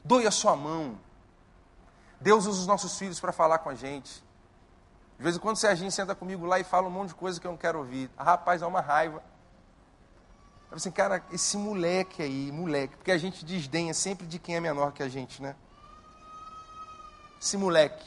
Doe 0.05 0.27
a 0.27 0.31
sua 0.31 0.57
mão. 0.57 0.99
Deus 2.21 2.47
usa 2.47 2.61
os 2.61 2.67
nossos 2.67 2.99
filhos 2.99 3.21
para 3.21 3.33
falar 3.33 3.59
com 3.59 3.69
a 3.69 3.75
gente. 3.75 4.25
De 5.17 5.23
vez 5.23 5.37
em 5.37 5.39
quando 5.39 5.57
o 5.57 5.59
Serginho 5.59 5.93
senta 5.93 6.15
comigo 6.15 6.47
lá 6.47 6.59
e 6.59 6.65
fala 6.65 6.89
um 6.89 6.91
monte 6.91 7.09
de 7.09 7.15
coisa 7.15 7.39
que 7.41 7.47
eu 7.47 7.51
não 7.51 7.59
quero 7.59 7.79
ouvir. 7.79 8.11
Rapaz, 8.17 8.61
dá 8.61 8.67
uma 8.67 8.81
raiva. 8.81 9.23
Eu 10.71 10.77
assim, 10.77 10.91
cara, 10.91 11.25
esse 11.33 11.57
moleque 11.57 12.23
aí, 12.23 12.53
moleque, 12.53 12.97
porque 12.97 13.11
a 13.11 13.19
gente 13.19 13.45
desdenha 13.45 13.93
sempre 13.93 14.27
de 14.27 14.39
quem 14.39 14.57
é 14.57 14.61
menor 14.61 14.93
que 14.93 15.03
a 15.03 15.09
gente, 15.09 15.43
né? 15.43 15.57
Esse 17.41 17.57
moleque. 17.57 18.07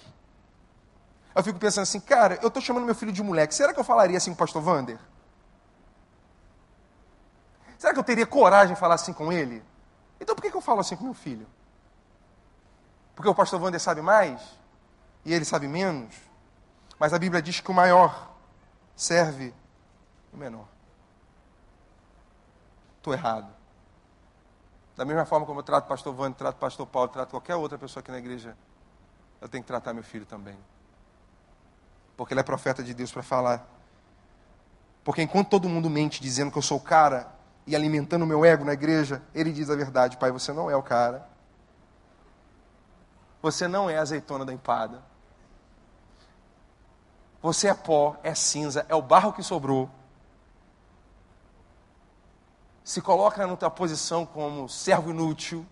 Eu 1.36 1.44
fico 1.44 1.60
pensando 1.60 1.84
assim, 1.84 2.00
cara, 2.00 2.40
eu 2.42 2.48
estou 2.48 2.62
chamando 2.62 2.86
meu 2.86 2.96
filho 2.96 3.12
de 3.12 3.22
moleque. 3.22 3.54
Será 3.54 3.74
que 3.74 3.80
eu 3.80 3.84
falaria 3.84 4.18
assim 4.18 4.32
com 4.32 4.36
o 4.36 4.38
pastor 4.38 4.62
Vander? 4.62 5.00
Será 7.78 7.92
que 7.92 8.00
eu 8.00 8.04
teria 8.04 8.26
coragem 8.26 8.76
de 8.76 8.80
falar 8.80 8.96
assim 8.96 9.12
com 9.12 9.32
ele? 9.32 9.62
Então 10.20 10.36
por 10.36 10.42
que, 10.42 10.50
que 10.50 10.56
eu 10.56 10.62
falo 10.62 10.80
assim 10.80 10.96
com 10.96 11.04
meu 11.04 11.14
filho? 11.14 11.46
Porque 13.16 13.30
o 13.30 13.36
pastor 13.36 13.62
Wander 13.62 13.80
sabe 13.80 14.02
mais 14.02 14.42
e 15.26 15.34
ele 15.34 15.46
sabe 15.46 15.68
menos. 15.68 16.16
Mas 16.98 17.14
a 17.14 17.20
Bíblia 17.20 17.42
diz 17.42 17.60
que 17.60 17.70
o 17.70 17.74
maior 17.74 18.32
serve 18.96 19.54
o 20.32 20.38
menor. 20.38 20.73
Estou 23.04 23.14
errado. 23.14 23.54
Da 24.96 25.04
mesma 25.04 25.26
forma 25.26 25.46
como 25.46 25.60
eu 25.60 25.64
trato 25.64 25.84
o 25.84 25.88
pastor 25.90 26.18
Wander, 26.18 26.38
trato 26.38 26.56
o 26.56 26.60
pastor 26.60 26.88
Paulo, 26.88 27.10
trato 27.10 27.32
qualquer 27.32 27.54
outra 27.54 27.78
pessoa 27.78 28.00
aqui 28.00 28.10
na 28.10 28.18
igreja, 28.18 28.56
eu 29.42 29.50
tenho 29.50 29.62
que 29.62 29.68
tratar 29.68 29.92
meu 29.92 30.04
filho 30.04 30.26
também. 30.26 30.58
Porque 32.16 32.34
ele 32.34 32.40
é 32.40 32.44
profeta 32.44 32.82
de 32.82 32.94
Deus 32.94 33.12
para 33.12 33.22
falar. 33.22 33.68
Porque 35.04 35.22
enquanto 35.22 35.50
todo 35.50 35.68
mundo 35.68 35.90
mente 35.90 36.22
dizendo 36.22 36.50
que 36.50 36.58
eu 36.58 36.62
sou 36.62 36.78
o 36.78 36.82
cara 36.82 37.28
e 37.68 37.76
alimentando 37.76 38.24
o 38.24 38.26
meu 38.26 38.46
ego 38.46 38.64
na 38.64 38.72
igreja, 38.72 39.22
ele 39.36 39.52
diz 39.52 39.70
a 39.70 39.76
verdade, 39.76 40.16
pai, 40.16 40.32
você 40.32 40.54
não 40.54 40.72
é 40.72 40.76
o 40.78 40.82
cara. 40.82 41.28
Você 43.42 43.68
não 43.68 43.90
é 43.90 43.98
azeitona 43.98 44.46
da 44.46 44.54
empada. 44.54 45.04
Você 47.42 47.68
é 47.68 47.74
pó, 47.74 48.16
é 48.24 48.34
cinza, 48.34 48.86
é 48.88 48.96
o 48.96 49.02
barro 49.02 49.34
que 49.34 49.44
sobrou. 49.44 49.90
Se 52.84 53.02
coloca 53.02 53.46
na 53.48 53.56
tua 53.56 53.70
posição 53.70 54.26
como 54.26 54.68
servo 54.68 55.12
inútil. 55.12 55.66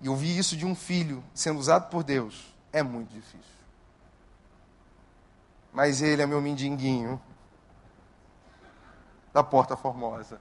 E 0.00 0.08
ouvir 0.08 0.38
isso 0.38 0.56
de 0.56 0.64
um 0.64 0.74
filho 0.74 1.24
sendo 1.34 1.58
usado 1.58 1.88
por 1.90 2.04
Deus 2.04 2.54
é 2.72 2.82
muito 2.82 3.12
difícil. 3.12 3.58
Mas 5.72 6.02
ele 6.02 6.22
é 6.22 6.26
meu 6.26 6.40
mindinguinho 6.40 7.20
da 9.32 9.42
porta 9.42 9.76
formosa. 9.76 10.40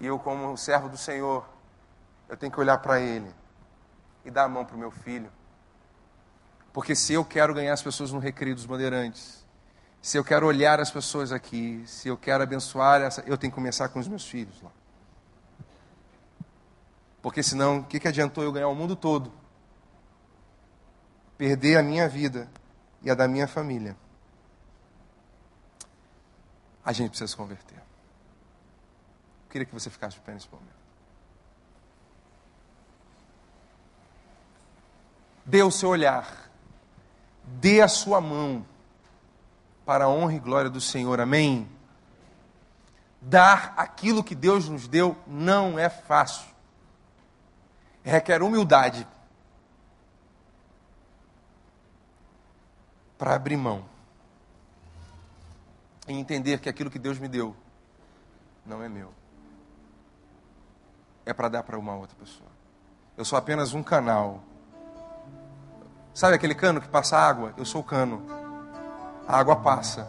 E 0.00 0.06
eu, 0.06 0.18
como 0.18 0.56
servo 0.56 0.88
do 0.88 0.96
Senhor, 0.96 1.48
eu 2.28 2.36
tenho 2.36 2.50
que 2.50 2.58
olhar 2.58 2.78
para 2.78 3.00
ele 3.00 3.32
e 4.24 4.30
dar 4.30 4.44
a 4.44 4.48
mão 4.48 4.64
para 4.64 4.76
o 4.76 4.78
meu 4.78 4.90
filho. 4.90 5.30
Porque 6.72 6.94
se 6.94 7.12
eu 7.12 7.24
quero 7.24 7.54
ganhar 7.54 7.72
as 7.72 7.82
pessoas 7.82 8.10
no 8.10 8.18
recreio 8.18 8.54
dos 8.54 8.66
bandeirantes, 8.66 9.43
se 10.04 10.18
eu 10.18 10.22
quero 10.22 10.46
olhar 10.46 10.80
as 10.80 10.90
pessoas 10.90 11.32
aqui, 11.32 11.82
se 11.86 12.08
eu 12.08 12.16
quero 12.18 12.42
abençoar, 12.42 13.00
essa, 13.00 13.22
eu 13.22 13.38
tenho 13.38 13.50
que 13.50 13.54
começar 13.54 13.88
com 13.88 13.98
os 13.98 14.06
meus 14.06 14.26
filhos 14.26 14.60
lá. 14.60 14.70
Porque 17.22 17.42
senão, 17.42 17.78
o 17.78 17.84
que, 17.84 17.98
que 17.98 18.06
adiantou 18.06 18.44
eu 18.44 18.52
ganhar 18.52 18.68
o 18.68 18.74
mundo 18.74 18.94
todo? 18.94 19.32
Perder 21.38 21.78
a 21.78 21.82
minha 21.82 22.06
vida 22.06 22.50
e 23.00 23.10
a 23.10 23.14
da 23.14 23.26
minha 23.26 23.48
família. 23.48 23.96
A 26.84 26.92
gente 26.92 27.08
precisa 27.08 27.28
se 27.28 27.36
converter. 27.36 27.78
Eu 27.78 29.48
queria 29.48 29.64
que 29.64 29.72
você 29.72 29.88
ficasse 29.88 30.16
de 30.16 30.22
pé 30.22 30.34
nesse 30.34 30.50
momento. 30.52 30.68
Dê 35.46 35.62
o 35.62 35.70
seu 35.70 35.88
olhar. 35.88 36.50
Dê 37.42 37.80
a 37.80 37.88
sua 37.88 38.20
mão 38.20 38.66
para 39.84 40.04
a 40.04 40.08
honra 40.08 40.34
e 40.34 40.38
glória 40.38 40.70
do 40.70 40.80
Senhor. 40.80 41.20
Amém? 41.20 41.68
Dar 43.20 43.74
aquilo 43.76 44.22
que 44.22 44.34
Deus 44.34 44.68
nos 44.68 44.86
deu 44.86 45.16
não 45.26 45.78
é 45.78 45.88
fácil. 45.88 46.48
Requer 48.02 48.42
humildade 48.42 49.06
para 53.16 53.34
abrir 53.34 53.56
mão 53.56 53.84
e 56.06 56.12
entender 56.12 56.60
que 56.60 56.68
aquilo 56.68 56.90
que 56.90 56.98
Deus 56.98 57.18
me 57.18 57.28
deu 57.28 57.56
não 58.66 58.82
é 58.82 58.88
meu. 58.88 59.10
É 61.24 61.32
para 61.32 61.48
dar 61.48 61.62
para 61.62 61.78
uma 61.78 61.94
outra 61.94 62.14
pessoa. 62.16 62.50
Eu 63.16 63.24
sou 63.24 63.38
apenas 63.38 63.72
um 63.72 63.82
canal. 63.82 64.42
Sabe 66.12 66.34
aquele 66.34 66.54
cano 66.54 66.80
que 66.80 66.88
passa 66.88 67.16
água? 67.16 67.54
Eu 67.56 67.64
sou 67.64 67.80
o 67.80 67.84
cano. 67.84 68.43
A 69.26 69.38
água 69.38 69.56
passa. 69.56 70.08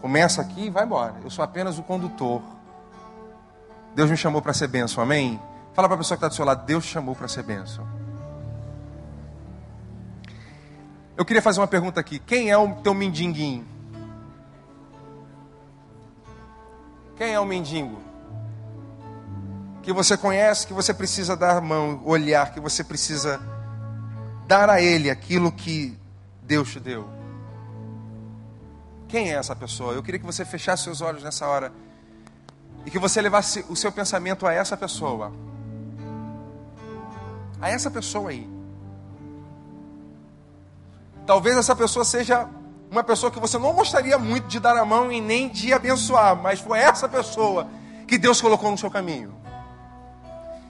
Começa 0.00 0.40
aqui 0.40 0.66
e 0.66 0.70
vai 0.70 0.84
embora. 0.84 1.14
Eu 1.22 1.30
sou 1.30 1.44
apenas 1.44 1.78
o 1.78 1.82
condutor. 1.82 2.42
Deus 3.94 4.10
me 4.10 4.16
chamou 4.16 4.40
para 4.40 4.52
ser 4.52 4.68
bênção, 4.68 5.02
amém? 5.02 5.40
Fala 5.74 5.88
para 5.88 5.96
a 5.96 5.98
pessoa 5.98 6.16
que 6.16 6.24
está 6.24 6.28
do 6.28 6.34
seu 6.34 6.44
lado, 6.44 6.64
Deus 6.64 6.84
te 6.84 6.92
chamou 6.92 7.14
para 7.14 7.28
ser 7.28 7.42
bênção. 7.42 7.86
Eu 11.16 11.24
queria 11.24 11.42
fazer 11.42 11.60
uma 11.60 11.66
pergunta 11.66 11.98
aqui. 11.98 12.20
Quem 12.20 12.50
é 12.50 12.56
o 12.56 12.76
teu 12.76 12.94
mindinguinho? 12.94 13.66
Quem 17.16 17.34
é 17.34 17.40
o 17.40 17.44
mendigo? 17.44 17.98
Que 19.82 19.92
você 19.92 20.16
conhece, 20.16 20.64
que 20.64 20.72
você 20.72 20.94
precisa 20.94 21.36
dar 21.36 21.60
mão, 21.60 22.00
olhar, 22.04 22.52
que 22.52 22.60
você 22.60 22.84
precisa 22.84 23.40
dar 24.46 24.70
a 24.70 24.80
ele 24.80 25.10
aquilo 25.10 25.50
que 25.50 25.98
Deus 26.44 26.70
te 26.70 26.78
deu. 26.78 27.17
Quem 29.08 29.32
é 29.32 29.36
essa 29.36 29.56
pessoa? 29.56 29.94
Eu 29.94 30.02
queria 30.02 30.20
que 30.20 30.26
você 30.26 30.44
fechasse 30.44 30.84
seus 30.84 31.00
olhos 31.00 31.22
nessa 31.22 31.46
hora 31.46 31.72
e 32.84 32.90
que 32.90 32.98
você 32.98 33.20
levasse 33.22 33.64
o 33.68 33.74
seu 33.74 33.90
pensamento 33.90 34.46
a 34.46 34.52
essa 34.52 34.76
pessoa. 34.76 35.32
A 37.60 37.70
essa 37.70 37.90
pessoa 37.90 38.30
aí. 38.30 38.48
Talvez 41.26 41.56
essa 41.56 41.74
pessoa 41.74 42.04
seja 42.04 42.48
uma 42.90 43.02
pessoa 43.02 43.32
que 43.32 43.40
você 43.40 43.58
não 43.58 43.72
gostaria 43.72 44.18
muito 44.18 44.46
de 44.46 44.60
dar 44.60 44.76
a 44.76 44.84
mão 44.84 45.10
e 45.10 45.20
nem 45.20 45.48
de 45.48 45.72
abençoar, 45.72 46.36
mas 46.36 46.60
foi 46.60 46.78
essa 46.78 47.08
pessoa 47.08 47.68
que 48.06 48.18
Deus 48.18 48.40
colocou 48.40 48.70
no 48.70 48.78
seu 48.78 48.90
caminho. 48.90 49.34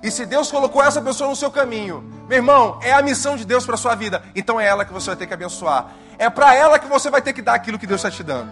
E 0.02 0.10
se 0.10 0.24
Deus 0.24 0.50
colocou 0.50 0.82
essa 0.82 1.02
pessoa 1.02 1.28
no 1.28 1.34
seu 1.34 1.50
caminho, 1.50 2.04
meu 2.28 2.38
irmão, 2.38 2.78
é 2.82 2.92
a 2.92 3.02
missão 3.02 3.36
de 3.36 3.44
Deus 3.44 3.66
para 3.66 3.74
a 3.74 3.78
sua 3.78 3.94
vida, 3.94 4.22
então 4.34 4.60
é 4.60 4.66
ela 4.66 4.84
que 4.84 4.92
você 4.92 5.06
vai 5.06 5.16
ter 5.16 5.26
que 5.26 5.34
abençoar. 5.34 5.88
É 6.18 6.30
para 6.30 6.54
ela 6.54 6.78
que 6.78 6.86
você 6.86 7.10
vai 7.10 7.20
ter 7.20 7.32
que 7.32 7.42
dar 7.42 7.54
aquilo 7.54 7.78
que 7.78 7.86
Deus 7.86 8.00
está 8.00 8.10
te 8.10 8.22
dando. 8.22 8.50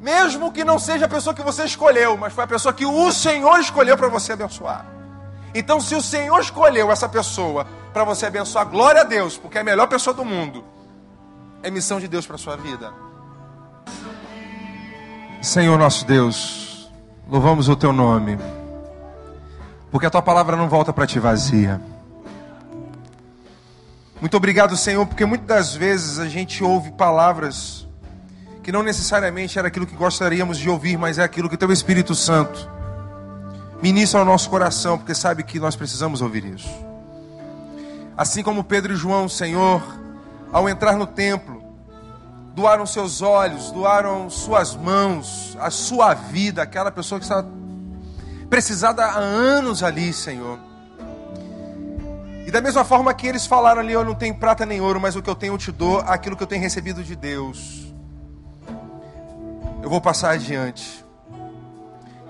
Mesmo 0.00 0.52
que 0.52 0.64
não 0.64 0.78
seja 0.78 1.06
a 1.06 1.08
pessoa 1.08 1.34
que 1.34 1.42
você 1.42 1.64
escolheu, 1.64 2.16
mas 2.16 2.32
foi 2.32 2.44
a 2.44 2.46
pessoa 2.46 2.72
que 2.72 2.84
o 2.84 3.12
Senhor 3.12 3.58
escolheu 3.60 3.96
para 3.96 4.08
você 4.08 4.32
abençoar. 4.32 4.84
Então, 5.54 5.80
se 5.80 5.94
o 5.94 6.02
Senhor 6.02 6.38
escolheu 6.40 6.90
essa 6.90 7.08
pessoa 7.08 7.66
para 7.92 8.04
você 8.04 8.26
abençoar, 8.26 8.66
glória 8.66 9.00
a 9.00 9.04
Deus, 9.04 9.38
porque 9.38 9.58
é 9.58 9.60
a 9.60 9.64
melhor 9.64 9.86
pessoa 9.86 10.12
do 10.12 10.24
mundo. 10.24 10.64
É 11.62 11.70
missão 11.70 11.98
de 11.98 12.08
Deus 12.08 12.26
para 12.26 12.36
a 12.36 12.38
sua 12.38 12.56
vida. 12.56 12.92
Senhor 15.40 15.78
nosso 15.78 16.04
Deus, 16.04 16.90
louvamos 17.28 17.68
o 17.68 17.76
teu 17.76 17.92
nome 17.92 18.38
porque 19.90 20.06
a 20.06 20.10
tua 20.10 20.22
palavra 20.22 20.56
não 20.56 20.68
volta 20.68 20.92
para 20.92 21.06
ti 21.06 21.18
vazia. 21.18 21.80
Muito 24.20 24.36
obrigado, 24.36 24.76
Senhor, 24.76 25.06
porque 25.06 25.24
muitas 25.24 25.46
das 25.46 25.74
vezes 25.74 26.18
a 26.18 26.28
gente 26.28 26.64
ouve 26.64 26.90
palavras 26.92 27.86
que 28.62 28.72
não 28.72 28.82
necessariamente 28.82 29.58
era 29.58 29.68
aquilo 29.68 29.86
que 29.86 29.94
gostaríamos 29.94 30.58
de 30.58 30.68
ouvir, 30.68 30.96
mas 30.96 31.18
é 31.18 31.22
aquilo 31.22 31.48
que 31.48 31.56
teu 31.56 31.70
Espírito 31.70 32.14
Santo 32.14 32.68
ministra 33.82 34.20
ao 34.20 34.26
nosso 34.26 34.48
coração, 34.48 34.98
porque 34.98 35.14
sabe 35.14 35.42
que 35.42 35.60
nós 35.60 35.76
precisamos 35.76 36.20
ouvir 36.22 36.44
isso. 36.44 36.68
Assim 38.16 38.42
como 38.42 38.64
Pedro 38.64 38.94
e 38.94 38.96
João, 38.96 39.28
Senhor, 39.28 39.82
ao 40.50 40.68
entrar 40.68 40.96
no 40.96 41.06
templo, 41.06 41.62
doaram 42.54 42.86
seus 42.86 43.20
olhos, 43.20 43.70
doaram 43.70 44.30
suas 44.30 44.74
mãos, 44.74 45.56
a 45.60 45.70
sua 45.70 46.14
vida, 46.14 46.62
aquela 46.62 46.90
pessoa 46.90 47.18
que 47.18 47.24
estava 47.26 47.46
precisada 48.48 49.04
há 49.04 49.18
anos 49.18 49.82
ali, 49.82 50.12
Senhor. 50.12 50.58
E 52.46 52.50
da 52.50 52.60
mesma 52.60 52.84
forma 52.84 53.12
que 53.12 53.26
eles 53.26 53.44
falaram 53.46 53.80
ali, 53.80 53.92
eu 53.92 54.04
não 54.04 54.14
tenho 54.14 54.34
prata 54.36 54.64
nem 54.64 54.80
ouro, 54.80 55.00
mas 55.00 55.16
o 55.16 55.22
que 55.22 55.28
eu 55.28 55.34
tenho 55.34 55.54
eu 55.54 55.58
te 55.58 55.72
dou, 55.72 55.98
aquilo 56.00 56.36
que 56.36 56.42
eu 56.42 56.46
tenho 56.46 56.62
recebido 56.62 57.02
de 57.02 57.16
Deus. 57.16 57.92
Eu 59.82 59.90
vou 59.90 60.00
passar 60.00 60.30
adiante. 60.30 61.04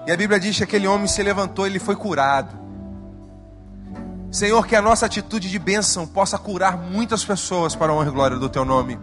E 0.06 0.12
a 0.12 0.16
Bíblia 0.16 0.40
diz 0.40 0.56
que 0.56 0.64
aquele 0.64 0.86
homem 0.86 1.06
se 1.06 1.22
levantou, 1.22 1.66
ele 1.66 1.78
foi 1.78 1.96
curado. 1.96 2.56
Senhor, 4.30 4.66
que 4.66 4.76
a 4.76 4.82
nossa 4.82 5.06
atitude 5.06 5.50
de 5.50 5.58
bênção 5.58 6.06
possa 6.06 6.38
curar 6.38 6.76
muitas 6.76 7.24
pessoas 7.24 7.74
para 7.74 7.92
a 7.92 7.94
honra 7.94 8.08
e 8.08 8.12
glória 8.12 8.36
do 8.38 8.48
teu 8.48 8.64
nome. 8.64 8.98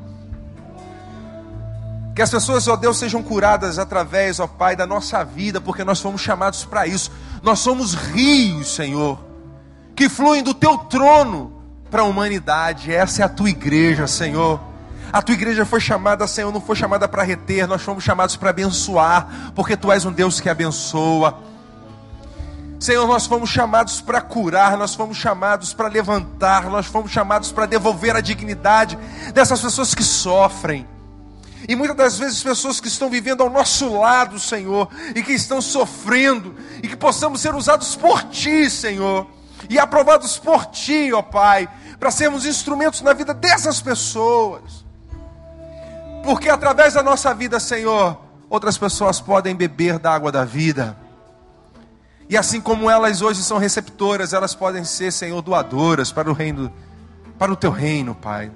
Que 2.16 2.22
as 2.22 2.30
pessoas, 2.30 2.68
ó 2.68 2.76
Deus, 2.76 2.98
sejam 2.98 3.24
curadas 3.24 3.80
através, 3.80 4.40
ó 4.40 4.46
Pai, 4.46 4.76
da 4.76 4.86
nossa 4.86 5.24
vida, 5.24 5.60
porque 5.60 5.84
nós 5.84 6.00
fomos 6.00 6.22
chamados 6.22 6.64
para 6.64 6.86
isso. 6.86 7.12
Nós 7.42 7.60
somos 7.60 7.96
rios, 7.96 8.76
Senhor, 8.76 9.20
que 9.96 10.08
fluem 10.08 10.44
do 10.44 10.54
teu 10.54 10.78
trono 10.78 11.54
para 11.90 12.04
a 12.04 12.06
humanidade. 12.06 12.94
Essa 12.94 13.24
é 13.24 13.26
a 13.26 13.30
tua 13.30 13.50
igreja, 13.50 14.06
Senhor. 14.08 14.60
A 15.12 15.22
tua 15.22 15.34
igreja 15.34 15.66
foi 15.66 15.80
chamada, 15.80 16.28
Senhor, 16.28 16.52
não 16.52 16.62
foi 16.62 16.76
chamada 16.76 17.08
para 17.08 17.24
reter, 17.24 17.68
nós 17.68 17.82
fomos 17.82 18.04
chamados 18.04 18.36
para 18.36 18.50
abençoar, 18.50 19.52
porque 19.54 19.78
tu 19.78 19.92
és 19.92 20.06
um 20.06 20.12
Deus 20.12 20.40
que 20.40 20.50
abençoa. 20.50 21.38
Senhor, 22.80 23.08
nós 23.08 23.26
fomos 23.26 23.50
chamados 23.50 24.02
para 24.02 24.20
curar, 24.22 24.76
nós 24.76 24.94
fomos 24.94 25.18
chamados 25.18 25.74
para 25.74 25.88
levantar, 25.88 26.70
nós 26.70 26.88
fomos 26.88 27.12
chamados 27.12 27.52
para 27.52 27.66
devolver 27.66 28.16
a 28.16 28.22
dignidade 28.22 28.98
dessas 29.34 29.62
pessoas 29.62 29.96
que 29.96 30.04
sofrem. 30.04 30.93
E 31.68 31.76
muitas 31.76 31.96
das 31.96 32.18
vezes 32.18 32.44
pessoas 32.44 32.80
que 32.80 32.88
estão 32.88 33.10
vivendo 33.10 33.42
ao 33.42 33.50
nosso 33.50 33.98
lado, 33.98 34.38
Senhor, 34.40 34.90
e 35.16 35.24
que 35.24 35.32
estão 35.32 35.62
sofrendo, 35.62 36.56
e 36.82 36.88
que 36.88 36.96
possamos 36.96 37.42
ser 37.42 37.56
usados 37.56 37.96
por 37.96 38.24
Ti, 38.24 38.70
Senhor, 38.70 39.28
e 39.70 39.80
aprovados 39.80 40.38
por 40.38 40.66
Ti, 40.66 41.12
ó 41.14 41.22
Pai, 41.22 41.70
para 42.00 42.12
sermos 42.12 42.46
instrumentos 42.46 43.02
na 43.02 43.14
vida 43.14 43.34
dessas 43.34 43.82
pessoas. 43.82 44.84
Porque 46.24 46.50
através 46.50 46.94
da 46.94 47.04
nossa 47.04 47.34
vida, 47.34 47.60
Senhor, 47.60 48.18
outras 48.50 48.78
pessoas 48.78 49.22
podem 49.22 49.56
beber 49.56 50.00
da 50.00 50.14
água 50.14 50.32
da 50.32 50.44
vida. 50.44 50.98
E 52.30 52.38
assim 52.38 52.60
como 52.60 52.90
elas 52.90 53.22
hoje 53.22 53.44
são 53.44 53.58
receptoras, 53.58 54.34
elas 54.34 54.56
podem 54.56 54.84
ser, 54.84 55.12
Senhor, 55.12 55.42
doadoras 55.42 56.12
para 56.12 56.30
o 56.30 56.34
reino, 56.34 56.72
para 57.38 57.52
o 57.52 57.56
teu 57.56 57.72
reino, 57.72 58.16
Pai. 58.16 58.52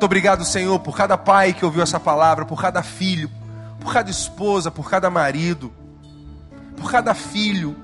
Muito 0.00 0.06
obrigado, 0.06 0.46
Senhor, 0.46 0.80
por 0.80 0.96
cada 0.96 1.18
pai 1.18 1.52
que 1.52 1.62
ouviu 1.62 1.82
essa 1.82 2.00
palavra, 2.00 2.46
por 2.46 2.58
cada 2.58 2.82
filho, 2.82 3.30
por 3.78 3.92
cada 3.92 4.10
esposa, 4.10 4.70
por 4.70 4.88
cada 4.88 5.10
marido, 5.10 5.70
por 6.74 6.90
cada 6.90 7.12
filho, 7.12 7.76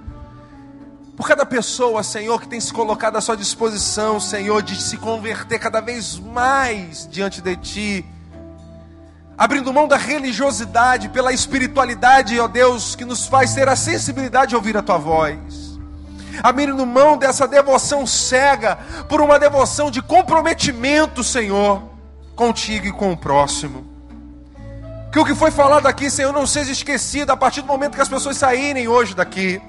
por 1.14 1.28
cada 1.28 1.44
pessoa, 1.44 2.02
Senhor, 2.02 2.40
que 2.40 2.48
tem 2.48 2.58
se 2.58 2.72
colocado 2.72 3.16
à 3.16 3.20
sua 3.20 3.36
disposição, 3.36 4.18
Senhor, 4.18 4.62
de 4.62 4.80
se 4.80 4.96
converter 4.96 5.58
cada 5.58 5.82
vez 5.82 6.18
mais 6.18 7.06
diante 7.06 7.42
de 7.42 7.54
Ti, 7.54 8.06
abrindo 9.36 9.70
mão 9.70 9.86
da 9.86 9.98
religiosidade 9.98 11.10
pela 11.10 11.34
espiritualidade, 11.34 12.40
ó 12.40 12.48
Deus, 12.48 12.94
que 12.94 13.04
nos 13.04 13.26
faz 13.26 13.52
ter 13.52 13.68
a 13.68 13.76
sensibilidade 13.76 14.48
de 14.48 14.56
ouvir 14.56 14.74
a 14.74 14.82
Tua 14.82 14.96
voz. 14.96 15.78
Abrindo 16.42 16.86
mão 16.86 17.18
dessa 17.18 17.46
devoção 17.46 18.06
cega 18.06 18.78
por 19.06 19.20
uma 19.20 19.38
devoção 19.38 19.90
de 19.90 20.00
comprometimento, 20.00 21.22
Senhor 21.22 21.94
contigo 22.36 22.86
e 22.86 22.92
com 22.92 23.12
o 23.12 23.16
próximo. 23.16 23.84
Que 25.10 25.18
o 25.18 25.24
que 25.24 25.34
foi 25.34 25.50
falado 25.50 25.86
aqui, 25.86 26.10
Senhor, 26.10 26.32
não 26.32 26.46
seja 26.46 26.70
esquecido 26.70 27.30
a 27.30 27.36
partir 27.36 27.62
do 27.62 27.66
momento 27.66 27.94
que 27.94 28.02
as 28.02 28.08
pessoas 28.08 28.36
saírem 28.36 28.86
hoje 28.86 29.14
daqui. 29.14 29.60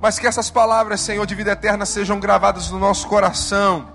Mas 0.00 0.18
que 0.18 0.26
essas 0.26 0.50
palavras, 0.50 1.00
Senhor, 1.00 1.26
de 1.26 1.34
vida 1.34 1.52
eterna 1.52 1.86
sejam 1.86 2.20
gravadas 2.20 2.70
no 2.70 2.78
nosso 2.78 3.08
coração. 3.08 3.88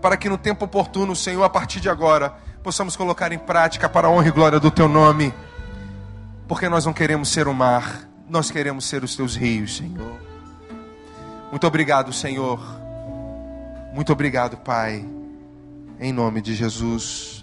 Para 0.00 0.16
que 0.16 0.28
no 0.28 0.38
tempo 0.38 0.64
oportuno, 0.64 1.16
Senhor, 1.16 1.42
a 1.42 1.50
partir 1.50 1.80
de 1.80 1.90
agora, 1.90 2.32
possamos 2.62 2.94
colocar 2.94 3.32
em 3.32 3.38
prática 3.38 3.88
para 3.88 4.06
a 4.06 4.10
honra 4.10 4.28
e 4.28 4.30
glória 4.30 4.60
do 4.60 4.70
Teu 4.70 4.88
nome. 4.88 5.34
Porque 6.46 6.68
nós 6.68 6.86
não 6.86 6.92
queremos 6.92 7.30
ser 7.30 7.48
o 7.48 7.54
mar, 7.54 8.08
nós 8.28 8.50
queremos 8.50 8.84
ser 8.84 9.02
os 9.02 9.16
Teus 9.16 9.34
rios, 9.34 9.78
Senhor. 9.78 10.18
Muito 11.50 11.66
obrigado, 11.66 12.12
Senhor. 12.12 12.60
Muito 13.92 14.12
obrigado, 14.12 14.56
Pai. 14.58 15.04
Em 15.98 16.12
nome 16.12 16.40
de 16.40 16.54
Jesus. 16.54 17.33